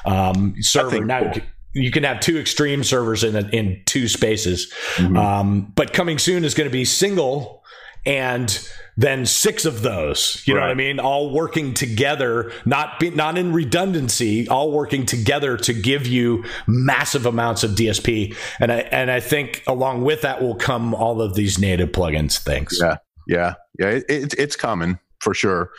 um, 0.05 0.55
server 0.61 1.03
now. 1.03 1.33
Cool 1.33 1.41
you 1.73 1.91
can 1.91 2.03
have 2.03 2.19
two 2.19 2.37
extreme 2.37 2.83
servers 2.83 3.23
in 3.23 3.35
in 3.49 3.81
two 3.85 4.07
spaces. 4.07 4.71
Mm-hmm. 4.95 5.17
Um, 5.17 5.73
but 5.75 5.93
coming 5.93 6.17
soon 6.17 6.45
is 6.45 6.53
going 6.53 6.69
to 6.69 6.73
be 6.73 6.85
single 6.85 7.63
and 8.05 8.69
then 8.97 9.25
six 9.25 9.65
of 9.65 9.81
those. 9.81 10.43
You 10.45 10.55
right. 10.55 10.61
know 10.61 10.67
what 10.67 10.71
i 10.71 10.75
mean? 10.75 10.99
All 10.99 11.33
working 11.33 11.73
together 11.73 12.51
not 12.65 12.99
be, 12.99 13.09
not 13.09 13.37
in 13.37 13.53
redundancy 13.53 14.47
all 14.47 14.71
working 14.71 15.05
together 15.05 15.57
to 15.57 15.73
give 15.73 16.05
you 16.05 16.43
massive 16.67 17.25
amounts 17.25 17.63
of 17.63 17.71
dsp 17.71 18.35
and 18.59 18.71
i 18.71 18.79
and 18.79 19.09
i 19.09 19.19
think 19.19 19.63
along 19.67 20.03
with 20.03 20.21
that 20.21 20.41
will 20.41 20.55
come 20.55 20.93
all 20.93 21.21
of 21.21 21.35
these 21.35 21.57
native 21.59 21.91
plugins 21.91 22.37
things. 22.37 22.77
Yeah. 22.81 22.97
Yeah. 23.27 23.53
Yeah. 23.79 23.87
It, 23.87 24.05
it, 24.09 24.33
it's 24.37 24.55
coming 24.55 24.99
for 25.19 25.33
sure. 25.33 25.71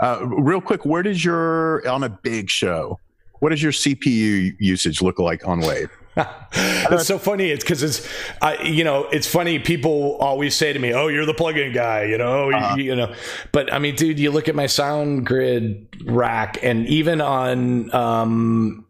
Uh, 0.00 0.20
real 0.26 0.60
quick 0.60 0.84
where 0.84 1.02
does 1.02 1.24
your 1.24 1.86
on 1.88 2.04
a 2.04 2.08
big 2.08 2.50
show 2.50 2.98
what 3.40 3.50
does 3.50 3.62
your 3.62 3.72
CPU 3.72 4.56
usage 4.58 5.02
look 5.02 5.18
like 5.18 5.46
on 5.46 5.60
Wave? 5.60 5.90
it's 6.52 7.06
so 7.06 7.18
funny. 7.18 7.50
It's 7.50 7.62
because 7.62 7.82
it's, 7.82 8.08
uh, 8.42 8.56
you 8.62 8.82
know, 8.82 9.04
it's 9.12 9.26
funny. 9.26 9.58
People 9.58 10.16
always 10.16 10.54
say 10.54 10.72
to 10.72 10.78
me, 10.78 10.92
"Oh, 10.92 11.08
you're 11.08 11.26
the 11.26 11.34
plugin 11.34 11.72
guy," 11.72 12.04
you 12.04 12.18
know, 12.18 12.50
uh-huh. 12.50 12.76
you, 12.76 12.84
you, 12.84 12.96
know. 12.96 13.14
But 13.52 13.72
I 13.72 13.78
mean, 13.78 13.94
dude, 13.94 14.18
you 14.18 14.30
look 14.30 14.48
at 14.48 14.54
my 14.54 14.64
SoundGrid 14.64 16.06
rack, 16.06 16.58
and 16.62 16.86
even 16.88 17.20
on 17.20 17.94
um, 17.94 18.84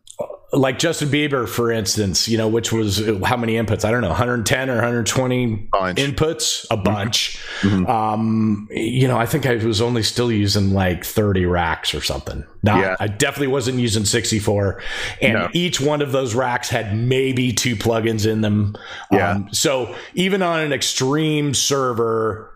like 0.53 0.79
Justin 0.79 1.11
Bieber, 1.11 1.47
for 1.47 1.71
instance, 1.71 2.27
you 2.27 2.39
know, 2.39 2.49
which 2.49 2.73
was 2.73 3.07
how 3.25 3.37
many 3.37 3.55
inputs? 3.55 3.85
I 3.85 3.91
don't 3.91 4.01
know, 4.01 4.09
110 4.09 4.71
or 4.71 4.75
120 4.75 5.57
bunch. 5.71 5.99
inputs, 5.99 6.65
a 6.71 6.75
mm-hmm. 6.75 6.85
bunch. 6.85 7.39
Mm-hmm. 7.61 7.87
Um, 7.87 8.69
you 8.71 9.07
know, 9.07 9.19
I 9.19 9.27
think 9.27 9.45
I 9.45 9.57
was 9.57 9.83
only 9.83 10.03
still 10.03 10.33
using 10.33 10.73
like 10.73 11.05
30 11.05 11.45
racks 11.45 11.95
or 11.95 12.01
something. 12.01 12.45
Not, 12.63 12.81
yeah. 12.81 12.97
I 12.99 13.09
definitely 13.09 13.49
wasn't 13.49 13.79
using 13.79 14.07
64. 14.07 14.83
And 15.21 15.35
no. 15.35 15.49
each 15.53 15.83
one 15.83 16.01
of 16.01 16.13
those 16.13 16.35
racks 16.35 16.71
had 16.71 16.97
maybe 16.97 17.53
two 17.53 17.77
plugins 17.77 18.27
in 18.27 18.41
them. 18.41 18.75
Yeah. 19.13 19.33
Um, 19.33 19.49
so 19.53 19.95
even 20.15 20.41
on 20.41 20.61
an 20.61 20.73
extreme 20.73 21.53
server, 21.53 22.51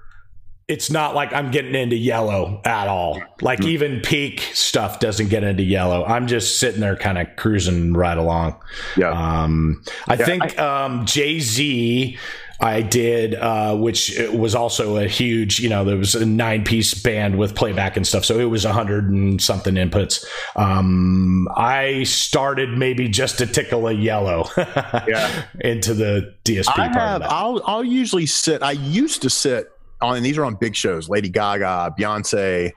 it's 0.73 0.91
not 0.91 1.15
like 1.15 1.35
I'm 1.35 1.51
getting 1.51 1.75
into 1.75 1.97
yellow 1.97 2.63
at 2.65 2.89
all. 2.89 3.23
Like 3.43 3.59
mm-hmm. 3.59 3.69
even 3.69 4.01
peak 4.01 4.41
stuff 4.55 5.01
doesn't 5.01 5.29
get 5.29 5.45
into 5.45 5.63
yellow. 5.63 6.03
I'm 6.03 6.27
just 6.27 6.59
sitting 6.59 6.81
there 6.81 6.97
kind 6.97 7.19
of 7.19 7.29
cruising 7.37 7.93
right 7.93 8.17
along. 8.17 8.57
Yeah. 8.97 9.11
Um, 9.11 9.85
I 10.09 10.15
yeah, 10.15 10.25
think 10.25 10.59
I, 10.59 10.85
um, 10.85 11.05
Jay 11.05 11.41
Z. 11.41 12.19
I 12.59 12.81
did, 12.81 13.35
uh, 13.35 13.77
which 13.77 14.17
was 14.33 14.55
also 14.55 14.97
a 14.97 15.09
huge, 15.09 15.59
you 15.59 15.69
know, 15.69 15.85
there 15.85 15.97
was 15.97 16.15
a 16.15 16.25
nine 16.25 16.63
piece 16.63 16.95
band 16.95 17.37
with 17.37 17.57
playback 17.57 17.97
and 17.97 18.07
stuff. 18.07 18.25
So 18.25 18.39
it 18.39 18.45
was 18.45 18.65
a 18.65 18.73
hundred 18.73 19.11
and 19.11 19.43
something 19.43 19.75
inputs. 19.75 20.25
Um, 20.55 21.49
I 21.57 22.05
started 22.05 22.71
maybe 22.79 23.09
just 23.09 23.39
to 23.39 23.49
tickle 23.49 23.89
a 23.89 23.93
yellow 23.93 24.49
yeah. 24.57 25.43
into 25.59 25.93
the 25.93 26.35
DSP 26.45 26.69
I 26.69 26.89
part 26.89 26.95
have, 26.95 27.23
I'll, 27.23 27.63
I'll 27.67 27.85
usually 27.85 28.27
sit, 28.27 28.63
I 28.63 28.73
used 28.73 29.23
to 29.23 29.31
sit 29.31 29.72
on, 30.03 30.17
and 30.17 30.27
these 30.27 30.39
are 30.39 30.45
on 30.45 30.57
big 30.57 30.75
shows, 30.75 31.09
Lady 31.09 31.29
Gaga, 31.29 31.95
Beyonce. 31.99 32.73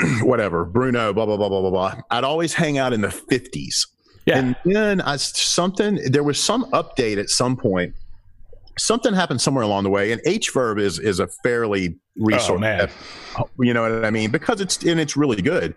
whatever, 0.22 0.64
Bruno, 0.64 1.12
blah, 1.12 1.26
blah, 1.26 1.36
blah, 1.36 1.48
blah, 1.48 1.60
blah, 1.60 1.70
blah. 1.70 2.00
I'd 2.10 2.24
always 2.24 2.54
hang 2.54 2.78
out 2.78 2.92
in 2.92 3.02
the 3.02 3.08
50s. 3.08 3.86
Yeah. 4.26 4.38
And 4.38 4.56
then 4.64 5.00
I 5.00 5.16
something 5.16 5.96
there 6.10 6.22
was 6.22 6.38
some 6.38 6.64
update 6.70 7.18
at 7.18 7.28
some 7.28 7.56
point. 7.56 7.94
Something 8.78 9.12
happened 9.12 9.40
somewhere 9.40 9.64
along 9.64 9.84
the 9.84 9.90
way, 9.90 10.12
and 10.12 10.20
H 10.24 10.52
verb 10.52 10.78
is 10.78 10.98
is 10.98 11.18
a 11.18 11.26
fairly 11.26 11.96
oh, 12.20 12.24
resource. 12.24 12.62
Oh. 13.36 13.48
You 13.58 13.74
know 13.74 13.82
what 13.82 14.04
I 14.04 14.10
mean? 14.10 14.30
Because 14.30 14.60
it's 14.60 14.82
and 14.84 15.00
it's 15.00 15.16
really 15.16 15.42
good. 15.42 15.74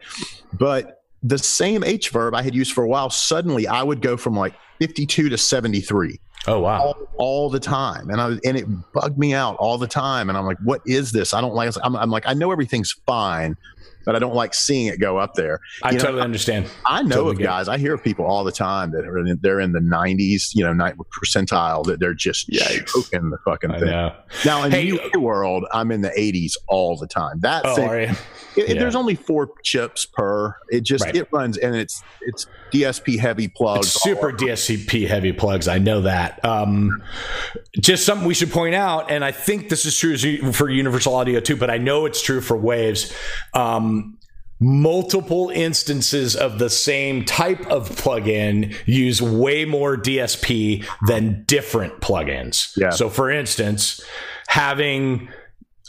But 0.53 1.01
the 1.26 1.38
same 1.38 1.84
H 1.84 2.09
verb 2.09 2.36
I 2.36 2.43
had 2.43 2.53
used 2.53 2.73
for 2.73 2.84
a 2.84 2.88
while, 2.88 3.09
suddenly 3.09 3.67
I 3.67 3.84
would 3.84 4.01
go 4.01 4.15
from 4.15 4.36
like 4.36 4.53
52 4.80 5.30
to 5.30 5.38
73 5.38 6.19
Oh 6.47 6.59
wow. 6.59 6.82
all, 6.82 6.95
all 7.17 7.49
the 7.49 7.59
time, 7.59 8.09
and 8.11 8.21
I 8.21 8.28
and 8.45 8.55
it 8.57 8.65
bugged 8.93 9.17
me 9.17 9.34
out 9.34 9.55
all 9.55 9.80
the 9.80 9.88
time. 9.88 10.30
And 10.30 10.38
I'm 10.38 10.45
like, 10.45 10.59
what 10.63 10.82
is 10.86 11.11
this? 11.11 11.34
I 11.34 11.41
don't 11.41 11.55
like. 11.55 11.73
I'm, 11.84 11.95
I'm 11.95 12.11
like, 12.11 12.28
I 12.28 12.36
know 12.36 12.51
everything's 12.51 12.91
fine, 12.91 13.57
but 14.06 14.16
I 14.16 14.20
don't 14.20 14.36
like 14.36 14.53
seeing 14.53 14.88
it 14.88 14.99
go 14.99 15.18
up 15.18 15.34
there. 15.34 15.60
I 15.84 15.91
you 15.91 15.97
know, 15.97 16.03
totally 16.06 16.22
understand. 16.24 16.70
I 16.86 17.01
know 17.03 17.16
Totally 17.16 17.32
of 17.34 17.39
guys. 17.39 17.68
I 17.68 17.78
hear 17.78 17.93
of 17.93 18.03
people 18.03 18.26
all 18.26 18.43
the 18.43 18.51
time 18.51 18.91
that 18.91 19.06
are 19.06 19.18
in, 19.18 19.39
they're 19.41 19.60
in 19.60 19.72
the 19.72 19.80
90s, 19.80 20.53
you 20.56 20.64
know, 20.64 20.74
ninth 20.74 20.97
percentile 21.24 21.84
that 21.86 21.99
they're 21.99 22.14
just 22.14 22.49
Yikes. 22.49 22.88
choking 22.88 23.30
the 23.30 23.38
fucking 23.45 23.72
I 23.72 23.80
thing. 23.80 23.89
know. 23.89 24.16
Now 24.45 24.64
in 24.64 24.72
Hey, 24.72 24.91
the 24.91 25.10
UA 25.14 25.20
world, 25.20 25.66
I'm 25.74 25.91
in 25.91 26.01
the 26.01 26.12
80s 26.18 26.53
all 26.68 26.97
the 26.97 27.08
time. 27.08 27.39
That 27.41 27.64
Oh, 27.66 27.76
thing, 27.76 27.89
are 27.89 27.99
you? 28.01 28.08
it- 28.56 28.70
Yeah. 28.70 28.80
there's 28.80 28.95
only 28.95 29.16
four 29.16 29.49
chips 29.64 30.06
per. 30.06 30.56
It 30.70 30.84
just 30.84 31.03
Right. 31.06 31.16
it 31.16 31.28
runs 31.32 31.58
and 31.58 31.76
it's 31.76 32.01
it's 32.22 32.47
DSP 32.72 33.18
heavy 33.20 33.47
plugs. 33.47 33.88
It's 33.88 34.01
super 34.03 34.32
DSP 34.32 35.08
heavy 35.08 35.32
plugs. 35.32 35.68
I 35.68 35.78
know 35.78 36.01
that. 36.01 36.43
Um, 36.43 37.01
just 37.80 38.06
something 38.06 38.28
we 38.28 38.34
should 38.34 38.51
point 38.51 38.76
out, 38.76 39.12
and 39.12 39.24
I 39.24 39.32
think 39.32 39.70
this 39.70 39.86
is 39.86 39.97
true 39.97 40.18
for 40.51 40.70
Universal 40.70 41.14
Audio 41.16 41.39
too, 41.39 41.56
but 41.56 41.70
I 41.70 41.78
know 41.78 42.06
it's 42.06 42.22
true 42.22 42.41
for 42.41 42.58
Waves. 42.58 43.14
Um, 43.53 43.95
multiple 44.60 45.49
instances 45.53 46.36
of 46.36 46.60
the 46.60 46.70
same 46.70 47.26
type 47.26 47.66
of 47.68 47.89
plugin 47.89 48.76
use 48.86 49.22
way 49.22 49.66
more 49.66 49.97
DSP 49.97 50.86
than 51.08 51.43
different 51.45 51.99
plugins. 52.01 52.72
Yeah. 52.78 52.91
So, 52.91 53.10
for 53.10 53.30
instance, 53.30 54.01
having 54.47 55.30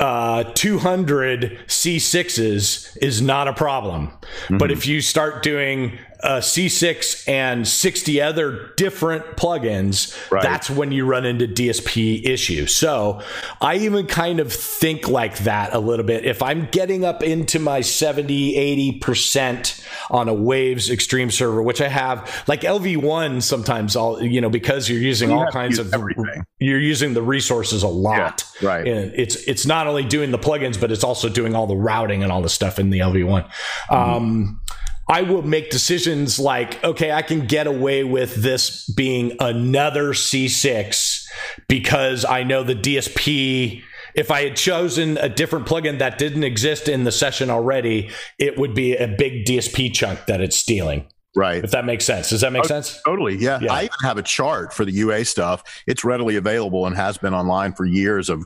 uh, 0.00 0.44
200 0.54 1.58
C6s 1.68 2.96
is 3.00 3.22
not 3.22 3.48
a 3.48 3.52
problem. 3.52 4.08
Mm-hmm. 4.08 4.58
But 4.58 4.70
if 4.70 4.86
you 4.86 5.00
start 5.00 5.42
doing 5.42 5.98
a 6.20 6.38
C6 6.40 7.28
and 7.28 7.66
60 7.66 8.20
other 8.20 8.70
different 8.76 9.24
plugins, 9.36 10.14
Right. 10.30 10.42
that's 10.42 10.68
when 10.70 10.92
you 10.92 11.04
run 11.06 11.24
into 11.24 11.46
DSP 11.46 12.24
issues. 12.26 12.74
So 12.74 13.20
I 13.60 13.76
even 13.76 14.06
kind 14.06 14.40
of 14.40 14.52
think 14.52 15.08
like 15.08 15.38
that 15.40 15.74
a 15.74 15.78
little 15.78 16.04
bit. 16.04 16.24
If 16.24 16.42
I'm 16.42 16.68
getting 16.70 17.04
up 17.04 17.22
into 17.22 17.58
my 17.58 17.80
70, 17.80 18.54
80% 19.00 19.82
on 20.10 20.28
a 20.28 20.34
Waves 20.34 20.90
Extreme 20.90 21.30
server, 21.30 21.62
which 21.62 21.80
I 21.80 21.88
have, 21.88 22.44
like 22.46 22.62
LV1 22.62 23.42
sometimes, 23.42 23.96
all 23.96 24.22
you 24.22 24.40
know, 24.40 24.50
because 24.50 24.88
you're 24.88 25.00
using 25.00 25.30
You 25.30 25.36
all 25.36 25.50
kinds 25.50 25.78
of 25.78 25.92
everything. 25.94 26.44
you're 26.58 26.80
using 26.80 27.14
the 27.14 27.22
resources 27.22 27.82
a 27.82 27.88
lot. 27.88 28.44
right. 28.62 28.86
And 28.86 29.12
it's 29.14 29.36
it's 29.46 29.66
not 29.66 29.86
only 29.86 30.04
doing 30.04 30.30
the 30.30 30.38
plugins, 30.38 30.80
but 30.80 30.90
it's 30.92 31.04
also 31.04 31.28
doing 31.28 31.54
all 31.54 31.66
the 31.66 31.76
routing 31.76 32.22
and 32.22 32.32
all 32.32 32.42
the 32.42 32.48
stuff 32.48 32.78
in 32.78 32.90
the 32.90 33.00
LV1. 33.00 33.48
Um, 33.90 34.60
I 35.08 35.22
will 35.22 35.42
make 35.42 35.70
decisions 35.70 36.38
like, 36.38 36.82
okay, 36.82 37.12
I 37.12 37.22
can 37.22 37.46
get 37.46 37.66
away 37.66 38.02
with 38.02 38.36
this 38.36 38.88
being 38.88 39.36
another 39.38 40.12
C6 40.12 41.24
because 41.68 42.24
I 42.24 42.42
know 42.42 42.64
the 42.64 42.74
DSP. 42.74 43.82
If 44.14 44.30
I 44.30 44.42
had 44.42 44.56
chosen 44.56 45.18
a 45.18 45.28
different 45.28 45.66
plugin 45.66 45.98
that 45.98 46.18
didn't 46.18 46.42
exist 46.42 46.88
in 46.88 47.04
the 47.04 47.12
session 47.12 47.50
already, 47.50 48.10
it 48.38 48.58
would 48.58 48.74
be 48.74 48.96
a 48.96 49.06
big 49.06 49.44
DSP 49.44 49.92
chunk 49.92 50.26
that 50.26 50.40
it's 50.40 50.56
stealing. 50.56 51.06
right. 51.36 51.62
If 51.62 51.70
that 51.70 51.84
makes 51.84 52.04
sense. 52.04 52.30
Does 52.30 52.40
that 52.40 52.52
make 52.52 52.64
oh, 52.64 52.66
sense? 52.66 53.00
Totally. 53.04 53.36
Yeah. 53.36 53.60
Yeah. 53.60 53.72
I 53.72 53.82
even 53.82 53.92
have 54.02 54.18
a 54.18 54.22
chart 54.22 54.72
for 54.72 54.84
the 54.84 54.92
UA 54.92 55.26
stuff. 55.26 55.62
It's 55.86 56.02
readily 56.02 56.36
available 56.36 56.86
and 56.86 56.96
has 56.96 57.18
been 57.18 57.34
online 57.34 57.74
for 57.74 57.84
years 57.84 58.28
of 58.28 58.44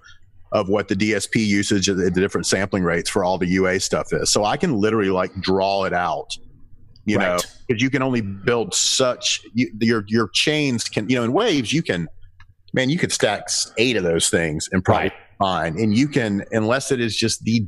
of 0.52 0.68
what 0.68 0.88
the 0.88 0.96
DSP 0.96 1.46
usage 1.46 1.88
at 1.88 1.96
the 1.96 2.10
different 2.10 2.46
sampling 2.46 2.82
rates 2.82 3.08
for 3.08 3.22
all 3.22 3.38
the 3.38 3.46
UA 3.46 3.80
stuff 3.80 4.12
is. 4.12 4.30
So 4.30 4.44
I 4.44 4.56
can 4.56 4.74
literally 4.74 5.10
like 5.10 5.32
draw 5.40 5.84
it 5.84 5.92
out. 5.92 6.36
You 7.10 7.18
know, 7.18 7.38
because 7.66 7.82
you 7.82 7.90
can 7.90 8.02
only 8.02 8.20
build 8.20 8.74
such 8.74 9.40
you, 9.54 9.70
your 9.80 10.04
your 10.08 10.28
chains 10.32 10.84
can 10.84 11.08
you 11.08 11.16
know 11.16 11.24
in 11.24 11.32
waves 11.32 11.72
you 11.72 11.82
can 11.82 12.08
man 12.72 12.90
you 12.90 12.98
could 12.98 13.12
stack 13.12 13.44
eight 13.78 13.96
of 13.96 14.02
those 14.04 14.28
things 14.28 14.68
and 14.72 14.84
probably 14.84 15.10
Right. 15.10 15.12
fine 15.38 15.78
and 15.78 15.96
you 15.96 16.08
can 16.08 16.44
unless 16.52 16.92
it 16.92 17.00
is 17.00 17.16
just 17.16 17.42
the 17.44 17.66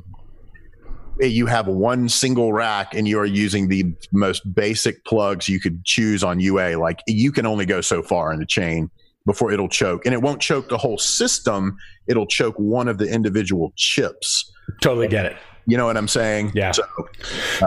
eh, 1.21 1.27
you 1.27 1.47
have 1.47 1.67
one 1.67 2.09
single 2.09 2.53
rack 2.53 2.95
and 2.95 3.07
you 3.09 3.19
are 3.19 3.27
using 3.27 3.69
the 3.69 3.85
most 4.13 4.43
basic 4.55 5.05
plugs 5.05 5.49
you 5.49 5.61
could 5.61 5.85
choose 5.85 6.23
on 6.25 6.41
UA. 6.41 6.79
Like 6.79 7.01
you 7.07 7.33
can 7.33 7.47
only 7.47 7.67
go 7.67 7.81
so 7.81 8.03
far 8.03 8.33
in 8.33 8.39
the 8.39 8.47
chain 8.47 8.91
before 9.25 9.53
it'll 9.53 9.69
choke, 9.69 10.05
and 10.05 10.13
it 10.13 10.21
won't 10.21 10.41
choke 10.41 10.69
the 10.69 10.79
whole 10.79 10.99
system. 10.99 11.77
It'll 12.09 12.27
choke 12.27 12.57
one 12.59 12.89
of 12.89 12.99
the 12.99 13.09
individual 13.09 13.73
chips. 13.77 14.51
Totally 14.81 15.07
get 15.07 15.27
it. 15.27 15.37
You 15.67 15.77
know 15.77 15.87
what 15.87 15.97
I'm 15.97 16.09
saying? 16.09 16.53
Yeah. 16.55 16.73
So, 16.73 16.85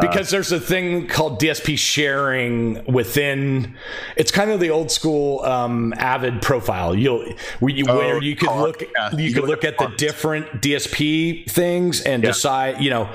because 0.01 0.29
there's 0.29 0.51
a 0.51 0.59
thing 0.59 1.07
called 1.07 1.39
DSP 1.39 1.77
sharing 1.77 2.83
within. 2.91 3.77
It's 4.17 4.31
kind 4.31 4.51
of 4.51 4.59
the 4.59 4.69
old 4.69 4.91
school 4.91 5.41
um, 5.43 5.93
Avid 5.97 6.41
profile. 6.41 6.93
You'll 6.95 7.33
where 7.59 7.71
you, 7.73 7.85
Oh, 7.87 7.97
where 7.97 8.21
you 8.21 8.35
could 8.35 8.49
look 8.51 8.81
yeah. 8.81 9.11
you, 9.15 9.23
You 9.23 9.33
could 9.33 9.43
look 9.43 9.63
look 9.63 9.63
at 9.63 9.81
at 9.81 9.91
the 9.91 9.95
different 9.97 10.61
DSP 10.61 11.49
things 11.49 12.01
and 12.01 12.21
Yeah. 12.23 12.29
decide. 12.31 12.81
You 12.81 12.89
know, 12.89 13.09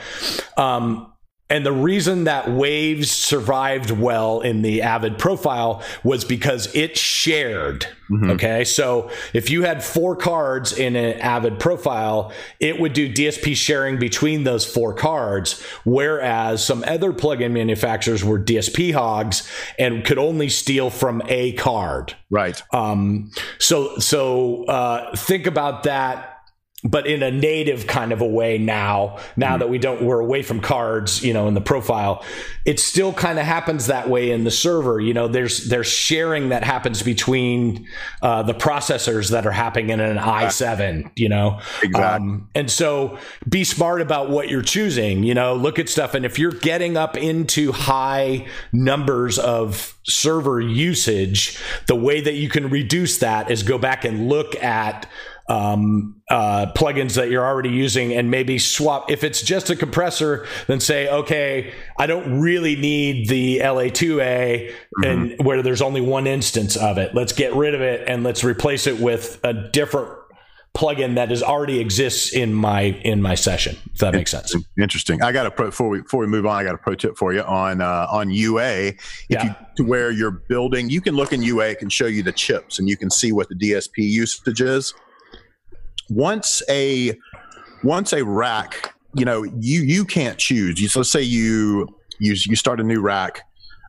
um, 0.57 1.10
and 1.51 1.67
the 1.67 1.73
reason 1.73 2.25
that 2.25 2.51
Waves 2.51 3.11
survived 3.11 3.91
well 3.91 4.41
in 4.41 4.63
the 4.63 4.83
Avid 4.83 5.19
profile 5.19 5.83
was 6.05 6.25
because 6.25 6.75
it 6.75 6.97
shared. 6.97 7.87
Mm-hmm. 8.11 8.31
Okay. 8.33 8.65
So 8.65 9.11
if 9.33 9.51
you 9.51 9.63
had 9.63 9.85
four 9.85 10.17
cards 10.17 10.73
in 10.77 10.97
an 10.97 11.19
Avid 11.21 11.61
profile, 11.61 12.33
it 12.59 12.81
would 12.81 12.93
do 12.93 13.13
DSP 13.13 13.55
sharing 13.55 13.99
between 13.99 14.45
those 14.45 14.65
four 14.65 14.95
cards. 14.95 15.63
Whereas 15.85 16.65
some 16.65 16.85
other 16.87 17.13
plugin 17.13 17.53
manufacturers 17.53 18.25
were 18.25 18.39
DSP 18.39 18.93
hogs 18.95 19.49
and 19.79 20.05
could 20.05 20.19
only 20.19 20.49
steal 20.49 20.91
from 20.91 21.23
a 21.29 21.53
card. 21.53 22.15
right. 22.31 22.63
Um, 22.73 23.31
so 23.59 23.99
so 23.99 24.65
uh, 24.65 25.15
think 25.17 25.47
about 25.47 25.85
that, 25.85 26.30
but 26.83 27.07
in 27.07 27.23
a 27.23 27.31
native 27.31 27.87
kind 27.87 28.13
of 28.13 28.21
a 28.21 28.27
way 28.27 28.57
now. 28.57 29.19
Now 29.37 29.59
that 29.59 29.69
we 29.69 29.79
don't, 29.79 30.03
we're 30.03 30.21
away 30.21 30.43
from 30.43 30.61
cards, 30.61 31.23
you 31.23 31.35
know, 31.35 31.47
in 31.47 31.55
the 31.55 31.61
profile. 31.61 32.25
It 32.65 32.81
still 32.81 33.13
kind 33.13 33.39
of 33.39 33.45
happens 33.45 33.87
that 33.87 34.09
way 34.09 34.31
in 34.31 34.45
the 34.45 34.51
server. 34.51 34.99
You 35.01 35.13
know, 35.13 35.29
there's 35.29 35.69
there's 35.69 35.89
sharing 35.89 36.49
that 36.51 36.65
happens 36.65 37.03
between 37.03 37.87
uh, 38.23 38.43
the 38.43 38.55
processors 38.55 39.31
that 39.31 39.47
are 39.47 39.53
happening 39.53 39.91
in 39.91 40.01
an 40.01 40.17
i7. 40.17 41.11
You 41.17 41.29
know, 41.29 41.61
Exactly. 41.83 42.03
um, 42.03 42.49
and 42.55 42.71
so 42.71 43.19
be 43.49 43.65
smart 43.65 44.01
about 44.01 44.31
what 44.31 44.49
you're 44.49 44.63
choosing. 44.63 45.23
You 45.23 45.35
know, 45.35 45.55
look 45.55 45.79
at 45.79 45.89
stuff. 45.89 46.15
And 46.15 46.25
if 46.25 46.39
you're 46.39 46.53
getting 46.53 46.97
up 46.97 47.17
into 47.17 47.73
high 47.73 48.47
numbers 48.73 49.39
of 49.39 49.99
server 50.05 50.61
usage, 50.61 51.59
the 51.87 51.97
way 51.97 52.21
that 52.21 52.35
you 52.35 52.49
can 52.49 52.71
reduce 52.71 53.19
that 53.19 53.51
is 53.51 53.63
go 53.63 53.77
back 53.79 54.05
and 54.05 54.29
look 54.29 54.55
at 54.63 55.07
um, 55.51 56.23
uh, 56.31 56.73
plugins 56.77 57.17
that 57.17 57.29
you're 57.29 57.45
already 57.45 57.71
using 57.71 58.13
and 58.13 58.31
maybe 58.31 58.57
swap. 58.59 59.11
If 59.11 59.25
it's 59.25 59.43
just 59.43 59.69
a 59.69 59.75
compressor, 59.75 60.47
then 60.69 60.79
say, 60.79 61.09
okay, 61.09 61.75
I 61.99 62.07
don't 62.07 62.41
really 62.41 62.77
need 62.77 63.29
the 63.29 63.59
LA2A 63.59 64.73
and 65.05 65.35
where 65.45 65.61
there's 65.63 65.83
only 65.83 66.01
one 66.01 66.29
instance 66.29 66.77
of 66.77 66.99
it. 66.99 67.17
Let's 67.17 67.33
get 67.33 67.53
rid 67.55 67.75
of 67.75 67.81
it 67.81 68.09
and 68.09 68.23
let's 68.23 68.45
replace 68.45 68.87
it 68.87 69.01
with 69.01 69.41
a 69.43 69.53
different 69.53 70.11
plugin 70.73 71.17
that 71.17 71.33
is 71.33 71.43
already 71.43 71.81
exists 71.81 72.33
in 72.33 72.55
my 72.55 72.83
in 72.83 73.21
my 73.21 73.35
session. 73.35 73.77
If 73.93 73.99
that 73.99 74.15
makes 74.15 74.31
sense. 74.31 74.55
Interesting. 74.79 75.21
I 75.21 75.33
got 75.33 75.47
a 75.47 75.51
pro 75.51 75.67
before 75.67 75.89
we 75.89 76.03
before 76.03 76.21
we 76.21 76.29
move 76.29 76.47
on. 76.47 76.57
I 76.57 76.63
got 76.63 76.77
a 76.77 76.79
pro 76.79 76.95
tip 76.95 77.17
for 77.17 77.33
you 77.33 77.43
on 77.43 77.81
uh, 77.81 78.07
on 78.09 78.31
UA. 78.31 78.63
If 78.71 78.97
Yeah. 79.29 79.45
you 79.47 79.55
to 79.79 79.85
where 79.85 80.13
you're 80.13 80.31
building, 80.31 80.89
you 80.89 81.01
can 81.01 81.17
look 81.17 81.33
in 81.33 81.43
UA. 81.43 81.71
It 81.71 81.79
can 81.81 81.89
show 81.89 82.07
you 82.07 82.23
the 82.23 82.31
chips, 82.31 82.79
and 82.79 82.89
you 82.89 82.97
can 82.97 83.11
see 83.11 83.33
what 83.33 83.49
the 83.49 83.57
DSP 83.57 83.99
usage 83.99 84.61
is. 84.61 84.95
Once 86.11 86.63
a 86.69 87.17
once 87.83 88.13
a 88.13 88.23
rack, 88.25 88.95
you 89.15 89.25
know, 89.25 89.43
you 89.45 89.81
you 89.81 90.05
can't 90.05 90.39
choose. 90.39 90.81
You, 90.81 90.89
so 90.89 91.01
let's 91.01 91.11
say 91.11 91.23
you 91.23 91.89
you 92.19 92.35
you 92.47 92.57
start 92.57 92.81
a 92.81 92.85
new 92.85 93.01
rack. 93.01 93.41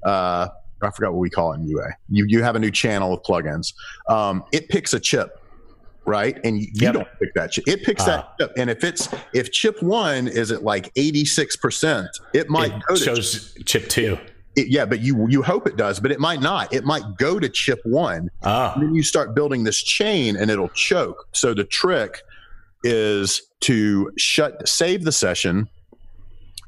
Uh, 0.05 0.47
I 0.83 0.89
forgot 0.91 1.11
what 1.11 1.19
we 1.19 1.29
call 1.29 1.53
it 1.53 1.57
in 1.57 1.67
UA. 1.67 1.87
You 2.09 2.25
you 2.27 2.43
have 2.43 2.55
a 2.55 2.59
new 2.59 2.71
channel 2.71 3.13
of 3.13 3.21
plugins. 3.23 3.73
Um, 4.07 4.43
it 4.51 4.69
picks 4.69 4.93
a 4.93 4.99
chip 4.99 5.37
right? 6.07 6.39
And 6.43 6.59
you, 6.59 6.63
you 6.73 6.81
Yep. 6.81 6.93
don't 6.95 7.07
pick 7.19 7.33
that 7.35 7.51
chip. 7.51 7.63
It 7.67 7.83
picks 7.83 8.03
that 8.05 8.27
chip. 8.39 8.51
And 8.57 8.71
if 8.71 8.83
it's 8.83 9.07
if 9.33 9.51
chip 9.51 9.83
one 9.83 10.27
is 10.27 10.51
at 10.51 10.63
like 10.63 10.91
eighty 10.95 11.25
six 11.25 11.55
percent, 11.55 12.07
it 12.33 12.49
might 12.49 12.71
It 12.71 12.81
go 12.87 12.95
to 12.95 13.03
shows 13.03 13.55
chip 13.65 13.87
two. 13.87 14.17
It, 14.55 14.67
yeah, 14.67 14.85
but 14.85 14.99
you 14.99 15.27
you 15.29 15.41
hope 15.41 15.67
it 15.67 15.77
does, 15.77 15.99
but 15.99 16.11
it 16.11 16.19
might 16.19 16.41
not. 16.41 16.73
It 16.73 16.83
might 16.83 17.03
go 17.17 17.39
to 17.39 17.47
chip 17.47 17.79
one. 17.83 18.29
Ah, 18.43 18.73
And 18.73 18.83
then 18.83 18.95
you 18.95 19.03
start 19.03 19.33
building 19.33 19.63
this 19.63 19.81
chain 19.81 20.35
and 20.35 20.51
it'll 20.51 20.69
choke. 20.69 21.27
So 21.31 21.53
the 21.53 21.63
trick 21.63 22.21
is 22.83 23.41
to 23.61 24.11
shut 24.17 24.67
save 24.67 25.03
the 25.03 25.11
session, 25.11 25.69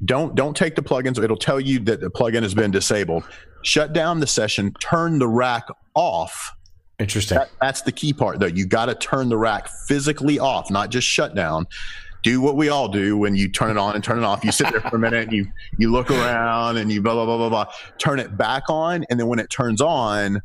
don't 0.05 0.36
don't 0.36 0.55
take 0.55 0.75
the 0.75 0.84
plugins. 0.84 1.21
It'll 1.21 1.36
tell 1.38 1.59
you 1.59 1.79
that 1.79 2.01
the 2.01 2.09
plugin 2.09 2.43
has 2.43 2.53
been 2.53 2.71
disabled. 2.71 3.23
Shut 3.63 3.93
down 3.93 4.19
the 4.19 4.27
session. 4.27 4.73
Turn 4.79 5.19
the 5.19 5.27
rack 5.27 5.67
off. 5.95 6.51
Interesting. 6.99 7.38
That, 7.38 7.49
that's 7.61 7.81
the 7.81 7.91
key 7.91 8.13
part, 8.13 8.39
though. 8.39 8.45
You 8.45 8.65
got 8.65 8.86
to 8.86 8.95
turn 8.95 9.29
the 9.29 9.38
rack 9.38 9.67
physically 9.88 10.38
off, 10.38 10.69
not 10.69 10.89
just 10.89 11.07
shut 11.07 11.34
down. 11.34 11.65
Do 12.24 12.41
what 12.41 12.55
we 12.55 12.69
all 12.69 12.88
do 12.88 13.17
when 13.17 13.36
you 13.36 13.49
turn 13.49 13.71
it 13.71 13.78
on 13.78 13.95
and 13.95 14.03
turn 14.03 14.17
it 14.17 14.24
off. 14.24 14.43
You 14.43 14.51
sit 14.51 14.71
there 14.71 14.82
for 14.82 14.95
a 14.95 14.99
minute 14.99 15.24
and 15.24 15.34
you 15.34 15.45
you 15.78 15.91
look 15.91 16.09
around 16.09 16.78
and 16.78 16.91
you 16.91 17.01
blah 17.01 17.13
blah 17.13 17.26
blah 17.26 17.38
blah 17.38 17.49
blah. 17.49 17.74
Turn 17.99 18.19
it 18.19 18.36
back 18.38 18.63
on, 18.69 19.05
and 19.09 19.19
then 19.19 19.28
when 19.28 19.39
it 19.39 19.49
turns 19.49 19.82
on, 19.82 20.41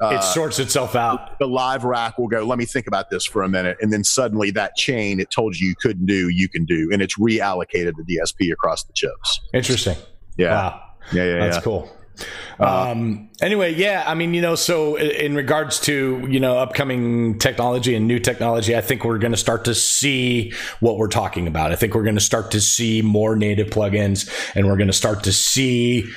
uh, 0.00 0.16
it 0.16 0.22
sorts 0.22 0.58
itself 0.58 0.94
out. 0.94 1.38
The 1.38 1.46
live 1.46 1.84
rack 1.84 2.18
will 2.18 2.28
go, 2.28 2.44
let 2.44 2.58
me 2.58 2.64
think 2.64 2.86
about 2.86 3.10
this 3.10 3.24
for 3.24 3.42
a 3.42 3.48
minute. 3.48 3.76
And 3.80 3.92
then 3.92 4.04
suddenly 4.04 4.50
that 4.52 4.74
chain 4.76 5.20
it 5.20 5.30
told 5.30 5.56
you 5.56 5.68
you 5.68 5.74
couldn't 5.76 6.06
do, 6.06 6.28
you 6.28 6.48
can 6.48 6.64
do. 6.64 6.90
And 6.92 7.00
it's 7.00 7.18
reallocated 7.18 7.92
the 7.96 8.04
DSP 8.04 8.52
across 8.52 8.84
the 8.84 8.92
chips. 8.92 9.40
Interesting. 9.52 9.96
Yeah. 10.36 10.54
Wow. 10.54 10.80
Yeah, 11.12 11.24
yeah, 11.24 11.38
That's 11.38 11.56
yeah. 11.56 11.62
cool. 11.62 11.96
Um, 12.58 13.30
anyway, 13.40 13.74
yeah, 13.74 14.04
I 14.06 14.14
mean, 14.14 14.34
you 14.34 14.40
know, 14.40 14.54
so 14.54 14.96
in 14.96 15.34
regards 15.34 15.80
to, 15.80 16.26
you 16.28 16.38
know, 16.38 16.58
upcoming 16.58 17.38
technology 17.38 17.94
and 17.94 18.06
new 18.06 18.18
technology, 18.18 18.76
I 18.76 18.80
think 18.80 19.04
we're 19.04 19.18
going 19.18 19.32
to 19.32 19.38
start 19.38 19.64
to 19.64 19.74
see 19.74 20.52
what 20.80 20.96
we're 20.96 21.08
talking 21.08 21.46
about. 21.46 21.72
I 21.72 21.76
think 21.76 21.94
we're 21.94 22.04
going 22.04 22.14
to 22.14 22.20
start 22.20 22.50
to 22.52 22.60
see 22.60 23.02
more 23.02 23.36
native 23.36 23.68
plugins 23.68 24.30
and 24.54 24.66
we're 24.66 24.76
going 24.76 24.88
to 24.88 24.92
start 24.92 25.24
to 25.24 25.32
see 25.32 26.08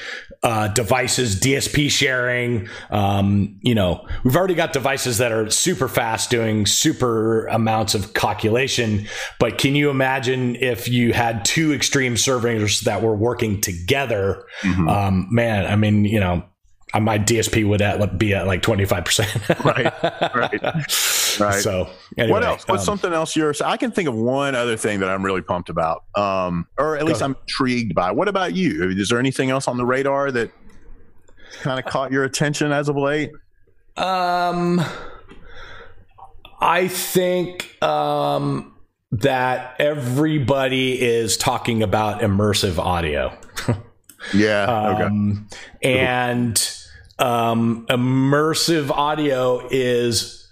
uh, 0.48 0.70
devices, 0.70 1.36
DSP 1.36 1.92
sharing. 1.92 2.70
Um, 2.90 3.60
you 3.62 3.76
know, 3.76 4.08
we've 4.24 4.38
already 4.38 4.54
got 4.54 4.72
devices 4.72 5.18
that 5.18 5.34
are 5.34 5.50
super 5.50 5.90
fast 5.90 6.30
doing 6.30 6.66
super 6.66 7.48
amounts 7.48 7.94
of 7.94 8.14
calculation. 8.14 9.08
But 9.40 9.58
can 9.58 9.76
you 9.76 9.90
imagine 9.90 10.56
if 10.56 10.88
you 10.88 11.12
had 11.12 11.44
two 11.44 11.74
extreme 11.74 12.16
servers 12.16 12.80
that 12.82 13.02
were 13.02 13.14
working 13.14 13.60
together? 13.60 14.46
Mm-hmm. 14.62 14.88
Um, 14.88 15.28
man, 15.30 15.66
I 15.66 15.76
mean, 15.76 16.06
you 16.06 16.22
know, 16.22 16.46
my 16.94 17.20
DSP 17.20 17.68
would 17.68 17.82
at, 17.82 18.18
be 18.18 18.34
at 18.34 18.48
like 18.48 18.62
25%. 18.62 19.64
right. 19.64 20.34
Right. 20.36 20.86
Right. 21.40 21.62
So, 21.62 21.88
anyway, 22.18 22.32
what 22.32 22.44
else? 22.44 22.68
What's 22.68 22.82
um, 22.82 22.86
something 22.98 23.14
else 23.14 23.36
you're, 23.36 23.54
I 23.64 23.78
can 23.78 23.92
think 23.92 24.10
of 24.10 24.16
one 24.16 24.56
other 24.56 24.76
thing 24.76 25.02
that 25.02 25.10
I'm 25.10 25.24
really 25.24 25.44
pumped 25.44 25.70
about, 25.70 26.04
um, 26.16 26.68
or 26.80 26.98
at 26.98 27.06
least 27.06 27.22
I'm 27.22 27.36
intrigued 27.42 27.94
by. 27.94 28.12
What 28.12 28.28
about 28.28 28.56
you? 28.56 28.90
Is 28.90 29.10
there 29.10 29.20
anything 29.20 29.52
else 29.52 29.68
on 29.68 29.78
the 29.78 29.86
radar 29.86 30.32
that 30.32 30.52
kind 31.62 31.78
of 31.78 31.86
caught 31.86 32.12
your 32.12 32.24
attention 32.24 32.72
as 32.72 32.90
of 32.90 32.96
late? 32.96 33.30
Um, 33.98 34.82
I 36.60 36.88
think, 36.88 37.84
um, 37.84 38.74
that 39.12 39.76
everybody 39.80 41.02
is 41.02 41.38
talking 41.38 41.82
about 41.82 42.22
immersive 42.22 42.78
audio. 42.78 43.38
yeah. 44.34 44.64
Um, 44.64 45.48
okay. 45.84 45.98
And 45.98 46.77
um, 47.20 47.86
immersive 47.88 48.90
audio 48.92 49.68
is 49.70 50.48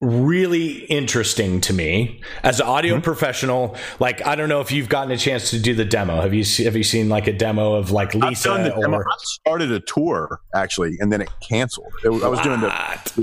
really 0.00 0.84
interesting 0.86 1.60
to 1.60 1.74
me 1.74 2.22
as 2.42 2.58
an 2.58 2.66
audio 2.66 2.94
mm-hmm. 2.94 3.02
professional. 3.02 3.76
Like, 3.98 4.26
I 4.26 4.34
don't 4.34 4.48
know 4.48 4.60
if 4.60 4.72
you've 4.72 4.88
gotten 4.88 5.12
a 5.12 5.16
chance 5.16 5.50
to 5.50 5.60
do 5.60 5.74
the 5.74 5.84
demo. 5.84 6.20
Have 6.20 6.32
you 6.32 6.44
have 6.64 6.76
you 6.76 6.84
seen 6.84 7.08
like 7.08 7.26
a 7.26 7.32
demo 7.32 7.74
of 7.74 7.90
like 7.90 8.14
L-ISA? 8.14 8.74
Or 8.76 9.08
I 9.08 9.14
started 9.18 9.70
a 9.72 9.80
tour 9.80 10.40
actually, 10.54 10.96
and 11.00 11.12
then 11.12 11.20
it 11.20 11.28
canceled. 11.40 11.92
It, 12.04 12.08
I 12.08 12.28
was 12.28 12.40
doing 12.40 12.60
the 12.60 12.68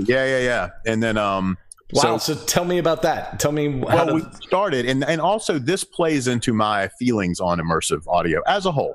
yeah, 0.06 0.24
yeah, 0.24 0.38
yeah, 0.38 0.68
and 0.86 1.02
then 1.02 1.16
um. 1.18 1.58
Wow. 1.90 2.18
So, 2.18 2.34
so, 2.34 2.44
tell 2.44 2.66
me 2.66 2.76
about 2.76 3.00
that. 3.00 3.40
Tell 3.40 3.50
me 3.50 3.68
well, 3.68 4.08
to... 4.08 4.12
we 4.12 4.22
started, 4.42 4.84
and 4.84 5.02
and 5.02 5.22
also 5.22 5.58
this 5.58 5.84
plays 5.84 6.28
into 6.28 6.52
my 6.52 6.88
feelings 6.98 7.40
on 7.40 7.58
immersive 7.58 8.06
audio 8.06 8.42
as 8.46 8.66
a 8.66 8.72
whole. 8.72 8.94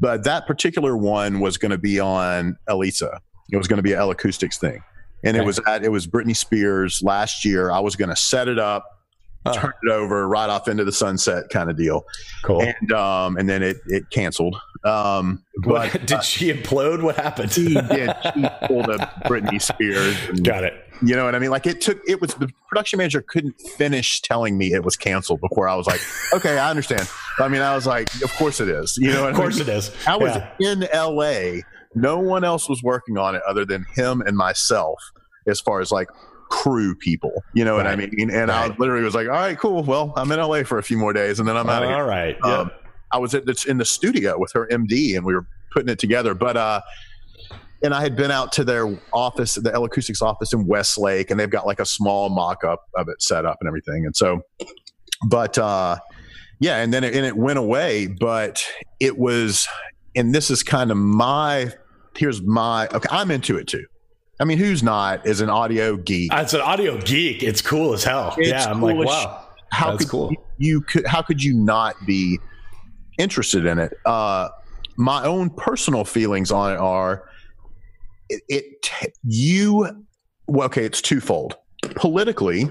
But 0.00 0.24
that 0.24 0.46
particular 0.46 0.96
one 0.96 1.40
was 1.40 1.56
going 1.58 1.70
to 1.70 1.78
be 1.78 2.00
on 2.00 2.56
L-ISA. 2.68 3.20
It 3.50 3.56
was 3.56 3.66
going 3.66 3.78
to 3.78 3.82
be 3.82 3.92
an 3.92 3.98
L-Acoustics 3.98 4.58
thing, 4.58 4.82
and 5.24 5.36
okay. 5.36 5.42
it 5.42 5.46
was 5.46 5.60
at 5.66 5.84
it 5.84 5.90
was 5.90 6.06
Britney 6.06 6.36
Spears 6.36 7.02
last 7.02 7.44
year. 7.44 7.70
I 7.70 7.78
was 7.80 7.96
going 7.96 8.08
to 8.08 8.16
set 8.16 8.48
it 8.48 8.58
up, 8.58 8.84
turn 9.54 9.72
it 9.82 9.90
over, 9.90 10.26
right 10.28 10.50
off 10.50 10.68
into 10.68 10.84
the 10.84 10.92
sunset 10.92 11.44
kind 11.50 11.70
of 11.70 11.76
deal. 11.76 12.04
Cool. 12.42 12.62
And 12.62 12.92
um, 12.92 13.36
and 13.36 13.48
then 13.48 13.62
it 13.62 13.78
it 13.86 14.10
canceled. 14.10 14.56
Um, 14.84 15.44
but 15.64 15.92
did 15.92 16.12
uh, 16.12 16.20
she 16.20 16.52
implode? 16.52 17.02
What 17.02 17.16
happened? 17.16 17.52
She 17.52 17.74
did. 17.74 18.10
She 18.34 18.46
pulled 18.66 18.88
a 18.88 18.98
Britney 19.24 19.62
Spears. 19.62 20.16
Got 20.40 20.64
it. 20.64 20.85
You 21.02 21.14
know 21.16 21.24
what 21.24 21.34
I 21.34 21.38
mean? 21.38 21.50
Like 21.50 21.66
it 21.66 21.80
took. 21.80 22.00
It 22.08 22.20
was 22.20 22.34
the 22.34 22.50
production 22.68 22.98
manager 22.98 23.22
couldn't 23.22 23.60
finish 23.60 24.20
telling 24.22 24.56
me 24.56 24.72
it 24.72 24.84
was 24.84 24.96
canceled 24.96 25.40
before 25.40 25.68
I 25.68 25.74
was 25.74 25.86
like, 25.86 26.00
okay, 26.32 26.58
I 26.58 26.70
understand. 26.70 27.08
I 27.38 27.48
mean, 27.48 27.62
I 27.62 27.74
was 27.74 27.86
like, 27.86 28.12
of 28.22 28.32
course 28.34 28.60
it 28.60 28.68
is. 28.68 28.96
You 28.98 29.12
know, 29.12 29.28
of 29.28 29.36
course 29.36 29.56
I 29.56 29.60
mean? 29.60 29.68
it 29.68 29.76
is. 29.76 29.92
I 30.06 30.16
was 30.16 30.36
yeah. 30.36 30.72
in 30.72 30.84
L.A. 30.84 31.62
No 31.94 32.18
one 32.18 32.44
else 32.44 32.68
was 32.68 32.82
working 32.82 33.18
on 33.18 33.34
it 33.34 33.42
other 33.48 33.64
than 33.64 33.84
him 33.94 34.20
and 34.22 34.36
myself, 34.36 34.98
as 35.46 35.60
far 35.60 35.80
as 35.80 35.90
like 35.90 36.08
crew 36.48 36.94
people. 36.94 37.44
You 37.54 37.64
know 37.64 37.76
right. 37.76 37.84
what 37.84 37.92
I 37.92 37.96
mean? 37.96 38.30
And 38.30 38.48
right. 38.48 38.70
I 38.70 38.76
literally 38.78 39.04
was 39.04 39.14
like, 39.14 39.28
all 39.28 39.34
right, 39.34 39.58
cool. 39.58 39.82
Well, 39.82 40.12
I'm 40.16 40.30
in 40.32 40.38
LA 40.38 40.62
for 40.62 40.78
a 40.78 40.82
few 40.82 40.98
more 40.98 41.12
days 41.12 41.38
and 41.38 41.48
then 41.48 41.56
I'm 41.56 41.68
out 41.68 41.82
of 41.82 41.88
here. 41.88 41.98
All 41.98 42.06
right. 42.06 42.36
Yeah. 42.44 42.58
Um, 42.58 42.70
I 43.12 43.18
was 43.18 43.34
at 43.34 43.46
the, 43.46 43.64
in 43.68 43.78
the 43.78 43.84
studio 43.84 44.38
with 44.38 44.52
her 44.52 44.66
MD 44.70 45.16
and 45.16 45.24
we 45.24 45.34
were 45.34 45.46
putting 45.72 45.88
it 45.88 45.98
together. 45.98 46.34
But, 46.34 46.56
uh, 46.56 46.80
and 47.82 47.94
I 47.94 48.00
had 48.00 48.16
been 48.16 48.30
out 48.30 48.52
to 48.52 48.64
their 48.64 48.98
office, 49.12 49.54
the 49.54 49.72
L-Acoustics 49.72 50.22
office 50.22 50.52
in 50.52 50.66
Westlake, 50.66 51.30
and 51.30 51.38
they've 51.38 51.50
got 51.50 51.66
like 51.66 51.80
a 51.80 51.86
small 51.86 52.28
mock 52.28 52.64
up 52.64 52.84
of 52.96 53.08
it 53.08 53.22
set 53.22 53.44
up 53.44 53.58
and 53.60 53.68
everything. 53.68 54.06
And 54.06 54.16
so, 54.16 54.40
but, 55.28 55.58
uh, 55.58 55.98
yeah, 56.58 56.78
and 56.78 56.92
then 56.92 57.04
it, 57.04 57.14
and 57.14 57.26
it 57.26 57.36
went 57.36 57.58
away, 57.58 58.06
but 58.06 58.64
it 58.98 59.18
was, 59.18 59.68
and 60.14 60.34
this 60.34 60.50
is 60.50 60.62
kind 60.62 60.90
of 60.90 60.96
my, 60.96 61.72
here's 62.16 62.42
my, 62.42 62.88
okay, 62.88 63.08
I'm 63.10 63.30
into 63.30 63.58
it 63.58 63.66
too. 63.66 63.84
I 64.40 64.44
mean, 64.44 64.58
who's 64.58 64.82
not 64.82 65.26
as 65.26 65.40
an 65.40 65.48
audio 65.48 65.96
geek? 65.96 66.32
As 66.32 66.54
an 66.54 66.60
audio 66.60 66.98
geek, 67.00 67.42
it's 67.42 67.62
cool 67.62 67.94
as 67.94 68.04
hell. 68.04 68.34
It's 68.36 68.48
yeah, 68.48 68.70
I'm 68.70 68.82
like, 68.82 68.96
wow, 68.96 69.46
how 69.70 69.92
that's 69.92 70.04
could 70.04 70.10
cool. 70.10 70.30
You, 70.30 70.38
you, 70.58 70.80
could 70.82 71.06
how 71.06 71.22
could 71.22 71.42
you 71.42 71.54
not 71.54 71.94
be 72.06 72.38
interested 73.18 73.64
in 73.64 73.78
it? 73.78 73.94
Uh, 74.04 74.50
my 74.96 75.24
own 75.24 75.48
personal 75.48 76.04
feelings 76.04 76.50
on 76.50 76.74
it 76.74 76.76
are 76.76 77.24
it, 78.28 78.42
it 78.48 79.12
you 79.24 80.04
well, 80.48 80.66
okay, 80.66 80.84
it's 80.84 81.00
twofold. 81.00 81.56
Politically, 81.82 82.70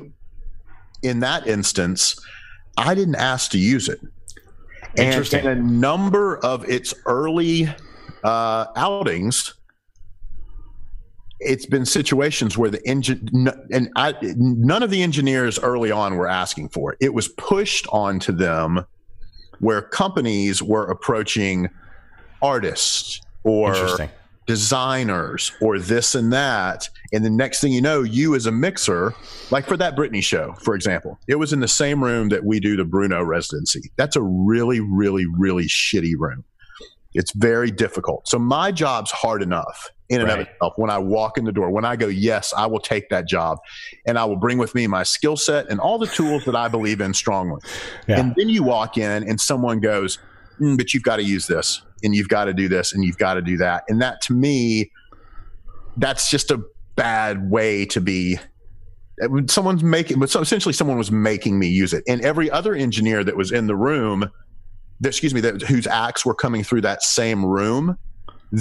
in 1.02 1.20
that 1.20 1.48
instance, 1.48 2.20
I 2.78 2.96
didn't 2.96 3.16
ask 3.16 3.52
to 3.52 3.58
use 3.58 3.90
it. 3.90 4.00
And 4.98 5.34
in 5.34 5.48
a 5.48 5.56
number 5.56 6.38
of 6.38 6.68
its 6.70 6.94
early 7.06 7.68
uh, 8.24 8.66
outings, 8.76 9.54
it's 11.40 11.66
been 11.66 11.86
situations 11.86 12.58
where 12.58 12.70
the 12.70 12.82
engine 12.88 13.50
and 13.72 13.90
I, 13.98 14.16
none 14.22 14.84
of 14.84 14.90
the 14.90 15.04
engineers 15.04 15.60
early 15.60 15.92
on 15.92 16.16
were 16.16 16.28
asking 16.28 16.70
for 16.70 16.94
it. 16.94 16.98
It 17.02 17.14
was 17.14 17.28
pushed 17.28 17.88
onto 17.92 18.32
them 18.32 18.86
where 19.60 19.82
companies 19.82 20.64
were 20.64 20.86
approaching 20.86 21.70
artists 22.42 23.22
or 23.44 23.74
designers 24.46 25.52
or 25.62 25.80
this 25.80 26.16
and 26.16 26.32
that. 26.34 26.90
And 27.12 27.26
the 27.26 27.30
next 27.30 27.62
thing 27.62 27.72
you 27.72 27.82
know, 27.82 28.04
you 28.04 28.36
as 28.36 28.46
a 28.46 28.52
mixer, 28.52 29.14
like 29.52 29.68
for 29.68 29.78
that 29.78 29.96
Britney 29.96 30.24
show, 30.24 30.54
for 30.62 30.76
example, 30.76 31.20
it 31.28 31.36
was 31.36 31.54
in 31.54 31.60
the 31.60 31.68
same 31.68 32.04
room 32.04 32.30
that 32.30 32.46
we 32.46 32.60
do 32.60 32.76
the 32.76 32.86
Bruno 32.86 33.24
residency. 33.24 33.92
That's 33.96 34.16
a 34.16 34.22
really, 34.22 34.80
really, 34.80 35.26
really 35.26 35.66
shitty 35.66 36.14
room. 36.18 36.44
It's 37.14 37.32
very 37.32 37.72
difficult. 37.72 38.28
So 38.28 38.38
my 38.38 38.72
job's 38.72 39.10
hard 39.10 39.42
enough 39.42 39.90
in 40.10 40.20
and 40.20 40.30
right. 40.30 40.42
of 40.42 40.48
itself 40.48 40.74
when 40.76 40.90
I 40.90 40.98
walk 40.98 41.38
in 41.38 41.46
the 41.46 41.52
door. 41.52 41.72
When 41.72 41.86
I 41.86 41.96
go, 41.96 42.08
yes, 42.08 42.54
I 42.56 42.68
will 42.68 42.80
take 42.80 43.10
that 43.10 43.28
job, 43.28 43.58
and 44.06 44.20
I 44.20 44.26
will 44.26 44.36
bring 44.36 44.58
with 44.58 44.76
me 44.76 44.86
my 44.86 45.04
skill 45.04 45.38
set 45.38 45.70
and 45.70 45.80
all 45.80 45.98
the 45.98 46.08
tools 46.08 46.44
that 46.46 46.56
I 46.56 46.68
believe 46.68 47.02
in 47.02 47.14
strongly. 47.14 47.62
Yeah. 48.08 48.20
And 48.20 48.36
then 48.36 48.50
you 48.50 48.64
walk 48.64 48.98
in, 48.98 49.28
and 49.28 49.40
someone 49.40 49.80
goes, 49.80 50.20
mm, 50.60 50.78
"But 50.78 50.94
you've 50.94 51.04
got 51.04 51.18
to 51.18 51.24
use 51.24 51.48
this, 51.48 51.82
and 52.04 52.16
you've 52.16 52.30
got 52.30 52.46
to 52.46 52.54
do 52.54 52.68
this, 52.68 52.94
and 52.94 53.04
you've 53.04 53.18
got 53.18 53.36
to 53.36 53.42
do 53.42 53.58
that." 53.58 53.84
And 53.88 54.02
that, 54.02 54.22
to 54.24 54.34
me, 54.34 54.92
that's 55.98 56.30
just 56.30 56.52
a 56.52 56.62
bad 56.96 57.50
way 57.50 57.86
to 57.86 58.02
be 58.02 58.40
someone's 59.48 59.84
making 59.84 60.20
but 60.20 60.30
so 60.30 60.42
essentially 60.42 60.74
someone 60.74 60.98
was 60.98 61.12
making 61.12 61.58
me 61.58 61.68
use 61.68 61.94
it 61.94 62.04
and 62.08 62.22
every 62.22 62.52
other 62.52 62.74
engineer 62.74 63.24
that 63.24 63.38
was 63.38 63.52
in 63.52 63.68
the 63.68 63.76
room 63.76 64.30
that, 65.00 65.10
excuse 65.10 65.34
me 65.34 65.40
that 65.40 65.62
whose 65.62 65.88
acts 65.88 66.26
were 66.26 66.34
coming 66.34 66.64
through 66.64 66.82
that 66.82 67.02
same 67.02 67.46
room 67.46 67.98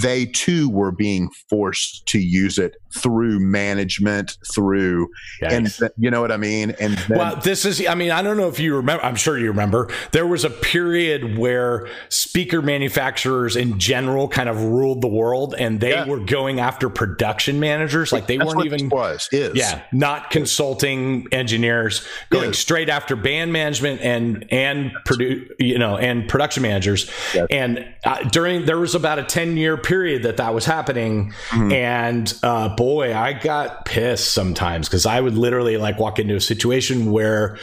they 0.03 0.27
too 0.27 0.69
were 0.71 0.93
being 0.93 1.31
forced 1.49 2.07
to 2.07 2.19
use 2.19 2.59
it 2.59 2.77
through 2.97 3.41
management, 3.41 4.39
through, 4.53 5.09
and 5.43 5.71
th- 5.73 5.91
you 5.97 6.11
know 6.11 6.21
what 6.21 6.31
I 6.31 6.37
mean? 6.37 6.71
And 6.81 6.97
then, 6.97 7.19
well, 7.19 7.37
this 7.37 7.65
is, 7.65 7.85
I 7.87 7.95
mean, 7.95 8.11
I 8.11 8.23
don't 8.23 8.37
know 8.37 8.49
if 8.49 8.59
you 8.59 8.77
remember, 8.77 9.05
I'm 9.05 9.17
sure 9.17 9.39
you 9.39 9.49
remember, 9.49 9.91
there 10.13 10.27
was 10.27 10.45
a 10.45 10.51
period 10.51 11.37
where 11.37 11.89
speaker 12.09 12.63
manufacturers 12.63 13.57
in 13.57 13.79
general 13.79 14.29
kind 14.29 14.49
of 14.49 14.63
ruled 14.63 15.03
the 15.03 15.09
world 15.09 15.55
and 15.59 15.81
they 15.81 15.91
yeah. 15.91 16.07
were 16.07 16.21
going 16.21 16.61
after 16.61 16.89
production 16.89 17.59
managers. 17.59 18.13
Like 18.13 18.27
they 18.27 18.37
That's 18.37 18.55
weren't 18.55 18.67
even, 18.67 18.89
was, 18.89 19.29
is. 19.33 19.57
yeah, 19.57 19.83
not 19.93 20.31
consulting 20.31 21.27
engineers, 21.33 22.07
going 22.31 22.51
is. 22.51 22.59
straight 22.59 22.89
after 22.89 23.17
band 23.17 23.53
management 23.53 24.01
and, 24.03 24.47
and 24.53 24.93
produ- 25.07 25.49
you 25.59 25.79
know, 25.79 25.97
and 25.97 26.29
production 26.29 26.63
managers. 26.63 27.11
Yes. 27.35 27.47
And 27.51 27.87
uh, 28.05 28.23
during, 28.29 28.67
there 28.67 28.79
was 28.79 28.95
about 28.95 29.19
a 29.19 29.25
10 29.25 29.57
year 29.57 29.77
period 29.85 30.25
that 30.25 30.39
that 30.39 30.55
was 30.55 30.65
happening. 30.65 31.33
Mm-hmm. 31.51 31.73
And, 31.73 32.35
uh, 32.43 32.75
boy, 32.75 33.15
I 33.15 33.35
got 33.35 33.85
pissed 33.85 34.33
sometimes 34.33 34.89
because 34.89 35.07
I 35.07 35.21
would 35.21 35.37
literally 35.37 35.77
like 35.77 35.99
walk 35.99 36.19
into 36.19 36.35
a 36.35 36.41
situation 36.41 37.13
where 37.13 37.59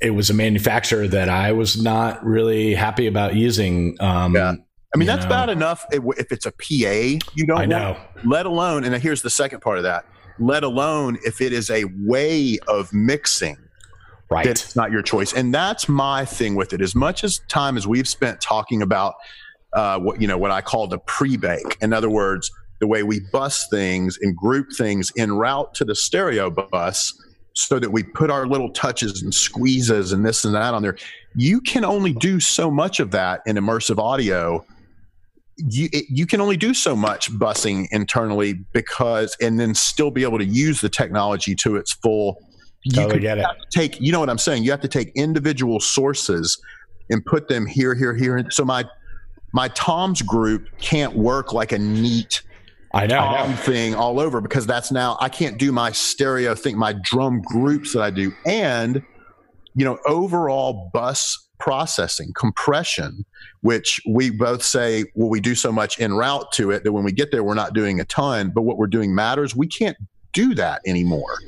it 0.00 0.10
was 0.10 0.30
a 0.30 0.34
manufacturer 0.34 1.06
that 1.08 1.28
I 1.28 1.52
was 1.52 1.82
not 1.82 2.24
really 2.24 2.74
happy 2.74 3.06
about 3.06 3.34
using. 3.34 3.96
Um, 4.00 4.34
yeah. 4.34 4.54
I 4.94 4.98
mean, 4.98 5.06
that's 5.06 5.24
know. 5.24 5.30
bad 5.30 5.50
enough 5.50 5.84
if 5.90 6.32
it's 6.32 6.46
a 6.46 6.52
PA 6.52 7.26
you 7.34 7.46
don't 7.46 7.58
I 7.58 7.66
know. 7.66 7.92
Want, 7.92 8.26
let 8.26 8.46
alone, 8.46 8.84
and 8.84 8.94
here's 8.96 9.20
the 9.20 9.30
second 9.30 9.60
part 9.60 9.76
of 9.76 9.84
that, 9.84 10.06
let 10.38 10.64
alone 10.64 11.18
if 11.24 11.40
it 11.40 11.52
is 11.52 11.68
a 11.68 11.84
way 11.98 12.58
of 12.68 12.92
mixing. 12.94 13.58
Right. 14.28 14.46
It's 14.46 14.74
not 14.74 14.90
your 14.90 15.02
choice. 15.02 15.32
And 15.32 15.54
that's 15.54 15.88
my 15.88 16.24
thing 16.24 16.56
with 16.56 16.72
it. 16.72 16.80
As 16.80 16.96
much 16.96 17.22
as 17.22 17.40
time 17.48 17.76
as 17.76 17.86
we've 17.86 18.08
spent 18.08 18.40
talking 18.40 18.82
about 18.82 19.14
uh, 19.76 19.98
what, 20.00 20.20
you 20.20 20.26
know, 20.26 20.38
what 20.38 20.50
I 20.50 20.62
call 20.62 20.88
the 20.88 20.98
pre-bake. 20.98 21.76
In 21.80 21.92
other 21.92 22.10
words, 22.10 22.50
the 22.80 22.86
way 22.86 23.02
we 23.02 23.20
bus 23.20 23.68
things 23.68 24.18
and 24.20 24.36
group 24.36 24.68
things 24.76 25.12
en 25.16 25.32
route 25.32 25.72
to 25.74 25.84
the 25.84 25.94
stereo 25.94 26.50
bus 26.50 27.12
so 27.52 27.78
that 27.78 27.90
we 27.90 28.02
put 28.02 28.30
our 28.30 28.46
little 28.46 28.70
touches 28.70 29.22
and 29.22 29.32
squeezes 29.32 30.12
and 30.12 30.26
this 30.26 30.44
and 30.44 30.54
that 30.54 30.74
on 30.74 30.82
there. 30.82 30.96
You 31.34 31.60
can 31.60 31.84
only 31.84 32.12
do 32.12 32.40
so 32.40 32.70
much 32.70 33.00
of 33.00 33.10
that 33.12 33.40
in 33.46 33.56
immersive 33.56 33.98
audio. 33.98 34.64
You, 35.56 35.88
it, 35.92 36.04
you 36.10 36.26
can 36.26 36.42
only 36.42 36.58
do 36.58 36.74
so 36.74 36.94
much 36.94 37.30
busing 37.32 37.86
internally 37.92 38.54
because, 38.72 39.36
and 39.40 39.58
then 39.58 39.74
still 39.74 40.10
be 40.10 40.22
able 40.22 40.38
to 40.38 40.44
use 40.44 40.82
the 40.82 40.90
technology 40.90 41.54
to 41.56 41.76
its 41.76 41.92
full. 41.92 42.36
You 42.84 42.92
totally 42.92 43.20
get 43.20 43.38
it. 43.38 43.46
Take, 43.70 44.00
you 44.00 44.12
know 44.12 44.20
what 44.20 44.28
I'm 44.28 44.38
saying? 44.38 44.64
You 44.64 44.70
have 44.70 44.82
to 44.82 44.88
take 44.88 45.12
individual 45.14 45.80
sources 45.80 46.60
and 47.08 47.24
put 47.24 47.48
them 47.48 47.64
here, 47.64 47.94
here, 47.94 48.14
here. 48.14 48.36
and 48.36 48.52
So 48.52 48.64
my 48.64 48.84
my 49.56 49.68
Tom's 49.68 50.20
group 50.20 50.68
can't 50.78 51.16
work 51.16 51.54
like 51.54 51.72
a 51.72 51.78
neat 51.78 52.42
I 52.92 53.06
know, 53.06 53.18
I 53.18 53.48
know. 53.48 53.56
thing 53.56 53.94
all 53.94 54.20
over 54.20 54.42
because 54.42 54.66
that's 54.66 54.92
now 54.92 55.16
I 55.18 55.30
can't 55.30 55.56
do 55.56 55.72
my 55.72 55.92
stereo 55.92 56.54
thing, 56.54 56.76
my 56.76 56.92
drum 57.02 57.40
groups 57.40 57.94
that 57.94 58.02
I 58.02 58.10
do, 58.10 58.32
and 58.44 59.02
you 59.74 59.84
know 59.84 59.98
overall 60.06 60.90
bus 60.92 61.48
processing 61.58 62.32
compression 62.36 63.24
which 63.62 63.98
we 64.06 64.28
both 64.28 64.62
say 64.62 65.06
well 65.14 65.30
we 65.30 65.40
do 65.40 65.54
so 65.54 65.72
much 65.72 65.98
en 65.98 66.12
route 66.12 66.52
to 66.52 66.70
it 66.70 66.84
that 66.84 66.92
when 66.92 67.02
we 67.02 67.10
get 67.10 67.32
there 67.32 67.42
we're 67.42 67.54
not 67.54 67.72
doing 67.72 67.98
a 67.98 68.04
ton. 68.04 68.50
But 68.54 68.62
what 68.62 68.76
we're 68.76 68.86
doing 68.86 69.14
matters. 69.14 69.56
We 69.56 69.66
can't 69.66 69.96
do 70.34 70.54
that 70.54 70.82
anymore 70.86 71.38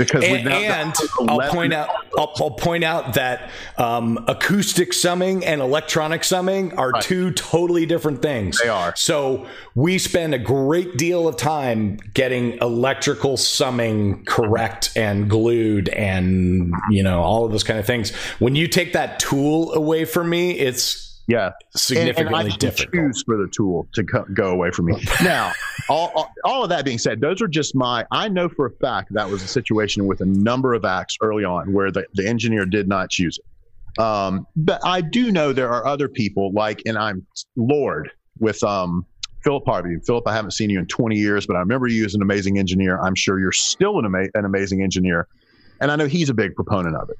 because 0.00 0.24
and, 0.24 0.48
and 0.48 0.94
I'll 1.28 1.50
point 1.50 1.74
out 1.74 1.90
I'll, 2.16 2.32
I'll, 2.36 2.50
point 2.52 2.84
out 2.84 3.14
that 3.14 3.50
um, 3.76 4.24
acoustic 4.28 4.94
summing 4.94 5.44
and 5.44 5.60
electronic 5.60 6.24
summing 6.24 6.72
are 6.78 6.90
right. 6.90 7.02
two 7.02 7.32
totally 7.32 7.84
different 7.84 8.22
things. 8.22 8.58
They 8.58 8.70
are. 8.70 8.96
So 8.96 9.46
we 9.74 9.98
spend 9.98 10.34
a 10.34 10.38
great 10.38 10.96
deal 10.96 11.28
of 11.28 11.36
time 11.36 11.98
getting 12.14 12.54
electrical 12.62 13.36
summing 13.36 14.24
correct 14.24 14.90
and 14.96 15.28
glued 15.28 15.90
and 15.90 16.72
you 16.90 17.02
know 17.02 17.20
all 17.20 17.44
of 17.44 17.52
those 17.52 17.64
kind 17.64 17.78
of 17.78 17.86
things. 17.86 18.10
When 18.38 18.56
you 18.56 18.68
take 18.68 18.94
that 18.94 19.18
tool 19.18 19.74
away 19.74 20.06
from 20.06 20.30
me, 20.30 20.52
it's 20.52 21.09
yeah. 21.30 21.52
Significantly 21.76 22.40
and, 22.40 22.50
and 22.50 22.58
different 22.58 22.92
choose 22.92 23.22
for 23.24 23.36
the 23.36 23.48
tool 23.48 23.88
to 23.94 24.04
co- 24.04 24.26
go 24.34 24.50
away 24.50 24.70
from 24.70 24.86
me. 24.86 25.02
Now 25.22 25.52
all, 25.88 26.12
all, 26.14 26.32
all, 26.44 26.62
of 26.62 26.68
that 26.68 26.84
being 26.84 26.98
said 26.98 27.20
those 27.20 27.42
are 27.42 27.48
just 27.48 27.74
my 27.74 28.04
i 28.10 28.28
know 28.28 28.48
for 28.48 28.66
a 28.66 28.70
fact 28.70 29.12
that 29.12 29.28
was 29.28 29.42
a 29.42 29.48
situation 29.48 30.06
with 30.06 30.20
a 30.20 30.24
number 30.24 30.74
of 30.74 30.84
acts 30.84 31.16
early 31.20 31.44
on 31.44 31.72
where 31.72 31.90
the, 31.90 32.04
the 32.14 32.26
engineer 32.26 32.64
did 32.64 32.88
not 32.88 33.10
choose 33.10 33.38
it. 33.38 34.00
Um, 34.00 34.46
but 34.56 34.80
i 34.84 35.00
do 35.00 35.30
know 35.30 35.52
there 35.52 35.70
are 35.70 35.86
other 35.86 36.08
people 36.08 36.52
like 36.52 36.82
and 36.86 36.96
i'm 36.96 37.26
lord 37.56 38.10
with 38.38 38.62
um, 38.64 39.04
philip 39.42 39.64
harvey. 39.66 39.96
Philip 40.06 40.26
i 40.26 40.34
haven't 40.34 40.52
seen 40.52 40.70
you 40.70 40.78
in 40.78 40.86
20 40.86 41.16
years 41.16 41.46
but 41.46 41.56
i 41.56 41.60
remember 41.60 41.86
you 41.86 42.04
as 42.04 42.14
an 42.14 42.22
amazing 42.22 42.58
engineer. 42.58 43.00
I'm 43.00 43.14
sure 43.14 43.38
you're 43.38 43.52
still 43.52 43.98
an, 43.98 44.04
ama- 44.04 44.28
an 44.34 44.44
amazing 44.44 44.82
engineer. 44.82 45.26
And 45.80 45.90
i 45.90 45.96
know 45.96 46.06
he's 46.06 46.28
a 46.30 46.34
big 46.34 46.54
proponent 46.54 46.96
of 46.96 47.10
it 47.10 47.16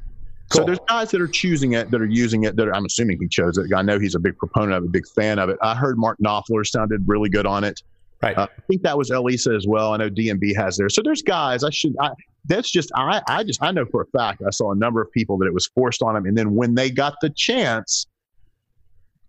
Cool. 0.51 0.62
So 0.62 0.64
there's 0.64 0.80
guys 0.88 1.11
that 1.12 1.20
are 1.20 1.28
choosing 1.28 1.74
it, 1.74 1.90
that 1.92 2.01
are 2.01 2.07
using 2.07 2.44
it. 2.44 2.57
That 2.57 2.66
are, 2.66 2.74
I'm 2.74 2.84
assuming 2.84 3.18
he 3.20 3.28
chose 3.28 3.57
it. 3.57 3.72
I 3.74 3.82
know 3.82 4.01
he's 4.01 4.16
a 4.16 4.18
big 4.18 4.36
proponent 4.36 4.72
of 4.72 4.84
it, 4.84 4.86
a 4.88 4.90
big 4.90 5.07
fan 5.07 5.38
of 5.38 5.48
it. 5.48 5.57
I 5.62 5.76
heard 5.76 5.96
Mark 5.96 6.18
Knopfler 6.24 6.66
sounded 6.66 7.03
really 7.07 7.28
good 7.28 7.46
on 7.46 7.62
it. 7.62 7.80
Right. 8.20 8.36
Uh, 8.36 8.48
I 8.51 8.61
think 8.66 8.82
that 8.82 8.98
was 8.98 9.11
L-ISA 9.11 9.53
as 9.55 9.66
well. 9.66 9.94
I 9.94 9.98
know 9.98 10.11
DMB 10.11 10.57
has 10.57 10.76
there. 10.76 10.88
So 10.88 11.03
there's 11.03 11.22
guys. 11.22 11.62
I 11.62 11.70
should. 11.70 11.94
I, 12.01 12.11
that's 12.46 12.70
just. 12.70 12.90
I. 12.96 13.22
I 13.28 13.44
just. 13.44 13.62
I 13.62 13.70
know 13.70 13.86
for 13.86 14.03
a 14.03 14.07
fact. 14.07 14.42
I 14.44 14.51
saw 14.51 14.72
a 14.72 14.76
number 14.76 15.01
of 15.01 15.11
people 15.12 15.38
that 15.38 15.46
it 15.46 15.55
was 15.55 15.68
forced 15.68 16.03
on 16.03 16.14
them, 16.14 16.26
and 16.26 16.36
then 16.36 16.55
when 16.55 16.74
they 16.74 16.90
got 16.90 17.14
the 17.22 17.30
chance, 17.30 18.09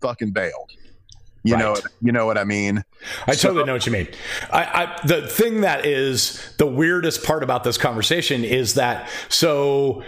fucking 0.02 0.32
bailed. 0.32 0.72
You 1.44 1.56
right. 1.56 1.62
know, 1.62 1.76
you 2.02 2.12
know 2.12 2.26
what 2.26 2.38
I 2.38 2.44
mean. 2.44 2.84
I 3.26 3.34
so, 3.34 3.50
totally 3.50 3.66
know 3.66 3.74
what 3.74 3.86
you 3.86 3.92
mean. 3.92 4.08
I, 4.52 4.64
I, 4.64 5.08
the 5.08 5.28
thing 5.28 5.62
that 5.62 5.86
is 5.86 6.40
the 6.58 6.68
weirdest 6.68 7.24
part 7.24 7.42
about 7.42 7.64
this 7.64 7.78
conversation 7.78 8.44
is 8.44 8.76
that 8.76 9.10
so 9.28 10.04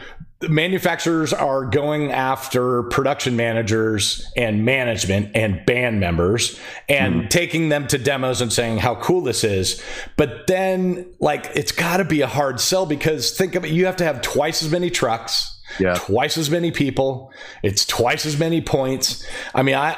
manufacturers 0.50 1.34
are 1.34 1.66
going 1.66 2.12
after 2.12 2.84
production 2.84 3.36
managers 3.36 4.30
and 4.36 4.66
management 4.66 5.32
and 5.36 5.66
band 5.66 6.00
members 6.00 6.60
and 6.90 7.24
mm. 7.24 7.30
taking 7.30 7.70
them 7.70 7.88
to 7.88 7.98
demos 7.98 8.42
and 8.42 8.52
saying 8.52 8.78
how 8.78 8.96
cool 8.96 9.22
this 9.22 9.44
is. 9.44 9.82
But 10.18 10.48
then, 10.48 11.12
like, 11.20 11.50
it's 11.56 11.72
got 11.72 11.98
to 11.98 12.06
be 12.06 12.22
a 12.22 12.28
hard 12.28 12.60
sell 12.60 12.86
because 12.86 13.32
think 13.32 13.56
of 13.56 13.66
it, 13.66 13.72
you 13.72 13.86
have 13.86 13.98
to 13.98 14.04
have 14.04 14.22
twice 14.22 14.62
as 14.64 14.72
many 14.72 14.90
trucks. 14.90 15.50
Yeah. 15.80 15.96
Twice 15.96 16.38
as 16.38 16.52
many 16.52 16.70
people. 16.70 17.34
It's 17.64 17.84
twice 17.84 18.28
as 18.28 18.38
many 18.38 18.62
points. 18.62 19.26
I 19.56 19.64
mean, 19.64 19.74
I 19.74 19.98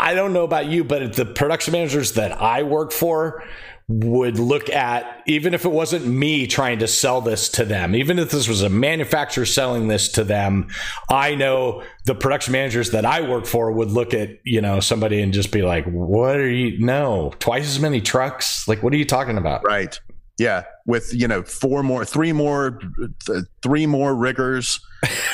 I 0.00 0.14
don't 0.14 0.32
know 0.32 0.44
about 0.44 0.66
you, 0.66 0.82
but 0.82 1.12
the 1.12 1.26
production 1.26 1.72
managers 1.72 2.12
that 2.12 2.32
I 2.40 2.62
work 2.62 2.90
for 2.90 3.44
would 3.86 4.38
look 4.38 4.70
at, 4.70 5.22
even 5.26 5.52
if 5.52 5.64
it 5.64 5.70
wasn't 5.70 6.06
me 6.06 6.46
trying 6.46 6.78
to 6.78 6.86
sell 6.86 7.20
this 7.20 7.48
to 7.48 7.64
them, 7.64 7.94
even 7.94 8.18
if 8.18 8.30
this 8.30 8.48
was 8.48 8.62
a 8.62 8.68
manufacturer 8.68 9.44
selling 9.44 9.88
this 9.88 10.12
to 10.12 10.24
them, 10.24 10.68
I 11.08 11.34
know 11.34 11.82
the 12.06 12.14
production 12.14 12.52
managers 12.52 12.92
that 12.92 13.04
I 13.04 13.28
work 13.28 13.46
for 13.46 13.72
would 13.72 13.90
look 13.90 14.14
at, 14.14 14.38
you 14.44 14.60
know, 14.60 14.80
somebody 14.80 15.20
and 15.20 15.32
just 15.32 15.50
be 15.50 15.62
like, 15.62 15.84
what 15.86 16.36
are 16.36 16.48
you, 16.48 16.78
no, 16.78 17.34
twice 17.40 17.66
as 17.66 17.80
many 17.80 18.00
trucks? 18.00 18.66
Like, 18.68 18.82
what 18.82 18.92
are 18.92 18.96
you 18.96 19.04
talking 19.04 19.36
about? 19.36 19.64
Right. 19.64 19.98
Yeah. 20.40 20.64
With, 20.86 21.12
you 21.12 21.28
know, 21.28 21.42
four 21.42 21.82
more, 21.82 22.02
three 22.06 22.32
more, 22.32 22.80
th- 23.26 23.44
three 23.62 23.84
more 23.84 24.14
riggers, 24.14 24.80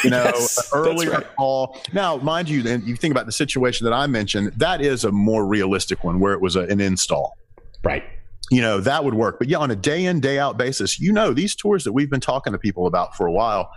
you 0.03 0.11
know, 0.11 0.25
yes, 0.35 0.69
earlier 0.75 1.11
right. 1.13 1.37
call. 1.37 1.79
Now, 1.93 2.17
mind 2.17 2.49
you, 2.49 2.69
and 2.69 2.83
you 2.83 2.97
think 2.97 3.13
about 3.13 3.27
the 3.27 3.33
situation 3.33 3.85
that 3.85 3.93
I 3.93 4.09
mentioned, 4.09 4.53
that 4.57 4.81
is 4.81 5.05
a 5.05 5.13
more 5.13 5.47
realistic 5.47 6.03
one 6.03 6.19
where 6.19 6.33
it 6.33 6.41
was 6.41 6.57
a, 6.57 6.63
an 6.63 6.81
install. 6.81 7.39
Right 7.85 8.03
you 8.51 8.61
know 8.61 8.81
that 8.81 9.05
would 9.05 9.15
work 9.15 9.41
but 9.41 9.49
yeah 9.49 9.59
on 9.59 9.73
a 9.73 9.75
day 9.75 10.05
in 10.05 10.21
day 10.21 10.39
out 10.39 10.57
basis 10.57 11.01
you 11.01 11.13
know 11.13 11.33
these 11.33 11.57
tours 11.57 11.83
that 11.83 11.93
we've 11.93 12.11
been 12.11 12.21
talking 12.21 12.53
to 12.53 12.59
people 12.61 12.87
about 12.87 13.17
for 13.17 13.27
a 13.27 13.33
while 13.33 13.69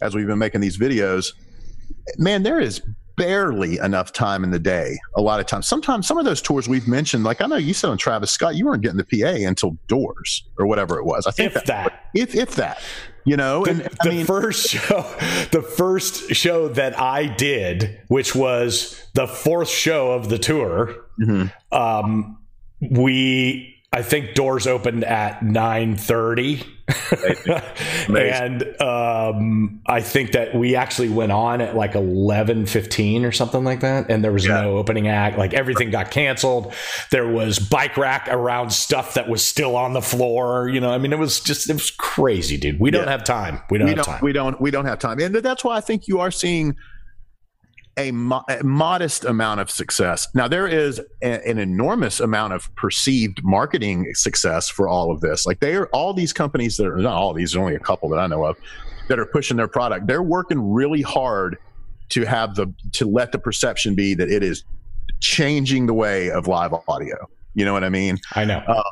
as 0.00 0.14
we've 0.14 0.28
been 0.28 0.38
making 0.38 0.60
these 0.60 0.78
videos 0.78 1.32
man 2.18 2.44
there 2.44 2.60
is 2.60 2.82
barely 3.16 3.78
enough 3.78 4.12
time 4.12 4.44
in 4.44 4.50
the 4.50 4.58
day 4.58 4.98
a 5.16 5.20
lot 5.20 5.40
of 5.40 5.46
times 5.46 5.66
sometimes 5.66 6.06
some 6.06 6.18
of 6.18 6.24
those 6.24 6.40
tours 6.40 6.68
we've 6.68 6.88
mentioned 6.88 7.24
like 7.24 7.40
i 7.40 7.46
know 7.46 7.56
you 7.56 7.74
said 7.74 7.90
on 7.90 7.98
travis 7.98 8.30
scott 8.30 8.54
you 8.54 8.66
weren't 8.66 8.82
getting 8.82 8.96
the 8.96 9.04
pa 9.04 9.46
until 9.46 9.76
doors 9.86 10.44
or 10.58 10.66
whatever 10.66 10.98
it 10.98 11.04
was 11.04 11.26
i 11.26 11.30
think 11.30 11.48
if 11.48 11.54
that, 11.54 11.66
that. 11.66 12.10
if 12.14 12.34
if 12.34 12.54
that 12.54 12.80
you 13.24 13.36
know 13.36 13.64
the, 13.64 13.70
and 13.70 13.80
the 14.02 14.10
mean, 14.10 14.26
first 14.26 14.68
show 14.68 15.02
the 15.52 15.62
first 15.62 16.34
show 16.34 16.68
that 16.68 16.98
i 16.98 17.26
did 17.26 18.00
which 18.08 18.34
was 18.34 19.06
the 19.14 19.26
fourth 19.26 19.68
show 19.68 20.12
of 20.12 20.28
the 20.28 20.38
tour 20.38 20.94
mm-hmm. 21.20 21.46
um, 21.76 22.38
we 22.90 23.71
I 23.94 24.00
think 24.00 24.32
doors 24.32 24.66
opened 24.66 25.04
at 25.04 25.42
nine 25.42 25.96
thirty, 25.96 26.62
and 28.08 28.80
um, 28.80 29.82
I 29.86 30.00
think 30.00 30.32
that 30.32 30.54
we 30.54 30.76
actually 30.76 31.10
went 31.10 31.30
on 31.30 31.60
at 31.60 31.76
like 31.76 31.94
eleven 31.94 32.64
fifteen 32.64 33.26
or 33.26 33.32
something 33.32 33.64
like 33.64 33.80
that. 33.80 34.10
And 34.10 34.24
there 34.24 34.32
was 34.32 34.46
yeah. 34.46 34.62
no 34.62 34.78
opening 34.78 35.08
act; 35.08 35.36
like 35.36 35.52
everything 35.52 35.90
got 35.90 36.10
canceled. 36.10 36.72
There 37.10 37.28
was 37.28 37.58
bike 37.58 37.98
rack 37.98 38.28
around 38.30 38.72
stuff 38.72 39.12
that 39.12 39.28
was 39.28 39.44
still 39.44 39.76
on 39.76 39.92
the 39.92 40.00
floor. 40.00 40.70
You 40.70 40.80
know, 40.80 40.90
I 40.90 40.96
mean, 40.96 41.12
it 41.12 41.18
was 41.18 41.40
just 41.40 41.68
it 41.68 41.74
was 41.74 41.90
crazy, 41.90 42.56
dude. 42.56 42.80
We 42.80 42.90
don't 42.90 43.08
have 43.08 43.24
time. 43.24 43.60
We 43.70 43.76
don't 43.76 43.88
we 43.88 43.90
have 43.90 43.96
don't, 43.96 44.14
time. 44.14 44.20
We 44.22 44.32
don't. 44.32 44.58
We 44.58 44.70
don't 44.70 44.86
have 44.86 45.00
time, 45.00 45.20
and 45.20 45.34
that's 45.34 45.64
why 45.64 45.76
I 45.76 45.82
think 45.82 46.08
you 46.08 46.20
are 46.20 46.30
seeing 46.30 46.76
a, 47.96 48.10
mo- 48.10 48.44
a 48.48 48.62
modest 48.62 49.24
amount 49.24 49.60
of 49.60 49.70
success. 49.70 50.28
Now 50.34 50.48
there 50.48 50.66
is 50.66 51.00
a, 51.22 51.46
an 51.48 51.58
enormous 51.58 52.20
amount 52.20 52.54
of 52.54 52.74
perceived 52.74 53.42
marketing 53.44 54.14
success 54.14 54.68
for 54.68 54.88
all 54.88 55.10
of 55.10 55.20
this. 55.20 55.46
Like 55.46 55.60
they 55.60 55.74
are 55.74 55.86
all 55.88 56.14
these 56.14 56.32
companies 56.32 56.76
that 56.78 56.86
are 56.86 56.96
not 56.96 57.14
all 57.14 57.34
these, 57.34 57.56
only 57.56 57.74
a 57.74 57.80
couple 57.80 58.08
that 58.10 58.18
I 58.18 58.26
know 58.26 58.44
of 58.44 58.56
that 59.08 59.18
are 59.18 59.26
pushing 59.26 59.56
their 59.56 59.68
product. 59.68 60.06
They're 60.06 60.22
working 60.22 60.72
really 60.72 61.02
hard 61.02 61.58
to 62.10 62.24
have 62.24 62.54
the 62.54 62.72
to 62.92 63.06
let 63.06 63.32
the 63.32 63.38
perception 63.38 63.94
be 63.94 64.14
that 64.14 64.30
it 64.30 64.42
is 64.42 64.64
changing 65.20 65.86
the 65.86 65.94
way 65.94 66.30
of 66.30 66.46
live 66.46 66.72
audio. 66.88 67.28
You 67.54 67.64
know 67.66 67.72
what 67.74 67.84
I 67.84 67.90
mean? 67.90 68.18
I 68.34 68.44
know. 68.46 68.62
Um, 68.66 68.82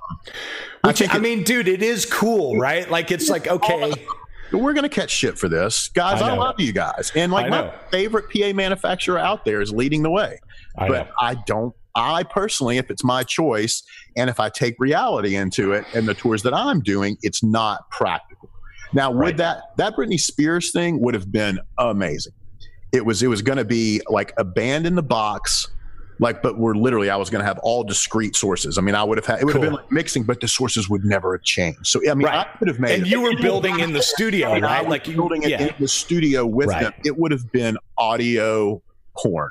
Which, 0.85 1.03
I, 1.03 1.15
I 1.15 1.19
mean, 1.19 1.43
dude, 1.43 1.69
it 1.69 1.83
is 1.83 2.05
cool, 2.05 2.59
right? 2.59 2.91
Like 2.91 3.11
it's 3.11 3.31
like 3.31 3.47
okay 3.47 3.95
we're 4.53 4.73
going 4.73 4.83
to 4.83 4.89
catch 4.89 5.11
shit 5.11 5.39
for 5.39 5.49
this. 5.49 5.89
Guys, 5.89 6.23
I, 6.23 6.31
I, 6.31 6.37
love 6.37 6.59
you 6.59 6.73
guys. 6.73 7.13
And 7.15 7.33
like 7.33 7.51
my 7.51 7.71
favorite 7.91 8.27
PA 8.33 8.53
manufacturer 8.53 9.19
out 9.19 9.45
there 9.45 9.61
is 9.61 9.73
leading 9.73 10.03
the 10.03 10.11
way. 10.11 10.39
I 10.77 10.89
but 10.89 11.07
know. 11.07 11.13
I 11.21 11.35
don't, 11.47 11.75
I 11.95 12.23
personally, 12.23 12.79
if 12.79 12.91
it's 12.91 13.05
my 13.05 13.23
choice 13.23 13.83
and 14.17 14.31
if 14.31 14.41
I 14.41 14.49
take 14.49 14.77
reality 14.79 15.37
into 15.37 15.73
it 15.73 15.85
and 15.95 16.07
the 16.07 16.15
tours 16.15 16.43
that 16.45 16.55
I'm 16.55 16.81
doing, 16.81 17.17
it's 17.23 17.43
not 17.43 17.91
practical. 17.91 18.51
Now, 18.93 19.11
would 19.11 19.19
right. 19.19 19.37
that, 19.37 19.77
that 19.77 19.97
Britney 19.97 20.19
Spears 20.19 20.73
thing 20.73 21.01
would 21.01 21.15
have 21.15 21.31
been 21.31 21.61
amazing. 21.79 22.33
It 22.93 23.05
was, 23.05 23.23
it 23.23 23.29
was 23.29 23.43
going 23.43 23.59
to 23.59 23.65
be 23.65 24.01
like 24.09 24.33
a 24.37 24.45
band 24.45 24.87
in 24.87 24.97
the 24.97 25.03
box 25.03 25.69
like 26.21 26.43
but 26.43 26.59
we're 26.59 26.75
literally 26.75 27.11
i 27.11 27.17
was 27.17 27.31
going 27.31 27.41
to 27.41 27.47
have 27.47 27.59
all 27.63 27.83
discrete 27.83 28.37
sources 28.37 28.79
i 28.79 28.81
mean 28.81 28.95
i 28.95 29.03
would 29.03 29.19
have 29.19 29.27
had 29.27 29.41
it 29.41 29.45
would 29.45 29.55
cool. 29.55 29.63
have 29.63 29.71
been 29.71 29.77
like 29.77 29.91
mixing 29.91 30.23
but 30.23 30.41
the 30.41 30.47
sources 30.47 30.89
would 30.89 31.05
never 31.05 31.33
have 31.33 31.43
changed 31.43 31.87
so 31.87 32.01
i 32.09 32.15
mean 32.15 32.27
right. 32.27 32.47
i 32.47 32.59
could 32.59 32.69
have 32.69 32.79
made 32.79 33.01
and 33.01 33.07
you 33.07 33.21
were 33.21 33.37
building 33.41 33.81
in 33.81 33.93
the 33.93 34.03
studio 34.03 34.59
right 34.59 34.89
like 34.89 35.05
building 35.05 35.43
it 35.43 35.61
in 35.61 35.75
the 35.81 35.89
studio 35.89 36.47
with 36.47 36.69
right. 36.69 36.83
them 36.83 36.93
it 37.05 37.19
would 37.19 37.33
have 37.33 37.51
been 37.51 37.77
audio 37.99 38.81
porn 39.17 39.51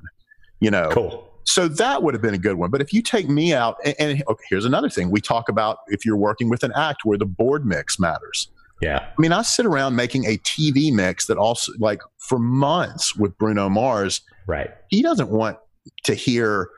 you 0.60 0.72
know 0.72 0.90
cool 0.92 1.26
so 1.44 1.68
that 1.68 2.04
would 2.04 2.14
have 2.14 2.22
been 2.22 2.36
a 2.36 2.40
good 2.40 2.56
one 2.56 2.70
but 2.70 2.82
if 2.82 2.94
you 2.94 3.02
take 3.02 3.28
me 3.28 3.54
out 3.54 3.78
and, 3.84 3.96
and 4.00 4.24
okay, 4.30 4.44
here's 4.50 4.66
another 4.66 4.90
thing 4.90 5.12
we 5.12 5.20
talk 5.20 5.50
about 5.50 5.80
if 5.88 6.06
you're 6.06 6.18
working 6.18 6.50
with 6.50 6.64
an 6.64 6.72
act 6.76 7.02
where 7.04 7.18
the 7.18 7.26
board 7.26 7.66
mix 7.66 8.00
matters 8.00 8.50
yeah. 8.82 9.00
I 9.00 9.22
mean, 9.22 9.34
I 9.34 9.42
sit 9.42 9.66
around 9.66 9.98
making 9.98 10.24
a 10.24 10.38
TV 10.38 10.90
mix 10.94 11.28
that 11.28 11.38
also, 11.38 11.74
like, 11.80 12.00
for 12.18 12.40
months 12.40 13.14
with 13.14 13.38
Bruno 13.38 13.68
Mars. 13.68 14.22
Right. 14.48 14.70
He 14.88 15.02
doesn't 15.02 15.30
want 15.30 15.58
to 16.04 16.14
hear 16.14 16.70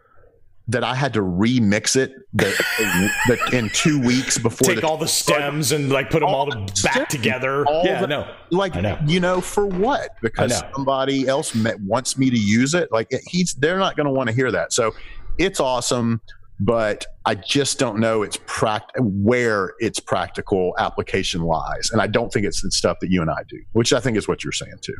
that 0.67 0.83
I 0.83 0.95
had 0.95 1.13
to 1.13 1.21
remix 1.21 1.95
it 1.95 2.13
that, 2.33 3.49
in 3.51 3.69
two 3.73 3.99
weeks 3.99 4.37
before 4.37 4.67
take 4.67 4.81
the, 4.81 4.87
all 4.87 4.97
the 4.97 5.07
stems 5.07 5.71
and 5.71 5.89
like 5.89 6.09
put 6.09 6.19
them 6.19 6.29
all, 6.29 6.53
all 6.53 6.67
back 6.83 7.09
together. 7.09 7.65
All 7.65 7.83
yeah, 7.83 8.01
the, 8.01 8.07
no, 8.07 8.33
like 8.51 8.75
know. 8.75 8.97
you 9.05 9.19
know 9.19 9.41
for 9.41 9.65
what? 9.65 10.11
Because 10.21 10.63
somebody 10.73 11.27
else 11.27 11.53
met, 11.53 11.79
wants 11.81 12.17
me 12.17 12.29
to 12.29 12.37
use 12.37 12.73
it. 12.73 12.91
Like 12.91 13.11
he's 13.27 13.53
they're 13.55 13.79
not 13.79 13.97
going 13.97 14.05
to 14.05 14.13
want 14.13 14.29
to 14.29 14.35
hear 14.35 14.51
that. 14.51 14.71
So 14.71 14.93
it's 15.37 15.59
awesome, 15.59 16.21
but 16.59 17.05
I 17.25 17.35
just 17.35 17.79
don't 17.79 17.99
know 17.99 18.21
it's 18.21 18.37
pract 18.37 18.91
where 18.97 19.73
its 19.79 19.99
practical 19.99 20.73
application 20.77 21.41
lies, 21.41 21.89
and 21.91 22.01
I 22.01 22.07
don't 22.07 22.31
think 22.31 22.45
it's 22.45 22.61
the 22.61 22.71
stuff 22.71 22.99
that 23.01 23.09
you 23.09 23.21
and 23.21 23.29
I 23.29 23.43
do, 23.49 23.61
which 23.73 23.91
I 23.91 23.99
think 23.99 24.15
is 24.15 24.27
what 24.27 24.43
you're 24.43 24.53
saying 24.53 24.77
too. 24.81 24.95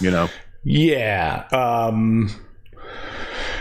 You 0.00 0.10
know? 0.10 0.28
Yeah. 0.64 1.46
Um 1.52 2.30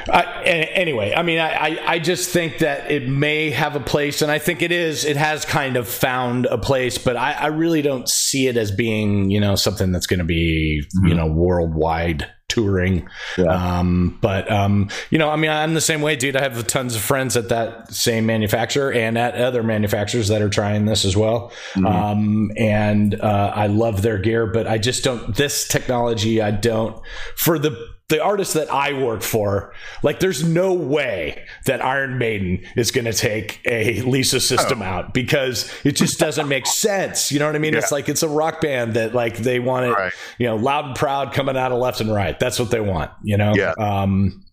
uh, 0.10 0.42
anyway, 0.44 1.14
I 1.16 1.24
mean, 1.24 1.40
I, 1.40 1.80
I 1.86 2.00
just 2.00 2.30
think 2.30 2.60
that 2.60 2.92
it 2.92 3.08
may 3.08 3.52
have 3.52 3.76
a 3.76 3.80
place, 3.80 4.22
and 4.22 4.32
I 4.32 4.40
think 4.40 4.62
it 4.62 4.72
is. 4.72 5.06
It 5.06 5.18
has 5.18 5.46
kind 5.46 5.78
of 5.78 5.88
found 5.88 6.46
a 6.48 6.58
place, 6.58 6.98
but 6.98 7.18
I, 7.18 7.34
I 7.34 7.48
really 7.48 7.82
don't 7.82 8.08
see 8.08 8.48
it 8.48 8.58
as 8.58 8.72
being, 8.72 9.30
you 9.30 9.40
know, 9.40 9.56
something 9.56 9.92
that's 9.92 10.08
going 10.08 10.20
to 10.20 10.26
be, 10.26 10.84
mm-hmm. 10.98 11.08
you 11.08 11.16
know, 11.16 11.28
worldwide 11.28 12.28
touring. 12.52 13.08
Yeah. 13.38 13.46
Um, 13.46 14.20
but 14.22 14.52
um, 14.52 14.90
you 15.10 15.18
know, 15.18 15.30
I 15.30 15.38
mean, 15.38 15.50
I'm 15.50 15.74
the 15.74 15.82
same 15.82 16.02
way, 16.02 16.18
dude. 16.18 16.36
I 16.36 16.42
have 16.42 16.68
tons 16.68 16.96
of 16.96 17.02
friends 17.02 17.38
at 17.38 17.50
that 17.50 17.94
same 17.94 18.26
manufacturer 18.26 18.92
and 18.92 19.18
at 19.18 19.36
other 19.36 19.64
manufacturers 19.64 20.28
that 20.28 20.42
are 20.42 20.50
trying 20.50 20.86
this 20.86 21.06
as 21.06 21.16
well. 21.16 21.52
Mm-hmm. 21.74 21.86
Um, 21.86 22.52
and 22.58 23.20
uh, 23.22 23.54
I 23.56 23.68
love 23.68 24.02
their 24.02 24.18
gear, 24.18 24.48
but 24.48 24.68
I 24.68 24.78
just 24.78 25.04
don't. 25.04 25.34
This 25.36 25.68
technology, 25.68 26.42
I 26.42 26.52
don't 26.52 27.02
for 27.38 27.58
the 27.58 27.72
the 28.12 28.22
artist 28.22 28.54
that 28.54 28.72
I 28.72 28.94
work 28.94 29.24
for, 29.24 29.74
like 30.04 30.20
there's 30.20 30.44
no 30.44 30.74
way 30.74 31.46
that 31.66 31.84
Iron 31.84 32.18
Maiden 32.18 32.64
is 32.76 32.92
going 32.92 33.06
to 33.06 33.14
take 33.14 33.62
a 33.66 34.00
L-ISA 34.00 34.42
system 34.42 34.82
oh. 34.82 34.86
out 34.86 35.14
because 35.14 35.72
it 35.84 35.94
just 35.94 36.20
doesn't 36.20 36.48
make 36.48 36.68
sense. 36.68 37.32
You 37.32 37.40
know 37.40 37.48
what 37.48 37.56
I 37.56 37.60
mean? 37.60 37.74
Yeah. 37.74 37.80
It's 37.80 37.92
like 37.92 38.10
it's 38.10 38.22
a 38.22 38.28
rock 38.28 38.62
band 38.62 38.94
that 38.94 39.16
like 39.16 39.38
they 39.38 39.60
want 39.60 39.88
it, 39.88 39.94
right. 39.94 40.14
you 40.38 40.46
know, 40.46 40.58
loud 40.58 40.86
and 40.86 40.96
proud 40.96 41.34
coming 41.34 41.58
out 41.58 41.72
of 41.72 41.80
left 41.80 42.02
and 42.02 42.14
right. 42.14 42.38
That's 42.38 42.60
what 42.60 42.70
they 42.70 42.82
want, 42.82 43.12
you 43.24 43.38
know? 43.38 43.54
Yeah. 43.56 43.72
Um, 43.72 44.44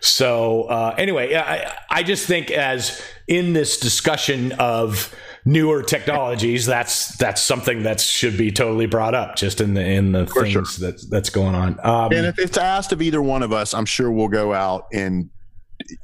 so 0.00 0.64
uh, 0.64 0.94
anyway, 0.98 1.36
I, 1.36 1.72
I 1.88 2.02
just 2.02 2.26
think 2.26 2.50
as 2.50 3.00
in 3.28 3.52
this 3.52 3.78
discussion 3.78 4.52
of 4.52 5.14
newer 5.48 5.82
technologies, 5.82 6.66
that's 6.66 7.16
that's 7.16 7.42
something 7.42 7.82
that 7.84 8.00
should 8.00 8.36
be 8.36 8.52
totally 8.52 8.86
brought 8.86 9.14
up 9.14 9.34
just 9.34 9.60
in 9.60 9.74
the 9.74 9.84
in 9.84 10.12
the 10.12 10.26
For 10.26 10.42
things 10.42 10.52
sure. 10.52 10.90
that 10.90 11.04
that's 11.10 11.30
going 11.30 11.54
on. 11.54 11.80
Um, 11.82 12.12
and 12.12 12.26
if 12.26 12.38
it's 12.38 12.58
asked 12.58 12.92
of 12.92 13.00
either 13.00 13.22
one 13.22 13.42
of 13.42 13.52
us, 13.52 13.74
I'm 13.74 13.86
sure 13.86 14.12
we'll 14.12 14.28
go 14.28 14.52
out 14.52 14.86
and. 14.92 15.30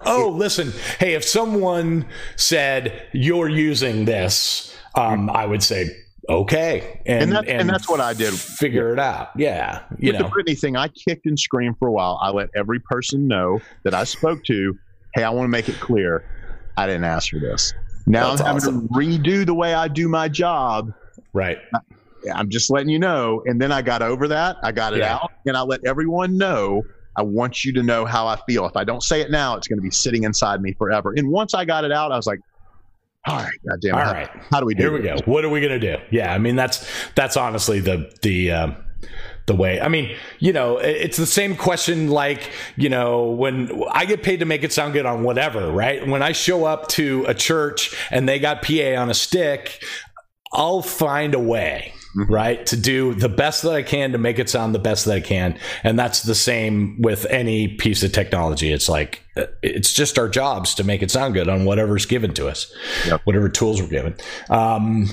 Oh, 0.02 0.32
listen. 0.34 0.72
Hey, 1.00 1.14
if 1.14 1.24
someone 1.24 2.06
said 2.36 3.08
you're 3.12 3.48
using 3.48 4.04
this, 4.04 4.74
um, 4.94 5.28
I 5.28 5.46
would 5.46 5.64
say 5.64 5.90
okay, 6.28 7.02
and, 7.04 7.24
and, 7.24 7.32
that, 7.32 7.48
and, 7.48 7.62
and 7.62 7.68
that's 7.68 7.88
what 7.88 8.00
I 8.00 8.14
did. 8.14 8.32
Figure 8.34 8.92
it 8.92 9.00
out. 9.00 9.30
Yeah, 9.36 9.82
you 9.98 10.12
With 10.12 10.20
know. 10.20 10.28
the 10.28 10.34
Britney 10.34 10.58
thing, 10.58 10.76
I 10.76 10.88
kicked 10.88 11.26
and 11.26 11.38
screamed 11.38 11.76
for 11.78 11.88
a 11.88 11.92
while. 11.92 12.18
I 12.22 12.30
let 12.30 12.50
every 12.56 12.78
person 12.80 13.26
know 13.26 13.60
that 13.82 13.94
I 13.94 14.04
spoke 14.04 14.44
to, 14.44 14.78
hey, 15.14 15.24
I 15.24 15.30
want 15.30 15.44
to 15.44 15.50
make 15.50 15.68
it 15.68 15.80
clear, 15.80 16.24
I 16.76 16.86
didn't 16.86 17.04
ask 17.04 17.30
for 17.30 17.40
this. 17.40 17.74
Now 18.06 18.30
That's 18.30 18.40
I'm 18.40 18.46
having 18.46 18.62
awesome. 18.62 18.88
to 18.88 18.94
redo 18.94 19.46
the 19.46 19.54
way 19.54 19.74
I 19.74 19.88
do 19.88 20.08
my 20.08 20.28
job. 20.28 20.92
Right. 21.32 21.58
I'm 22.32 22.48
just 22.48 22.70
letting 22.70 22.88
you 22.88 22.98
know. 22.98 23.42
And 23.46 23.60
then 23.60 23.72
I 23.72 23.82
got 23.82 24.02
over 24.02 24.28
that. 24.28 24.56
I 24.62 24.72
got 24.72 24.94
it 24.94 25.00
yeah. 25.00 25.16
out, 25.16 25.32
and 25.46 25.56
I 25.56 25.62
let 25.62 25.84
everyone 25.84 26.38
know. 26.38 26.82
I 27.16 27.22
want 27.22 27.64
you 27.64 27.72
to 27.74 27.82
know 27.82 28.04
how 28.04 28.26
I 28.26 28.36
feel. 28.46 28.66
If 28.66 28.76
I 28.76 28.84
don't 28.84 29.02
say 29.02 29.20
it 29.20 29.30
now, 29.30 29.56
it's 29.56 29.68
going 29.68 29.78
to 29.78 29.82
be 29.82 29.90
sitting 29.90 30.24
inside 30.24 30.60
me 30.60 30.72
forever. 30.72 31.12
And 31.16 31.28
once 31.28 31.54
I 31.54 31.64
got 31.64 31.84
it 31.84 31.92
out, 31.92 32.12
I 32.12 32.16
was 32.16 32.26
like, 32.26 32.40
all 33.26 33.36
right, 33.36 33.52
goddamn. 33.68 33.94
All 33.94 34.00
how, 34.00 34.12
right. 34.12 34.30
how 34.50 34.60
do 34.60 34.66
we 34.66 34.74
do? 34.74 34.82
Here 34.82 34.92
we 34.92 35.00
go. 35.00 35.16
What 35.24 35.44
are 35.44 35.48
we 35.48 35.60
going 35.60 35.80
to 35.80 35.96
do? 35.96 36.02
Yeah, 36.10 36.32
I 36.32 36.38
mean 36.38 36.56
that's 36.56 36.86
that's 37.14 37.36
honestly 37.36 37.80
the 37.80 38.12
the 38.22 38.50
um, 38.50 38.76
the 39.46 39.54
way. 39.54 39.80
I 39.80 39.88
mean, 39.88 40.16
you 40.38 40.52
know, 40.52 40.78
it's 40.78 41.16
the 41.16 41.26
same 41.26 41.56
question 41.56 42.08
like, 42.08 42.50
you 42.76 42.88
know, 42.88 43.24
when 43.24 43.82
I 43.90 44.06
get 44.06 44.22
paid 44.22 44.40
to 44.40 44.46
make 44.46 44.62
it 44.62 44.72
sound 44.72 44.94
good 44.94 45.06
on 45.06 45.22
whatever, 45.22 45.70
right? 45.70 46.06
When 46.06 46.22
I 46.22 46.32
show 46.32 46.64
up 46.64 46.88
to 46.88 47.24
a 47.28 47.34
church 47.34 47.94
and 48.10 48.28
they 48.28 48.38
got 48.38 48.62
PA 48.62 48.94
on 48.96 49.10
a 49.10 49.14
stick, 49.14 49.84
I'll 50.52 50.82
find 50.82 51.34
a 51.34 51.38
way, 51.38 51.92
mm-hmm. 52.16 52.32
right, 52.32 52.64
to 52.66 52.76
do 52.76 53.12
the 53.14 53.28
best 53.28 53.62
that 53.62 53.72
I 53.72 53.82
can 53.82 54.12
to 54.12 54.18
make 54.18 54.38
it 54.38 54.48
sound 54.48 54.74
the 54.74 54.78
best 54.78 55.04
that 55.04 55.16
I 55.16 55.20
can. 55.20 55.58
And 55.82 55.98
that's 55.98 56.22
the 56.22 56.34
same 56.34 57.02
with 57.02 57.26
any 57.26 57.68
piece 57.68 58.02
of 58.02 58.12
technology. 58.12 58.72
It's 58.72 58.88
like, 58.88 59.22
it's 59.62 59.92
just 59.92 60.18
our 60.18 60.28
jobs 60.28 60.74
to 60.76 60.84
make 60.84 61.02
it 61.02 61.10
sound 61.10 61.34
good 61.34 61.48
on 61.48 61.64
whatever's 61.64 62.06
given 62.06 62.32
to 62.34 62.48
us, 62.48 62.72
yep. 63.04 63.20
whatever 63.24 63.48
tools 63.48 63.82
we're 63.82 63.88
given. 63.88 64.14
Um, 64.48 65.08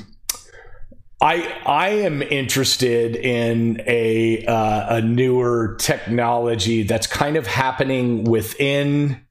I 1.21 1.55
I 1.65 1.89
am 1.89 2.23
interested 2.23 3.15
in 3.15 3.81
a 3.85 4.43
uh, 4.45 4.97
a 4.97 5.01
newer 5.01 5.75
technology 5.79 6.81
that's 6.83 7.05
kind 7.05 7.37
of 7.37 7.45
happening 7.45 8.23
within 8.23 9.21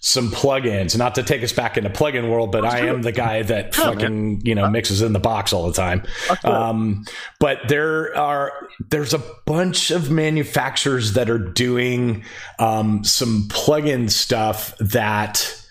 some 0.00 0.30
plugins. 0.30 0.96
Not 0.96 1.16
to 1.16 1.22
take 1.22 1.42
us 1.42 1.52
back 1.52 1.76
into 1.76 1.90
the 1.90 1.94
plugin 1.94 2.30
world, 2.30 2.50
but 2.50 2.64
I 2.64 2.86
am 2.86 3.02
the 3.02 3.12
guy 3.12 3.42
that 3.42 3.74
fucking 3.74 4.40
you 4.44 4.54
know 4.54 4.70
mixes 4.70 5.02
in 5.02 5.12
the 5.12 5.18
box 5.18 5.52
all 5.52 5.66
the 5.66 5.74
time. 5.74 6.02
Um, 6.44 7.04
but 7.40 7.58
there 7.68 8.16
are 8.16 8.52
there's 8.88 9.12
a 9.12 9.22
bunch 9.44 9.90
of 9.90 10.10
manufacturers 10.10 11.12
that 11.12 11.28
are 11.28 11.38
doing 11.38 12.24
um, 12.58 13.04
some 13.04 13.48
plugin 13.48 14.10
stuff 14.10 14.74
that 14.78 15.62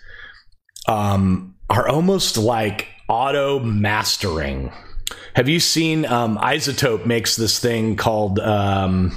um, 0.88 1.55
are 1.68 1.88
almost 1.88 2.38
like 2.38 2.89
auto 3.10 3.60
mastering 3.60 4.72
have 5.38 5.48
you 5.48 5.60
seen 5.60 6.04
um, 6.08 6.36
iZotope 6.40 7.06
makes 7.06 7.36
this 7.36 7.60
thing 7.60 7.96
called 7.96 8.40
um, 8.40 9.16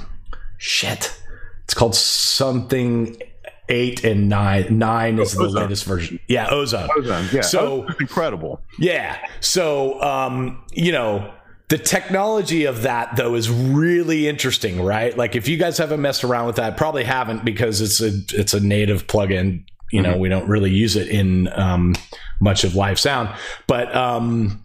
shit? 0.59 1.19
It's 1.63 1.73
called 1.73 1.95
something 1.95 3.19
eight 3.69 4.03
and 4.03 4.29
nine. 4.29 4.77
Nine 4.77 5.17
is 5.17 5.35
oh, 5.35 5.47
the 5.47 5.49
latest 5.49 5.83
version. 5.83 6.19
Yeah, 6.27 6.47
Ozone. 6.51 6.89
Ozone. 6.95 7.27
Yeah. 7.33 7.41
So 7.41 7.87
incredible. 7.99 8.61
Yeah. 8.77 9.17
So 9.39 9.99
um, 10.01 10.63
you 10.71 10.91
know. 10.91 11.33
The 11.69 11.77
technology 11.77 12.65
of 12.65 12.81
that 12.81 13.15
though 13.15 13.33
is 13.33 13.49
really 13.49 14.27
interesting, 14.27 14.81
right? 14.81 15.17
Like 15.17 15.37
if 15.37 15.47
you 15.47 15.55
guys 15.55 15.77
haven't 15.77 16.01
messed 16.01 16.25
around 16.25 16.47
with 16.47 16.57
that, 16.57 16.75
probably 16.75 17.05
haven't 17.05 17.45
because 17.45 17.79
it's 17.79 18.01
a 18.01 18.11
it's 18.37 18.53
a 18.53 18.59
native 18.59 19.07
plugin. 19.07 19.63
You 19.89 20.01
know, 20.01 20.11
mm-hmm. 20.11 20.19
we 20.19 20.27
don't 20.27 20.49
really 20.49 20.69
use 20.69 20.97
it 20.97 21.07
in 21.07 21.47
um, 21.57 21.95
much 22.41 22.65
of 22.65 22.75
live 22.75 22.99
sound, 22.99 23.29
but 23.67 23.95
um, 23.95 24.61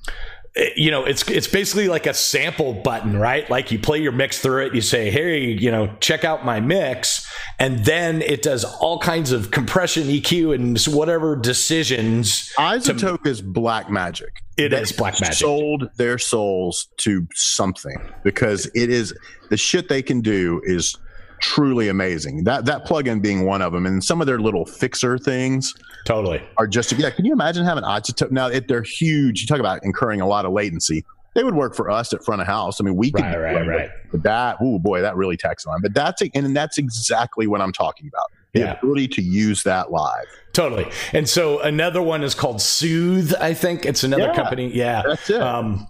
you 0.75 0.91
know 0.91 1.05
it's 1.05 1.29
it's 1.29 1.49
basically 1.49 1.89
like 1.89 2.07
a 2.07 2.15
sample 2.15 2.73
button 2.73 3.19
right 3.19 3.49
like 3.51 3.71
you 3.71 3.79
play 3.79 3.99
your 3.99 4.13
mix 4.13 4.39
through 4.41 4.65
it 4.65 4.75
you 4.75 4.81
say 4.81 5.11
hey 5.11 5.45
you 5.45 5.71
know 5.71 5.87
check 6.01 6.25
out 6.25 6.45
my 6.45 6.61
mix 6.61 7.27
and 7.59 7.85
then 7.85 8.21
it 8.23 8.43
does 8.43 8.65
all 8.65 8.99
kinds 8.99 9.33
of 9.33 9.51
compression, 9.51 10.05
EQ, 10.05 10.55
and 10.55 10.95
whatever 10.95 11.37
decisions. 11.37 12.53
iZotope 12.59 13.23
to, 13.23 13.29
is 13.29 13.41
black 13.41 13.91
magic. 13.91 14.43
It 14.59 14.71
they 14.71 14.81
is 14.81 14.93
black 14.93 15.21
magic. 15.21 15.37
Sold 15.37 15.89
their 15.97 16.19
souls 16.19 16.89
to 16.99 17.27
something 17.35 17.97
because 18.25 18.67
it 18.75 18.91
is 18.91 19.15
the 19.49 19.57
shit 19.57 19.89
they 19.89 20.03
can 20.03 20.21
do 20.21 20.61
is 20.65 20.97
truly 21.41 21.89
amazing. 21.89 22.45
That 22.45 22.67
that 22.67 22.87
plugin 22.87 23.23
being 23.23 23.47
one 23.47 23.63
of 23.63 23.73
them, 23.73 23.87
and 23.87 24.05
some 24.05 24.21
of 24.21 24.27
their 24.27 24.39
little 24.39 24.67
fixer 24.67 25.19
things. 25.19 25.75
Totally 26.07 26.43
are 26.57 26.67
just 26.67 26.93
yeah. 26.93 27.11
Can 27.11 27.27
you 27.27 27.33
imagine 27.33 27.65
having 27.65 27.85
iZotope 27.85 28.31
now? 28.31 28.47
It, 28.47 28.69
they're 28.69 28.83
huge. 28.83 29.43
You 29.43 29.47
talk 29.47 29.61
about 29.61 29.85
incurring 29.85 30.23
a 30.23 30.27
lot 30.27 30.47
of 30.47 30.53
latency 30.53 31.05
they 31.37 31.45
would 31.45 31.55
work 31.55 31.75
for 31.77 31.91
us 31.91 32.15
at 32.15 32.25
front 32.25 32.41
of 32.41 32.47
house. 32.47 32.81
I 32.81 32.85
mean, 32.85 32.97
we 32.97 33.13
could, 33.13 33.23
right, 33.23 33.37
right, 33.37 33.69
right. 33.69 33.91
But 34.11 34.23
that, 34.23 34.57
oh 34.59 34.79
boy, 34.79 35.03
that 35.03 35.17
really 35.17 35.37
taxes 35.37 35.67
on. 35.67 35.83
But 35.83 35.93
that's 35.93 36.23
and 36.35 36.57
that's 36.57 36.79
exactly 36.79 37.47
what 37.47 37.61
I'm 37.61 37.73
talking 37.73 38.09
about. 38.09 38.33
The 38.55 38.61
yeah. 38.61 38.79
ability 38.79 39.09
to 39.09 39.23
use 39.23 39.63
that 39.65 39.91
live. 39.91 40.25
Totally. 40.55 40.91
And 41.13 41.29
so 41.29 41.61
another 41.61 42.01
one 42.01 42.25
is 42.25 42.35
called 42.35 42.63
Soothe. 42.63 43.35
I 43.39 43.53
think 43.53 43.85
it's 43.85 44.03
another 44.03 44.29
yeah, 44.29 44.35
company. 44.35 44.75
Yeah, 44.75 45.03
that's 45.07 45.29
it. 45.29 45.43
Um, 45.43 45.87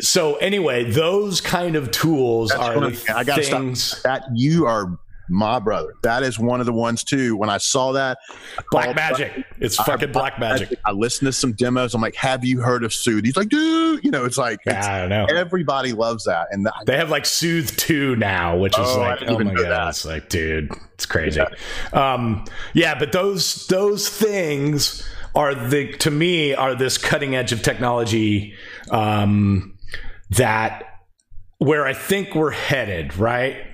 so 0.00 0.36
anyway, 0.36 0.90
those 0.90 1.40
kind 1.40 1.74
of 1.74 1.90
tools 1.90 2.50
that's 2.50 2.62
are 2.62 2.80
the 2.80 3.14
I 3.16 3.24
got 3.24 3.42
things 3.42 4.02
that 4.02 4.24
you 4.34 4.66
are 4.66 4.98
my 5.30 5.58
brother. 5.58 5.94
That 6.02 6.22
is 6.22 6.38
one 6.38 6.60
of 6.60 6.66
the 6.66 6.72
ones 6.72 7.04
too. 7.04 7.36
When 7.36 7.48
I 7.48 7.58
saw 7.58 7.92
that, 7.92 8.18
I 8.58 8.62
Black 8.70 8.96
Magic. 8.96 9.44
It's 9.58 9.76
fucking 9.76 10.10
I, 10.10 10.12
Black 10.12 10.38
Magic. 10.38 10.78
I 10.84 10.92
listened 10.92 11.26
to 11.26 11.32
some 11.32 11.52
demos. 11.52 11.94
I'm 11.94 12.00
like, 12.00 12.16
"Have 12.16 12.44
you 12.44 12.60
heard 12.60 12.84
of 12.84 12.92
Soothe?" 12.92 13.24
He's 13.24 13.36
like, 13.36 13.48
"Dude," 13.48 14.04
you 14.04 14.10
know, 14.10 14.24
it's 14.24 14.38
like 14.38 14.60
it's, 14.66 14.86
I 14.86 15.00
don't 15.00 15.08
know. 15.08 15.26
Everybody 15.26 15.92
loves 15.92 16.24
that, 16.24 16.48
and 16.50 16.66
the, 16.66 16.72
they 16.86 16.96
have 16.96 17.10
like 17.10 17.26
Soothe 17.26 17.76
Two 17.76 18.16
now, 18.16 18.56
which 18.56 18.78
is 18.78 18.86
oh, 18.86 19.00
like, 19.00 19.22
oh 19.26 19.38
my 19.38 19.54
god, 19.54 19.66
that. 19.66 19.88
it's 19.88 20.04
like, 20.04 20.28
dude, 20.28 20.70
it's 20.94 21.06
crazy. 21.06 21.40
Yeah. 21.40 22.14
Um, 22.14 22.44
yeah, 22.74 22.98
but 22.98 23.12
those 23.12 23.66
those 23.68 24.08
things 24.08 25.06
are 25.34 25.54
the 25.54 25.92
to 25.98 26.10
me 26.10 26.54
are 26.54 26.74
this 26.74 26.98
cutting 26.98 27.34
edge 27.34 27.52
of 27.52 27.62
technology 27.62 28.54
um, 28.90 29.78
that 30.30 30.84
where 31.58 31.86
I 31.86 31.92
think 31.92 32.34
we're 32.34 32.50
headed, 32.50 33.16
right? 33.16 33.69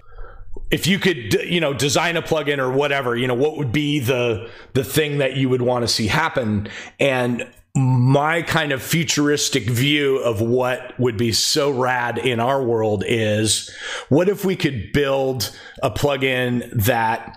If 0.71 0.87
you 0.87 0.99
could 0.99 1.35
you 1.35 1.61
know 1.61 1.73
design 1.73 2.17
a 2.17 2.23
plugin 2.23 2.59
or 2.59 2.71
whatever 2.71 3.17
you 3.17 3.27
know 3.27 3.35
what 3.35 3.57
would 3.57 3.73
be 3.73 4.01
the 4.01 4.51
the 4.75 4.85
thing 4.85 5.19
that 5.19 5.37
you 5.37 5.49
would 5.49 5.63
want 5.63 5.83
to 5.83 5.89
see 5.89 6.07
happen? 6.07 6.69
And 6.99 7.47
my 7.77 8.41
kind 8.41 8.73
of 8.73 8.83
futuristic 8.83 9.65
view 9.65 10.17
of 10.19 10.41
what 10.41 10.99
would 10.99 11.19
be 11.19 11.31
so 11.31 11.71
rad 11.71 12.17
in 12.17 12.41
our 12.41 12.63
world 12.63 13.05
is 13.07 13.71
what 14.09 14.31
if 14.31 14.47
we 14.47 14.57
could 14.57 14.93
build 14.93 15.55
a 15.83 15.91
plugin 15.91 16.71
that 16.73 17.37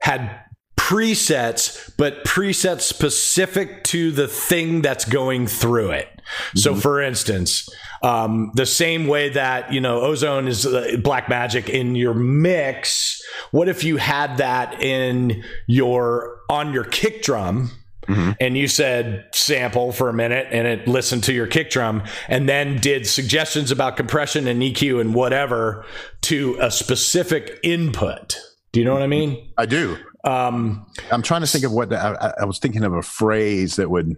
had 0.00 0.40
presets 0.78 1.92
but 1.98 2.24
presets 2.24 2.80
specific 2.80 3.84
to 3.84 4.10
the 4.10 4.26
thing 4.26 4.80
that's 4.80 5.04
going 5.04 5.46
through 5.46 5.90
it 5.90 6.08
mm-hmm. 6.20 6.58
so 6.58 6.74
for 6.74 7.00
instance 7.00 7.68
um, 8.02 8.52
the 8.54 8.66
same 8.66 9.06
way 9.06 9.28
that, 9.30 9.72
you 9.72 9.80
know, 9.80 10.00
ozone 10.00 10.48
is 10.48 10.66
uh, 10.66 10.96
black 11.02 11.28
magic 11.28 11.68
in 11.68 11.94
your 11.94 12.14
mix. 12.14 13.22
What 13.50 13.68
if 13.68 13.84
you 13.84 13.98
had 13.98 14.38
that 14.38 14.82
in 14.82 15.44
your, 15.66 16.38
on 16.48 16.72
your 16.72 16.84
kick 16.84 17.22
drum? 17.22 17.70
Mm-hmm. 18.08 18.30
and 18.40 18.58
you 18.58 18.66
said 18.66 19.26
sample 19.32 19.92
for 19.92 20.08
a 20.08 20.12
minute 20.12 20.48
and 20.50 20.66
it 20.66 20.88
listened 20.88 21.22
to 21.24 21.32
your 21.32 21.46
kick 21.46 21.70
drum 21.70 22.02
and 22.28 22.48
then 22.48 22.78
did 22.78 23.06
suggestions 23.06 23.70
about 23.70 23.96
compression 23.96 24.48
and 24.48 24.62
EQ 24.62 25.00
and 25.00 25.14
whatever 25.14 25.84
to 26.22 26.56
a 26.60 26.72
specific 26.72 27.60
input. 27.62 28.36
Do 28.72 28.80
you 28.80 28.86
know 28.86 28.94
what 28.94 29.02
I 29.02 29.06
mean? 29.06 29.52
I 29.56 29.66
do. 29.66 29.96
Um, 30.24 30.86
I'm 31.12 31.22
trying 31.22 31.42
to 31.42 31.46
think 31.46 31.62
of 31.62 31.70
what 31.70 31.90
the, 31.90 31.98
I, 32.00 32.32
I 32.40 32.44
was 32.46 32.58
thinking 32.58 32.82
of 32.82 32.94
a 32.94 33.02
phrase 33.02 33.76
that 33.76 33.88
would 33.88 34.16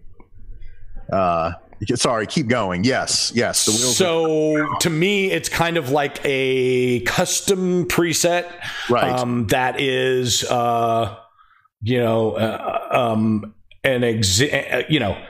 uh, 1.12 1.52
Sorry, 1.94 2.26
keep 2.26 2.48
going. 2.48 2.84
Yes, 2.84 3.32
yes. 3.34 3.58
so 3.58 4.66
to 4.80 4.90
me, 4.90 5.30
it's 5.30 5.48
kind 5.48 5.76
of 5.76 5.90
like 5.90 6.20
a 6.24 7.00
custom 7.00 7.86
preset, 7.86 8.50
right? 8.88 9.18
Um, 9.18 9.46
that 9.48 9.80
is, 9.80 10.44
uh, 10.44 11.16
you 11.80 11.98
know, 11.98 12.32
uh, 12.32 12.88
um, 12.90 13.54
an 13.84 14.02
exa- 14.02 14.74
uh, 14.74 14.82
you 14.88 15.00
know, 15.00 15.20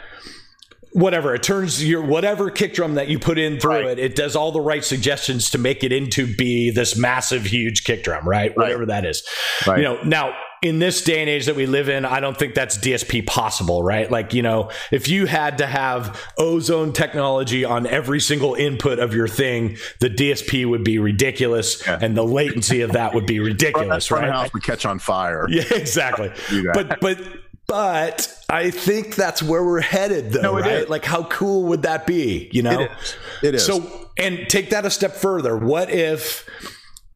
whatever 0.93 1.35
it 1.35 1.43
turns 1.43 1.85
your 1.85 2.03
whatever 2.03 2.51
kick 2.51 2.75
drum 2.75 2.95
that 2.95 3.09
you 3.09 3.19
put 3.19 3.39
in 3.39 3.59
through 3.59 3.71
right. 3.71 3.87
it 3.87 3.99
it 3.99 4.15
does 4.15 4.37
all 4.37 4.53
the 4.53 4.61
right 4.61 4.85
suggestions 4.85 5.49
to 5.49 5.57
make 5.57 5.83
it 5.83 5.91
into 5.91 6.27
be 6.37 6.71
this 6.71 6.97
massive 6.97 7.47
huge 7.47 7.85
kick 7.85 8.05
drum 8.05 8.29
right, 8.29 8.51
right. 8.51 8.57
whatever 8.57 8.85
that 8.85 9.07
is 9.07 9.27
right. 9.67 9.79
you 9.79 9.85
know 9.85 10.03
now 10.03 10.35
in 10.63 10.79
this 10.79 11.03
day 11.03 11.21
and 11.21 11.29
age 11.29 11.47
that 11.47 11.57
we 11.57 11.67
live 11.67 11.89
in, 11.89 12.05
I 12.05 12.21
don't 12.21 12.39
think 12.39 12.55
that's 12.55 12.79
DSP 12.79 13.27
possible, 13.27 13.83
right? 13.83 14.09
Like, 14.09 14.33
you 14.33 14.43
know, 14.43 14.71
if 14.93 15.09
you 15.09 15.27
had 15.27 15.59
to 15.59 15.67
have 15.67 16.25
ozone 16.39 16.93
technology 16.93 17.65
on 17.65 17.85
every 17.85 18.21
single 18.21 18.55
input 18.55 19.01
of 19.01 19.13
your 19.13 19.27
thing, 19.27 19.77
the 19.99 20.09
DSP 20.09 20.65
would 20.65 20.85
be 20.85 21.01
ridiculous 21.01 21.85
yeah. 21.85 21.99
and 22.01 22.17
the 22.17 22.23
latency 22.23 22.81
of 22.81 22.93
that 22.93 23.13
would 23.13 23.27
be 23.27 23.41
ridiculous, 23.41 24.13
right? 24.13 24.31
House 24.31 24.53
would 24.55 24.63
catch 24.63 24.87
on 24.87 25.01
fire. 25.01 25.47
Yeah, 25.49 25.65
exactly. 25.73 26.31
but, 26.75 27.01
but, 27.01 27.19
but 27.67 28.45
I 28.49 28.71
think 28.71 29.17
that's 29.17 29.43
where 29.43 29.65
we're 29.65 29.81
headed, 29.81 30.31
though, 30.31 30.43
no, 30.43 30.61
right? 30.61 30.83
Is. 30.83 30.89
Like, 30.89 31.05
how 31.05 31.25
cool 31.25 31.65
would 31.65 31.83
that 31.83 32.07
be? 32.07 32.49
You 32.53 32.63
know, 32.63 32.83
it 32.83 32.91
is. 32.93 33.17
It 33.43 33.55
is. 33.57 33.67
So, 33.67 34.11
and 34.17 34.49
take 34.49 34.71
that 34.71 34.87
a 34.87 34.91
step 34.91 35.13
further. 35.17 35.57
What 35.57 35.91
if 35.91 36.49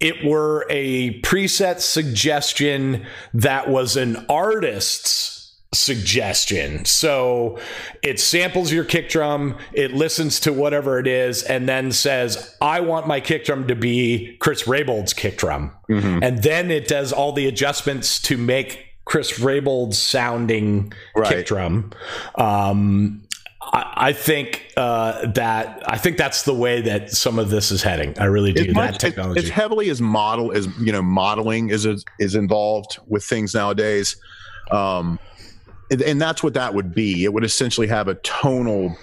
it 0.01 0.25
were 0.25 0.67
a 0.69 1.21
preset 1.23 1.81
suggestion 1.81 3.07
that 3.35 3.69
was 3.69 3.97
an 3.97 4.25
artist's 4.29 5.37
suggestion. 5.75 6.85
So 6.85 7.59
it 8.03 8.21
samples 8.21 8.73
your 8.73 8.85
kick 8.85 9.09
drum, 9.09 9.59
it 9.73 9.93
listens 9.93 10.41
to 10.41 10.53
whatever 10.53 10.99
it 10.99 11.07
is, 11.07 11.43
and 11.43 11.69
then 11.69 11.93
says, 11.93 12.57
I 12.61 12.81
want 12.81 13.07
my 13.07 13.21
kick 13.21 13.45
drum 13.45 13.67
to 13.69 13.75
be 13.75 14.37
Chris 14.41 14.67
Rabold's 14.67 15.13
kick 15.13 15.39
drum. 15.39 15.73
Mm-hmm. 15.91 16.23
And 16.23 16.43
then 16.43 16.71
it 16.71 16.89
does 16.89 17.13
all 17.13 17.33
the 17.33 17.47
adjustments 17.47 18.21
to 18.23 18.37
make 18.37 18.85
Chris 19.05 19.39
Rabold's 19.39 19.99
sounding 19.99 20.93
right. 21.15 21.29
kick 21.29 21.47
drum. 21.47 21.93
Um, 22.35 23.26
I, 23.73 24.13
think 24.13 24.73
uh, 24.77 25.27
that 25.33 25.83
I 25.87 25.99
think 25.99 26.17
that's 26.17 26.43
the 26.45 26.55
way 26.55 26.81
that 26.83 27.11
some 27.11 27.39
of 27.39 27.51
this 27.51 27.71
is 27.71 27.83
heading. 27.83 28.19
I 28.19 28.25
really 28.27 28.53
do. 28.53 28.73
That 28.73 29.01
technology, 29.01 29.41
as 29.41 29.49
heavily 29.49 29.91
as 29.91 30.01
model 30.01 30.53
as 30.53 30.67
you 30.79 30.93
know, 30.93 31.03
modeling 31.03 31.71
is 31.71 31.87
is 32.19 32.35
involved 32.35 32.99
with 33.07 33.25
things 33.25 33.55
nowadays, 33.55 34.17
um, 34.71 35.19
and, 35.91 36.03
and 36.03 36.21
that's 36.21 36.43
what 36.43 36.55
that 36.55 36.75
would 36.75 36.95
be. 36.95 37.25
It 37.25 37.33
would 37.33 37.45
essentially 37.45 37.89
have 37.89 38.09
a 38.09 38.15
tonal 38.17 38.97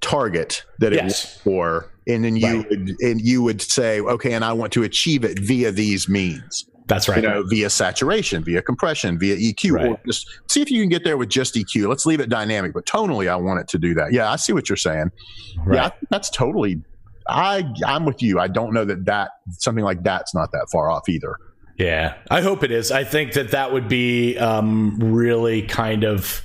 target 0.00 0.64
that 0.78 0.92
it 0.92 1.04
yes. 1.04 1.40
for, 1.40 1.90
and 2.06 2.24
then 2.24 2.36
you 2.36 2.58
right. 2.58 2.70
would 2.70 2.96
and 3.00 3.20
you 3.20 3.42
would 3.42 3.62
say, 3.62 4.00
okay, 4.00 4.32
and 4.32 4.44
I 4.44 4.52
want 4.52 4.72
to 4.74 4.82
achieve 4.82 5.24
it 5.24 5.38
via 5.38 5.70
these 5.70 6.08
means. 6.08 6.66
That's 6.88 7.08
right. 7.08 7.22
You 7.22 7.28
know, 7.28 7.42
via 7.44 7.70
saturation, 7.70 8.42
via 8.42 8.62
compression, 8.62 9.18
via 9.18 9.36
EQ, 9.36 9.72
right. 9.72 9.86
or 9.86 10.00
just 10.06 10.26
see 10.48 10.62
if 10.62 10.70
you 10.70 10.82
can 10.82 10.88
get 10.88 11.04
there 11.04 11.16
with 11.16 11.28
just 11.28 11.54
EQ. 11.54 11.86
Let's 11.86 12.06
leave 12.06 12.18
it 12.18 12.30
dynamic, 12.30 12.72
but 12.72 12.86
tonally, 12.86 13.28
I 13.28 13.36
want 13.36 13.60
it 13.60 13.68
to 13.68 13.78
do 13.78 13.94
that. 13.94 14.12
Yeah, 14.12 14.30
I 14.30 14.36
see 14.36 14.52
what 14.52 14.68
you're 14.68 14.76
saying. 14.76 15.12
Right. 15.64 15.76
Yeah, 15.76 15.90
that's 16.10 16.30
totally. 16.30 16.80
I 17.28 17.70
I'm 17.86 18.06
with 18.06 18.22
you. 18.22 18.40
I 18.40 18.48
don't 18.48 18.72
know 18.72 18.86
that 18.86 19.04
that 19.04 19.32
something 19.50 19.84
like 19.84 20.02
that's 20.02 20.34
not 20.34 20.50
that 20.52 20.68
far 20.72 20.90
off 20.90 21.08
either. 21.08 21.36
Yeah, 21.76 22.14
I 22.30 22.40
hope 22.40 22.64
it 22.64 22.72
is. 22.72 22.90
I 22.90 23.04
think 23.04 23.34
that 23.34 23.52
that 23.52 23.72
would 23.72 23.86
be 23.86 24.36
um, 24.38 24.98
really 24.98 25.62
kind 25.62 26.04
of 26.04 26.42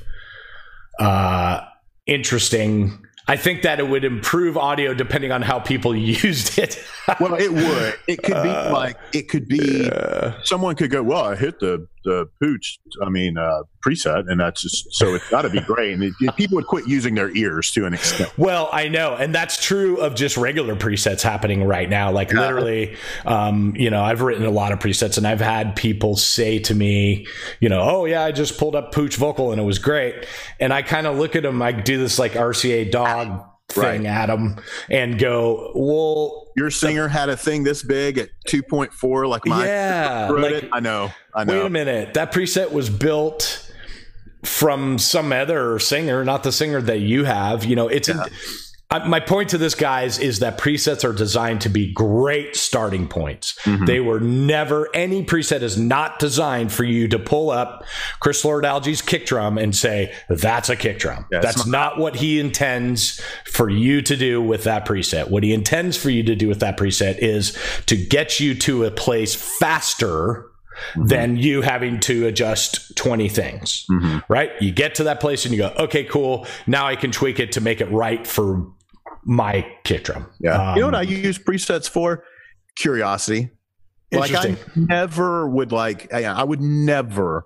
uh, 1.00 1.62
interesting 2.06 3.04
I 3.28 3.38
think 3.38 3.62
that 3.62 3.80
it 3.80 3.88
would 3.88 4.04
improve 4.04 4.58
audio 4.58 4.94
depending 4.94 5.32
on 5.32 5.42
how 5.42 5.60
people 5.60 5.96
used 5.96 6.58
it. 6.58 6.84
well, 7.20 7.36
it 7.36 7.52
would. 7.52 7.96
It 8.08 8.22
could 8.24 8.44
be 8.44 8.50
uh, 8.50 8.74
like 8.74 8.98
it 9.14 9.30
could 9.30 9.48
be. 9.48 9.90
Uh, 9.90 10.34
someone 10.44 10.76
could 10.76 10.92
go, 10.92 11.02
"Well, 11.04 11.24
I 11.24 11.36
hit 11.36 11.60
the 11.60 11.88
the 12.04 12.30
pooch." 12.42 12.80
I 13.02 13.10
mean, 13.10 13.38
uh, 13.38 13.64
preset, 13.86 14.26
and 14.28 14.40
that's 14.40 14.62
just 14.62 14.94
so 14.94 15.14
it's 15.16 15.30
got 15.30 15.44
to 15.44 15.50
be 15.50 15.60
great. 15.62 15.94
And 15.94 16.04
it, 16.04 16.36
people 16.36 16.56
would 16.56 16.68
quit 16.68 16.88
using 16.88 17.16
their 17.16 17.36
ears 17.36 17.72
to 17.72 17.86
an 17.86 17.94
extent. 17.94 18.32
Well, 18.38 18.70
I 18.72 18.88
know, 18.88 19.16
and 19.16 19.34
that's 19.34 19.64
true 19.64 19.98
of 19.98 20.16
just 20.16 20.38
regular 20.38 20.76
presets 20.76 21.22
happening 21.22 21.64
right 21.64 21.90
now. 21.90 22.12
Like 22.12 22.32
yeah. 22.32 22.40
literally, 22.40 22.96
um, 23.26 23.76
you 23.76 23.90
know, 23.90 24.04
I've 24.04 24.22
written 24.22 24.46
a 24.46 24.52
lot 24.52 24.72
of 24.72 24.80
presets, 24.80 25.18
and 25.18 25.28
I've 25.28 25.42
had 25.42 25.76
people 25.76 26.16
say 26.16 26.60
to 26.60 26.76
me, 26.76 27.28
you 27.60 27.70
know, 27.70 27.82
"Oh 27.82 28.06
yeah, 28.06 28.24
I 28.24 28.32
just 28.32 28.58
pulled 28.58 28.76
up 28.76 28.92
pooch 28.92 29.16
vocal 29.16 29.52
and 29.52 29.60
it 29.62 29.66
was 29.66 29.80
great." 29.80 30.26
And 30.60 30.74
I 30.74 30.82
kind 30.82 31.08
of 31.08 31.18
look 31.18 31.36
at 31.36 31.44
them. 31.44 31.62
I 31.62 31.72
do 31.72 31.98
this 31.98 32.20
like 32.20 32.34
RCA 32.34 32.92
dog 32.92 33.44
thing 33.74 34.04
right. 34.04 34.06
at 34.06 34.28
them 34.28 34.62
and 34.90 35.20
go, 35.20 35.72
well, 35.76 36.48
your 36.56 36.70
singer 36.70 37.08
had 37.08 37.30
a 37.30 37.38
thing 37.38 37.64
this 37.64 37.84
big 37.84 38.18
at 38.18 38.30
2.4, 38.48 39.28
like 39.28 39.46
my 39.46 39.66
yeah, 39.66 40.30
like, 40.30 40.70
I 40.72 40.80
know, 40.80 41.12
I 41.34 41.44
know. 41.44 41.60
Wait 41.60 41.66
a 41.66 41.70
minute, 41.70 42.14
that 42.14 42.32
preset 42.32 42.72
was 42.72 42.90
built 42.90 43.72
from 44.44 44.98
some 44.98 45.32
other 45.32 45.80
singer, 45.80 46.24
not 46.24 46.44
the 46.44 46.52
singer 46.52 46.82
that 46.82 47.00
you 47.00 47.24
have. 47.24 47.66
You 47.66 47.76
know, 47.76 47.88
it's. 47.88 48.08
Yeah. 48.08 48.26
My 48.92 49.20
point 49.20 49.50
to 49.50 49.58
this, 49.58 49.74
guys, 49.74 50.20
is 50.20 50.40
that 50.40 50.60
presets 50.60 51.04
are 51.04 51.14
designed 51.14 51.62
to 51.62 51.70
be 51.70 51.92
great 51.92 52.56
starting 52.56 53.08
points. 53.08 53.58
Mm-hmm. 53.64 53.86
They 53.86 54.00
were 54.00 54.20
never, 54.20 54.88
any 54.94 55.26
preset 55.26 55.64
is 55.64 55.80
not 55.80 56.20
designed 56.20 56.72
for 56.72 56.84
you 56.84 57.08
to 57.08 57.18
pull 57.18 57.50
up 57.50 57.84
Chris 58.20 58.46
Lord-Alge's 58.46 59.02
kick 59.02 59.26
drum 59.26 59.58
and 59.58 59.76
say, 59.76 60.14
that's 60.30 60.70
a 60.70 60.76
kick 60.76 61.00
drum. 61.00 61.26
Yeah, 61.32 61.40
that's 61.40 61.66
not, 61.66 61.96
not 61.96 61.98
what 61.98 62.18
he 62.18 62.40
intends 62.40 63.20
for 63.46 63.68
you 63.68 64.04
to 64.04 64.16
do 64.16 64.42
with 64.42 64.64
that 64.66 64.86
preset. 64.86 65.30
What 65.32 65.44
he 65.44 65.54
intends 65.54 65.98
for 65.98 66.12
you 66.12 66.22
to 66.24 66.36
do 66.36 66.48
with 66.48 66.60
that 66.60 66.78
preset 66.78 67.18
is 67.18 67.58
to 67.88 67.96
get 67.96 68.40
you 68.40 68.54
to 68.56 68.86
a 68.86 68.92
place 68.92 69.34
faster 69.34 70.52
Mm-hmm. 70.94 71.06
than 71.08 71.38
you 71.38 71.62
having 71.62 72.00
to 72.02 72.28
adjust 72.28 72.96
20 72.96 73.30
things, 73.30 73.86
mm-hmm. 73.90 74.20
right? 74.28 74.52
You 74.62 74.72
get 74.72 74.96
to 74.96 75.04
that 75.06 75.20
place 75.20 75.46
and 75.46 75.54
you 75.54 75.60
go, 75.60 75.74
okay, 75.78 76.04
cool. 76.04 76.48
Now 76.68 76.88
I 76.88 76.96
can 76.96 77.12
tweak 77.12 77.40
it 77.40 77.52
to 77.54 77.62
make 77.62 77.82
it 77.82 77.92
right 77.92 78.26
for 78.26 78.68
my 79.24 79.66
kick 79.84 80.06
drum. 80.06 80.28
Yeah. 80.40 80.72
Um, 80.72 80.76
you 80.76 80.82
know 80.82 80.88
what 80.88 80.96
I 80.96 81.04
use 81.04 81.38
presets 81.40 81.90
for? 81.90 82.24
Curiosity. 82.76 83.50
Like 84.12 84.34
I 84.34 84.56
never 84.76 85.50
would 85.50 85.72
like, 85.72 86.14
I 86.14 86.44
would 86.44 86.62
never 86.62 87.46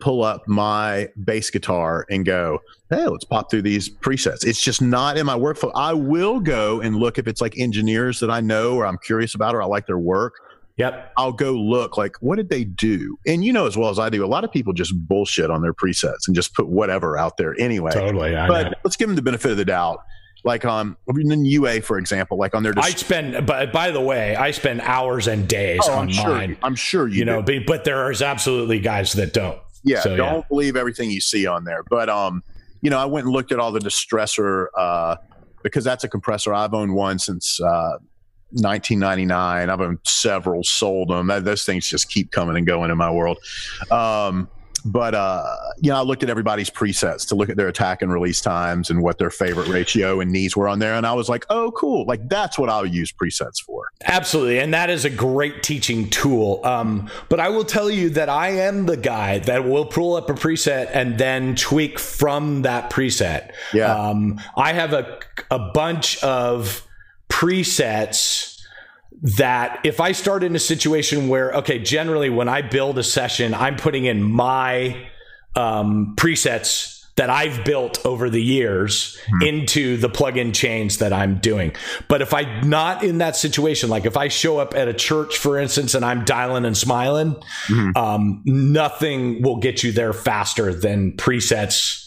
pull 0.00 0.22
up 0.22 0.46
my 0.46 1.08
bass 1.24 1.50
guitar 1.50 2.06
and 2.10 2.24
go, 2.24 2.60
hey, 2.90 3.06
let's 3.06 3.24
pop 3.24 3.50
through 3.50 3.62
these 3.62 3.88
presets. 3.88 4.44
It's 4.46 4.62
just 4.62 4.80
not 4.80 5.16
in 5.16 5.26
my 5.26 5.36
workflow. 5.36 5.72
I 5.74 5.92
will 5.92 6.40
go 6.40 6.80
and 6.80 6.96
look 6.96 7.18
if 7.18 7.26
it's 7.26 7.40
like 7.40 7.58
engineers 7.58 8.20
that 8.20 8.30
I 8.30 8.40
know 8.40 8.76
or 8.76 8.86
I'm 8.86 8.98
curious 8.98 9.34
about 9.34 9.54
or 9.54 9.62
I 9.62 9.66
like 9.66 9.86
their 9.86 9.98
work. 9.98 10.34
Yep. 10.76 11.12
I'll 11.16 11.32
go 11.32 11.52
look 11.52 11.96
like 11.96 12.16
what 12.20 12.36
did 12.36 12.50
they 12.50 12.64
do? 12.64 13.18
And 13.26 13.44
you 13.44 13.52
know 13.52 13.66
as 13.66 13.76
well 13.76 13.88
as 13.88 13.98
I 13.98 14.10
do, 14.10 14.24
a 14.24 14.26
lot 14.26 14.44
of 14.44 14.52
people 14.52 14.72
just 14.72 14.94
bullshit 15.08 15.50
on 15.50 15.62
their 15.62 15.72
presets 15.72 16.26
and 16.26 16.34
just 16.34 16.54
put 16.54 16.68
whatever 16.68 17.16
out 17.16 17.38
there 17.38 17.58
anyway. 17.58 17.92
Totally. 17.92 18.36
I 18.36 18.46
but 18.46 18.62
know. 18.64 18.72
let's 18.84 18.96
give 18.96 19.08
them 19.08 19.16
the 19.16 19.22
benefit 19.22 19.50
of 19.50 19.56
the 19.56 19.64
doubt. 19.64 20.00
Like 20.44 20.64
um 20.64 20.96
in 21.08 21.44
UA, 21.44 21.80
for 21.80 21.98
example, 21.98 22.38
like 22.38 22.54
on 22.54 22.62
their. 22.62 22.72
Dis- 22.72 22.84
I 22.84 22.90
spend, 22.90 23.46
but 23.46 23.72
by 23.72 23.90
the 23.90 24.00
way, 24.00 24.36
I 24.36 24.50
spend 24.50 24.82
hours 24.82 25.26
and 25.26 25.48
days 25.48 25.80
oh, 25.84 25.92
on 25.92 26.02
I'm 26.02 26.08
sure, 26.12 26.28
mine. 26.28 26.56
I'm 26.62 26.76
sure 26.76 27.08
you, 27.08 27.20
you 27.20 27.24
know, 27.24 27.42
but, 27.42 27.66
but 27.66 27.84
there 27.84 28.10
is 28.10 28.22
absolutely 28.22 28.78
guys 28.78 29.14
that 29.14 29.32
don't. 29.32 29.58
Yeah, 29.82 30.00
so, 30.00 30.14
don't 30.16 30.36
yeah. 30.36 30.48
believe 30.48 30.76
everything 30.76 31.10
you 31.10 31.20
see 31.20 31.46
on 31.46 31.64
there. 31.64 31.82
But 31.88 32.08
um, 32.08 32.42
you 32.80 32.90
know, 32.90 32.98
I 32.98 33.06
went 33.06 33.24
and 33.26 33.32
looked 33.32 33.50
at 33.50 33.58
all 33.58 33.72
the 33.72 33.80
distressor 33.80 34.66
uh, 34.76 35.16
because 35.62 35.84
that's 35.84 36.04
a 36.04 36.08
compressor. 36.08 36.52
I've 36.52 36.74
owned 36.74 36.94
one 36.94 37.18
since 37.18 37.60
uh, 37.60 37.98
1999. 38.50 39.70
I've 39.70 39.80
owned 39.80 39.98
several, 40.04 40.62
sold 40.64 41.08
them. 41.08 41.28
Those 41.44 41.64
things 41.64 41.88
just 41.88 42.10
keep 42.10 42.30
coming 42.30 42.56
and 42.56 42.66
going 42.66 42.90
in 42.90 42.98
my 42.98 43.10
world. 43.10 43.38
Um, 43.90 44.48
but 44.86 45.16
uh, 45.16 45.44
you 45.80 45.90
know, 45.90 45.96
I 45.96 46.02
looked 46.02 46.22
at 46.22 46.30
everybody's 46.30 46.70
presets 46.70 47.26
to 47.28 47.34
look 47.34 47.48
at 47.48 47.56
their 47.56 47.66
attack 47.66 48.02
and 48.02 48.12
release 48.12 48.40
times 48.40 48.88
and 48.88 49.02
what 49.02 49.18
their 49.18 49.30
favorite 49.30 49.66
ratio 49.66 50.20
and 50.20 50.30
knees 50.30 50.56
were 50.56 50.68
on 50.68 50.78
there, 50.78 50.94
and 50.94 51.04
I 51.04 51.12
was 51.12 51.28
like, 51.28 51.44
"Oh, 51.50 51.72
cool! 51.72 52.04
Like 52.06 52.28
that's 52.28 52.56
what 52.56 52.68
I'll 52.68 52.86
use 52.86 53.12
presets 53.12 53.60
for." 53.60 53.88
Absolutely, 54.04 54.60
and 54.60 54.72
that 54.74 54.88
is 54.88 55.04
a 55.04 55.10
great 55.10 55.64
teaching 55.64 56.08
tool. 56.08 56.60
Um, 56.64 57.10
but 57.28 57.40
I 57.40 57.48
will 57.48 57.64
tell 57.64 57.90
you 57.90 58.10
that 58.10 58.28
I 58.28 58.50
am 58.50 58.86
the 58.86 58.96
guy 58.96 59.40
that 59.40 59.64
will 59.64 59.86
pull 59.86 60.14
up 60.14 60.30
a 60.30 60.34
preset 60.34 60.88
and 60.92 61.18
then 61.18 61.56
tweak 61.56 61.98
from 61.98 62.62
that 62.62 62.88
preset. 62.90 63.50
Yeah, 63.74 63.92
um, 63.92 64.40
I 64.56 64.72
have 64.72 64.92
a 64.92 65.18
a 65.50 65.58
bunch 65.58 66.22
of 66.22 66.85
presets 67.28 68.60
that 69.22 69.80
if 69.84 70.00
I 70.00 70.12
start 70.12 70.42
in 70.42 70.54
a 70.54 70.58
situation 70.58 71.28
where, 71.28 71.52
okay, 71.52 71.78
generally 71.78 72.30
when 72.30 72.48
I 72.48 72.62
build 72.62 72.98
a 72.98 73.02
session, 73.02 73.54
I'm 73.54 73.76
putting 73.76 74.04
in 74.04 74.22
my 74.22 75.08
um, 75.54 76.14
presets 76.16 76.96
that 77.16 77.30
I've 77.30 77.64
built 77.64 78.04
over 78.04 78.28
the 78.28 78.42
years 78.42 79.18
hmm. 79.28 79.42
into 79.42 79.96
the 79.96 80.10
plugin 80.10 80.54
chains 80.54 80.98
that 80.98 81.14
I'm 81.14 81.38
doing. 81.38 81.74
But 82.08 82.20
if 82.20 82.34
I'm 82.34 82.68
not 82.68 83.02
in 83.02 83.18
that 83.18 83.36
situation, 83.36 83.88
like 83.88 84.04
if 84.04 84.18
I 84.18 84.28
show 84.28 84.58
up 84.58 84.74
at 84.74 84.86
a 84.86 84.92
church, 84.92 85.38
for 85.38 85.58
instance, 85.58 85.94
and 85.94 86.04
I'm 86.04 86.26
dialing 86.26 86.66
and 86.66 86.76
smiling, 86.76 87.36
hmm. 87.66 87.90
um, 87.96 88.42
nothing 88.44 89.40
will 89.40 89.56
get 89.56 89.82
you 89.82 89.92
there 89.92 90.12
faster 90.12 90.74
than 90.74 91.12
presets 91.12 92.05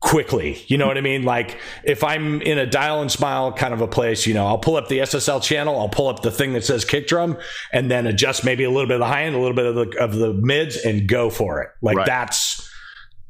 quickly. 0.00 0.64
You 0.66 0.78
know 0.78 0.86
what 0.86 0.96
I 0.96 1.02
mean? 1.02 1.24
Like 1.24 1.58
if 1.84 2.02
I'm 2.02 2.40
in 2.42 2.58
a 2.58 2.66
dial 2.66 3.02
and 3.02 3.12
smile 3.12 3.52
kind 3.52 3.74
of 3.74 3.82
a 3.82 3.86
place, 3.86 4.26
you 4.26 4.32
know, 4.32 4.46
I'll 4.46 4.58
pull 4.58 4.76
up 4.76 4.88
the 4.88 4.98
SSL 4.98 5.42
channel, 5.42 5.78
I'll 5.78 5.90
pull 5.90 6.08
up 6.08 6.22
the 6.22 6.30
thing 6.30 6.54
that 6.54 6.64
says 6.64 6.84
kick 6.84 7.06
drum 7.06 7.36
and 7.72 7.90
then 7.90 8.06
adjust 8.06 8.44
maybe 8.44 8.64
a 8.64 8.70
little 8.70 8.86
bit 8.86 8.94
of 8.94 9.00
the 9.00 9.06
high 9.06 9.24
end, 9.24 9.36
a 9.36 9.38
little 9.38 9.54
bit 9.54 9.66
of 9.66 9.74
the 9.74 9.98
of 9.98 10.16
the 10.16 10.32
mids 10.32 10.76
and 10.78 11.06
go 11.06 11.28
for 11.28 11.62
it. 11.62 11.70
Like 11.82 11.98
right. 11.98 12.06
that's 12.06 12.49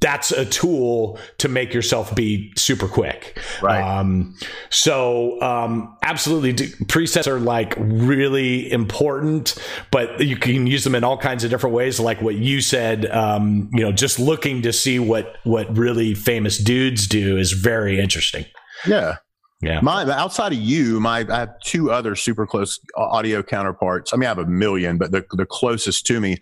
that's 0.00 0.32
a 0.32 0.46
tool 0.46 1.18
to 1.38 1.48
make 1.48 1.74
yourself 1.74 2.14
be 2.14 2.52
super 2.56 2.88
quick. 2.88 3.38
Right. 3.62 3.80
Um, 3.82 4.34
so 4.70 5.40
um, 5.42 5.96
absolutely, 6.02 6.54
presets 6.86 7.26
are 7.26 7.38
like 7.38 7.74
really 7.78 8.70
important, 8.72 9.62
but 9.90 10.20
you 10.20 10.36
can 10.36 10.66
use 10.66 10.84
them 10.84 10.94
in 10.94 11.04
all 11.04 11.18
kinds 11.18 11.44
of 11.44 11.50
different 11.50 11.76
ways. 11.76 12.00
Like 12.00 12.22
what 12.22 12.36
you 12.36 12.60
said, 12.60 13.06
um, 13.10 13.70
you 13.72 13.80
know, 13.80 13.92
just 13.92 14.18
looking 14.18 14.62
to 14.62 14.72
see 14.72 14.98
what 14.98 15.36
what 15.44 15.76
really 15.76 16.14
famous 16.14 16.56
dudes 16.56 17.06
do 17.06 17.36
is 17.36 17.52
very 17.52 18.00
interesting. 18.00 18.46
Yeah. 18.86 19.16
Yeah. 19.62 19.80
My 19.82 20.10
outside 20.10 20.52
of 20.52 20.58
you, 20.58 21.00
my 21.00 21.26
I 21.28 21.40
have 21.40 21.60
two 21.62 21.90
other 21.90 22.16
super 22.16 22.46
close 22.46 22.80
audio 22.96 23.42
counterparts. 23.42 24.14
I 24.14 24.16
mean, 24.16 24.24
I 24.24 24.28
have 24.28 24.38
a 24.38 24.46
million, 24.46 24.96
but 24.96 25.12
the 25.12 25.22
the 25.32 25.44
closest 25.44 26.06
to 26.06 26.18
me, 26.18 26.38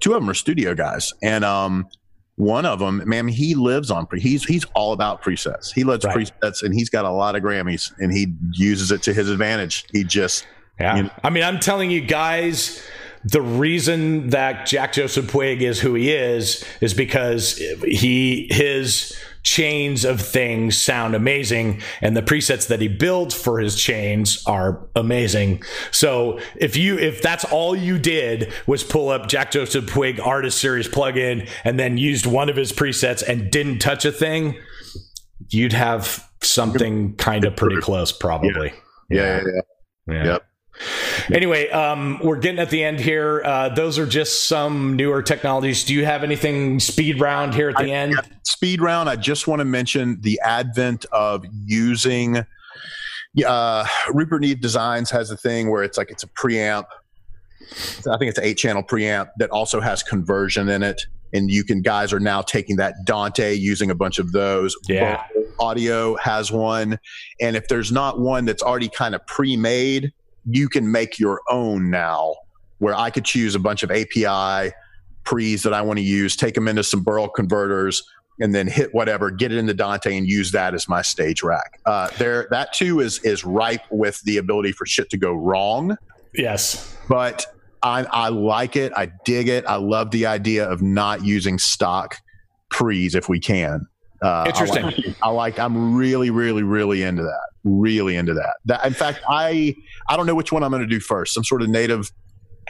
two 0.00 0.12
of 0.12 0.20
them 0.20 0.28
are 0.28 0.34
studio 0.34 0.74
guys, 0.74 1.14
and 1.22 1.44
um, 1.46 1.86
one 2.38 2.64
of 2.64 2.78
them, 2.78 3.02
man, 3.04 3.26
he 3.26 3.56
lives 3.56 3.90
on 3.90 4.06
pre. 4.06 4.20
He's 4.20 4.44
he's 4.44 4.64
all 4.74 4.92
about 4.92 5.22
presets. 5.22 5.72
He 5.72 5.82
loves 5.82 6.04
right. 6.04 6.16
presets, 6.16 6.62
and 6.62 6.72
he's 6.72 6.88
got 6.88 7.04
a 7.04 7.10
lot 7.10 7.34
of 7.34 7.42
Grammys, 7.42 7.92
and 7.98 8.12
he 8.12 8.32
uses 8.52 8.92
it 8.92 9.02
to 9.02 9.12
his 9.12 9.28
advantage. 9.28 9.84
He 9.92 10.04
just, 10.04 10.46
yeah. 10.78 10.96
You 10.96 11.02
know, 11.04 11.10
I 11.24 11.30
mean, 11.30 11.42
I'm 11.42 11.58
telling 11.58 11.90
you 11.90 12.00
guys, 12.00 12.80
the 13.24 13.42
reason 13.42 14.30
that 14.30 14.66
Jack 14.66 14.92
Joseph 14.92 15.26
Puig 15.26 15.62
is 15.62 15.80
who 15.80 15.94
he 15.94 16.12
is 16.12 16.64
is 16.80 16.94
because 16.94 17.60
he 17.84 18.46
his 18.50 19.18
chains 19.42 20.04
of 20.04 20.20
things 20.20 20.80
sound 20.80 21.14
amazing 21.14 21.80
and 22.00 22.16
the 22.16 22.22
presets 22.22 22.68
that 22.68 22.80
he 22.80 22.88
builds 22.88 23.34
for 23.34 23.58
his 23.58 23.80
chains 23.80 24.42
are 24.46 24.86
amazing. 24.96 25.62
So 25.90 26.38
if 26.56 26.76
you 26.76 26.98
if 26.98 27.22
that's 27.22 27.44
all 27.44 27.74
you 27.76 27.98
did 27.98 28.52
was 28.66 28.82
pull 28.84 29.08
up 29.08 29.28
jack 29.28 29.50
joseph 29.50 29.86
puig 29.86 30.24
artist 30.24 30.60
series 30.60 30.88
plugin 30.88 31.48
and 31.64 31.78
then 31.78 31.98
used 31.98 32.26
one 32.26 32.48
of 32.48 32.56
his 32.56 32.72
presets 32.72 33.22
and 33.26 33.50
didn't 33.50 33.78
touch 33.78 34.04
a 34.04 34.12
thing 34.12 34.58
you'd 35.50 35.72
have 35.72 36.28
something 36.42 37.14
kind 37.16 37.44
of 37.44 37.56
pretty 37.56 37.80
close 37.80 38.12
probably. 38.12 38.72
Yeah 39.10 39.40
yeah, 39.40 39.42
yeah. 39.46 40.14
yeah. 40.14 40.24
yep 40.24 40.48
Anyway, 41.32 41.68
um, 41.70 42.20
we're 42.22 42.38
getting 42.38 42.60
at 42.60 42.70
the 42.70 42.82
end 42.82 43.00
here. 43.00 43.42
Uh, 43.44 43.68
those 43.68 43.98
are 43.98 44.06
just 44.06 44.44
some 44.44 44.96
newer 44.96 45.22
technologies. 45.22 45.84
Do 45.84 45.94
you 45.94 46.04
have 46.04 46.22
anything 46.22 46.80
speed 46.80 47.20
round 47.20 47.54
here 47.54 47.70
at 47.70 47.76
the 47.76 47.92
I, 47.92 47.96
end? 47.96 48.12
Yeah, 48.12 48.36
speed 48.44 48.80
round. 48.80 49.08
I 49.08 49.16
just 49.16 49.46
want 49.46 49.60
to 49.60 49.64
mention 49.64 50.20
the 50.20 50.40
advent 50.44 51.04
of 51.12 51.44
using. 51.64 52.44
Uh, 53.46 53.86
Rupert 54.12 54.40
Neve 54.40 54.60
Designs 54.60 55.10
has 55.10 55.30
a 55.30 55.36
thing 55.36 55.70
where 55.70 55.82
it's 55.82 55.98
like 55.98 56.10
it's 56.10 56.22
a 56.22 56.28
preamp. 56.28 56.84
I 57.70 58.16
think 58.16 58.30
it's 58.30 58.38
an 58.38 58.44
eight 58.44 58.56
channel 58.56 58.82
preamp 58.82 59.28
that 59.38 59.50
also 59.50 59.80
has 59.80 60.02
conversion 60.02 60.68
in 60.68 60.82
it. 60.82 61.02
And 61.34 61.50
you 61.50 61.62
can 61.62 61.82
guys 61.82 62.14
are 62.14 62.20
now 62.20 62.40
taking 62.40 62.76
that 62.76 62.94
Dante 63.04 63.52
using 63.52 63.90
a 63.90 63.94
bunch 63.94 64.18
of 64.18 64.32
those. 64.32 64.74
Yeah. 64.88 65.22
Audio 65.60 66.16
has 66.16 66.50
one. 66.50 66.98
And 67.40 67.54
if 67.54 67.68
there's 67.68 67.92
not 67.92 68.18
one 68.18 68.46
that's 68.46 68.62
already 68.62 68.88
kind 68.88 69.14
of 69.14 69.26
pre 69.26 69.56
made, 69.56 70.12
you 70.46 70.68
can 70.68 70.90
make 70.90 71.18
your 71.18 71.40
own 71.48 71.90
now 71.90 72.34
where 72.78 72.94
I 72.94 73.10
could 73.10 73.24
choose 73.24 73.54
a 73.54 73.58
bunch 73.58 73.82
of 73.82 73.90
API 73.90 74.72
pre's 75.24 75.62
that 75.62 75.74
I 75.74 75.82
want 75.82 75.98
to 75.98 76.04
use, 76.04 76.36
take 76.36 76.54
them 76.54 76.68
into 76.68 76.82
some 76.82 77.02
Burl 77.02 77.28
converters, 77.28 78.02
and 78.40 78.54
then 78.54 78.66
hit 78.66 78.94
whatever, 78.94 79.30
get 79.30 79.52
it 79.52 79.58
into 79.58 79.74
Dante, 79.74 80.16
and 80.16 80.26
use 80.26 80.52
that 80.52 80.74
as 80.74 80.88
my 80.88 81.02
stage 81.02 81.42
rack. 81.42 81.80
Uh, 81.84 82.08
there, 82.18 82.46
that 82.50 82.72
too 82.72 83.00
is 83.00 83.18
is 83.24 83.44
ripe 83.44 83.82
with 83.90 84.20
the 84.22 84.36
ability 84.36 84.72
for 84.72 84.86
shit 84.86 85.10
to 85.10 85.16
go 85.16 85.32
wrong. 85.32 85.96
Yes, 86.34 86.96
but 87.08 87.46
I, 87.82 88.04
I 88.04 88.28
like 88.28 88.76
it. 88.76 88.92
I 88.96 89.10
dig 89.24 89.48
it. 89.48 89.64
I 89.66 89.76
love 89.76 90.10
the 90.10 90.26
idea 90.26 90.68
of 90.68 90.82
not 90.82 91.24
using 91.24 91.58
stock 91.58 92.18
pre's 92.70 93.14
if 93.14 93.28
we 93.28 93.40
can. 93.40 93.86
Uh, 94.22 94.44
Interesting. 94.46 94.84
I 94.84 94.86
like, 94.86 95.16
I 95.22 95.28
like. 95.28 95.58
I'm 95.58 95.96
really, 95.96 96.30
really, 96.30 96.62
really 96.62 97.02
into 97.02 97.22
that. 97.22 97.47
Really 97.64 98.16
into 98.16 98.34
that. 98.34 98.56
That. 98.66 98.84
In 98.86 98.94
fact, 98.94 99.20
I 99.28 99.74
I 100.08 100.16
don't 100.16 100.26
know 100.26 100.34
which 100.34 100.52
one 100.52 100.62
I'm 100.62 100.70
going 100.70 100.82
to 100.82 100.88
do 100.88 101.00
first. 101.00 101.34
Some 101.34 101.44
sort 101.44 101.62
of 101.62 101.68
native 101.68 102.10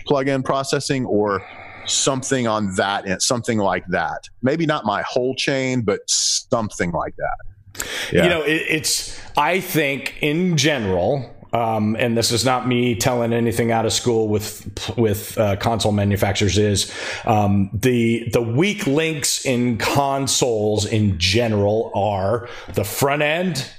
plug-in 0.07 0.43
processing 0.43 1.05
or 1.07 1.47
something 1.87 2.47
on 2.47 2.75
that 2.77 3.23
something 3.23 3.59
like 3.59 3.85
that. 3.89 4.29
Maybe 4.43 4.67
not 4.67 4.85
my 4.85 5.03
whole 5.03 5.35
chain, 5.35 5.83
but 5.83 6.01
something 6.07 6.93
like 6.93 7.15
that. 7.17 7.85
Yeah. 8.13 8.25
You 8.25 8.29
know, 8.29 8.43
it, 8.43 8.63
it's. 8.69 9.21
I 9.37 9.61
think 9.61 10.17
in 10.21 10.57
general, 10.57 11.35
um, 11.53 11.97
and 11.99 12.17
this 12.17 12.33
is 12.33 12.45
not 12.45 12.67
me 12.67 12.95
telling 12.95 13.33
anything 13.33 13.71
out 13.73 13.87
of 13.87 13.93
school 13.93 14.29
with 14.29 14.97
with 14.99 15.39
uh, 15.39 15.57
console 15.57 15.93
manufacturers 15.93 16.59
is 16.59 16.93
um, 17.25 17.71
the 17.73 18.29
the 18.33 18.43
weak 18.43 18.87
links 18.87 19.45
in 19.47 19.79
consoles 19.79 20.87
in 20.87 21.19
general 21.19 21.91
are 21.95 22.49
the 22.75 22.85
front 22.85 23.23
end 23.23 23.71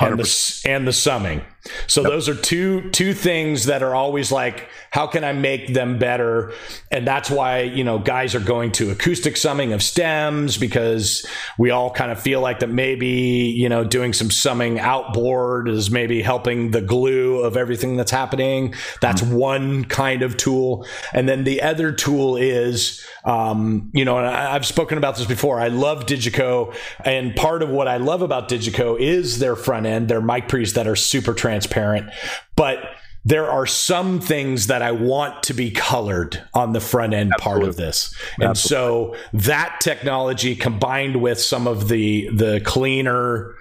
and 0.00 0.18
the 0.18 0.62
and 0.64 0.86
the 0.86 0.92
summing. 0.92 1.42
So 1.86 2.02
yep. 2.02 2.10
those 2.10 2.28
are 2.28 2.34
two 2.34 2.90
two 2.90 3.12
things 3.12 3.66
that 3.66 3.82
are 3.82 3.94
always 3.94 4.32
like, 4.32 4.68
how 4.90 5.06
can 5.06 5.24
I 5.24 5.32
make 5.32 5.74
them 5.74 5.98
better? 5.98 6.52
And 6.90 7.06
that's 7.06 7.30
why 7.30 7.62
you 7.62 7.84
know 7.84 7.98
guys 7.98 8.34
are 8.34 8.40
going 8.40 8.72
to 8.72 8.90
acoustic 8.90 9.36
summing 9.36 9.72
of 9.72 9.82
stems 9.82 10.56
because 10.56 11.26
we 11.58 11.70
all 11.70 11.90
kind 11.90 12.10
of 12.10 12.20
feel 12.20 12.40
like 12.40 12.60
that 12.60 12.70
maybe 12.70 13.08
you 13.08 13.68
know 13.68 13.84
doing 13.84 14.12
some 14.12 14.30
summing 14.30 14.78
outboard 14.78 15.68
is 15.68 15.90
maybe 15.90 16.22
helping 16.22 16.70
the 16.70 16.80
glue 16.80 17.40
of 17.40 17.56
everything 17.56 17.96
that's 17.96 18.10
happening. 18.10 18.74
That's 19.00 19.20
mm-hmm. 19.20 19.34
one 19.34 19.84
kind 19.84 20.22
of 20.22 20.36
tool, 20.36 20.86
and 21.12 21.28
then 21.28 21.44
the 21.44 21.62
other 21.62 21.92
tool 21.92 22.36
is 22.36 23.04
um, 23.24 23.90
you 23.92 24.04
know, 24.04 24.18
and 24.18 24.26
I, 24.26 24.54
I've 24.54 24.66
spoken 24.66 24.96
about 24.98 25.16
this 25.16 25.26
before. 25.26 25.60
I 25.60 25.68
love 25.68 26.06
Digico, 26.06 26.74
and 27.04 27.36
part 27.36 27.62
of 27.62 27.68
what 27.68 27.86
I 27.86 27.98
love 27.98 28.22
about 28.22 28.48
Digico 28.48 28.98
is 28.98 29.38
their 29.38 29.56
front 29.56 29.86
end, 29.86 30.08
their 30.08 30.22
mic 30.22 30.48
pre's 30.48 30.72
that 30.74 30.86
are 30.86 30.96
super 30.96 31.34
transparent, 31.50 32.10
but 32.56 32.78
there 33.24 33.50
are 33.50 33.66
some 33.66 34.20
things 34.20 34.68
that 34.68 34.80
I 34.80 34.92
want 34.92 35.42
to 35.44 35.54
be 35.54 35.70
colored 35.70 36.42
on 36.54 36.72
the 36.72 36.80
front 36.80 37.12
end 37.12 37.32
Absolutely. 37.34 37.60
part 37.60 37.68
of 37.68 37.76
this. 37.76 38.14
And 38.36 38.50
Absolutely. 38.50 39.18
so 39.18 39.24
that 39.34 39.80
technology 39.80 40.56
combined 40.56 41.20
with 41.20 41.40
some 41.40 41.66
of 41.66 41.88
the 41.88 42.30
the 42.34 42.60
cleaner 42.64 43.56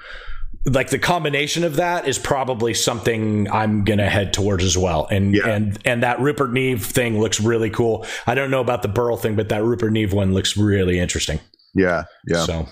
like 0.66 0.90
the 0.90 1.00
combination 1.00 1.64
of 1.64 1.78
that 1.78 2.08
is 2.08 2.20
probably 2.20 2.74
something 2.74 3.50
I'm 3.50 3.84
gonna 3.84 4.10
head 4.10 4.34
towards 4.34 4.64
as 4.64 4.78
well. 4.78 5.08
And 5.10 5.34
yeah. 5.34 5.48
and 5.48 5.78
and 5.84 6.04
that 6.04 6.20
Rupert 6.20 6.52
Neve 6.52 6.86
thing 6.86 7.20
looks 7.20 7.42
really 7.42 7.70
cool. 7.70 8.06
I 8.28 8.36
don't 8.36 8.52
know 8.52 8.62
about 8.62 8.82
the 8.82 8.88
Burl 8.88 9.18
thing, 9.18 9.36
but 9.36 9.50
that 9.50 9.64
Rupert 9.64 9.92
Neve 9.92 10.14
one 10.14 10.34
looks 10.34 10.56
really 10.56 11.00
interesting. 11.00 11.40
Yeah, 11.74 12.06
yeah. 12.28 12.46
So 12.46 12.68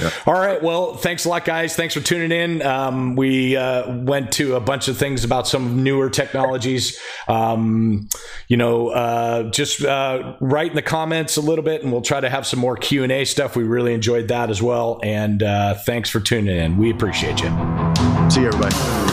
yeah. 0.00 0.10
All 0.26 0.34
right. 0.34 0.62
Well, 0.62 0.96
thanks 0.96 1.24
a 1.24 1.28
lot, 1.28 1.44
guys. 1.44 1.74
Thanks 1.76 1.94
for 1.94 2.00
tuning 2.00 2.32
in. 2.32 2.62
Um, 2.62 3.16
we 3.16 3.56
uh, 3.56 3.96
went 3.98 4.32
to 4.32 4.54
a 4.54 4.60
bunch 4.60 4.88
of 4.88 4.96
things 4.96 5.24
about 5.24 5.48
some 5.48 5.82
newer 5.82 6.08
technologies. 6.08 6.98
Um, 7.28 8.08
you 8.48 8.56
know, 8.56 8.88
uh, 8.88 9.50
just 9.50 9.82
uh, 9.84 10.36
write 10.40 10.70
in 10.70 10.76
the 10.76 10.82
comments 10.82 11.36
a 11.36 11.40
little 11.40 11.64
bit, 11.64 11.82
and 11.82 11.92
we'll 11.92 12.02
try 12.02 12.20
to 12.20 12.30
have 12.30 12.46
some 12.46 12.60
more 12.60 12.76
Q 12.76 13.02
and 13.02 13.12
A 13.12 13.24
stuff. 13.24 13.56
We 13.56 13.64
really 13.64 13.94
enjoyed 13.94 14.28
that 14.28 14.50
as 14.50 14.62
well. 14.62 15.00
And 15.02 15.42
uh, 15.42 15.74
thanks 15.74 16.10
for 16.10 16.20
tuning 16.20 16.56
in. 16.56 16.76
We 16.76 16.90
appreciate 16.90 17.42
you. 17.42 17.50
See 18.30 18.40
you, 18.40 18.48
everybody. 18.48 19.11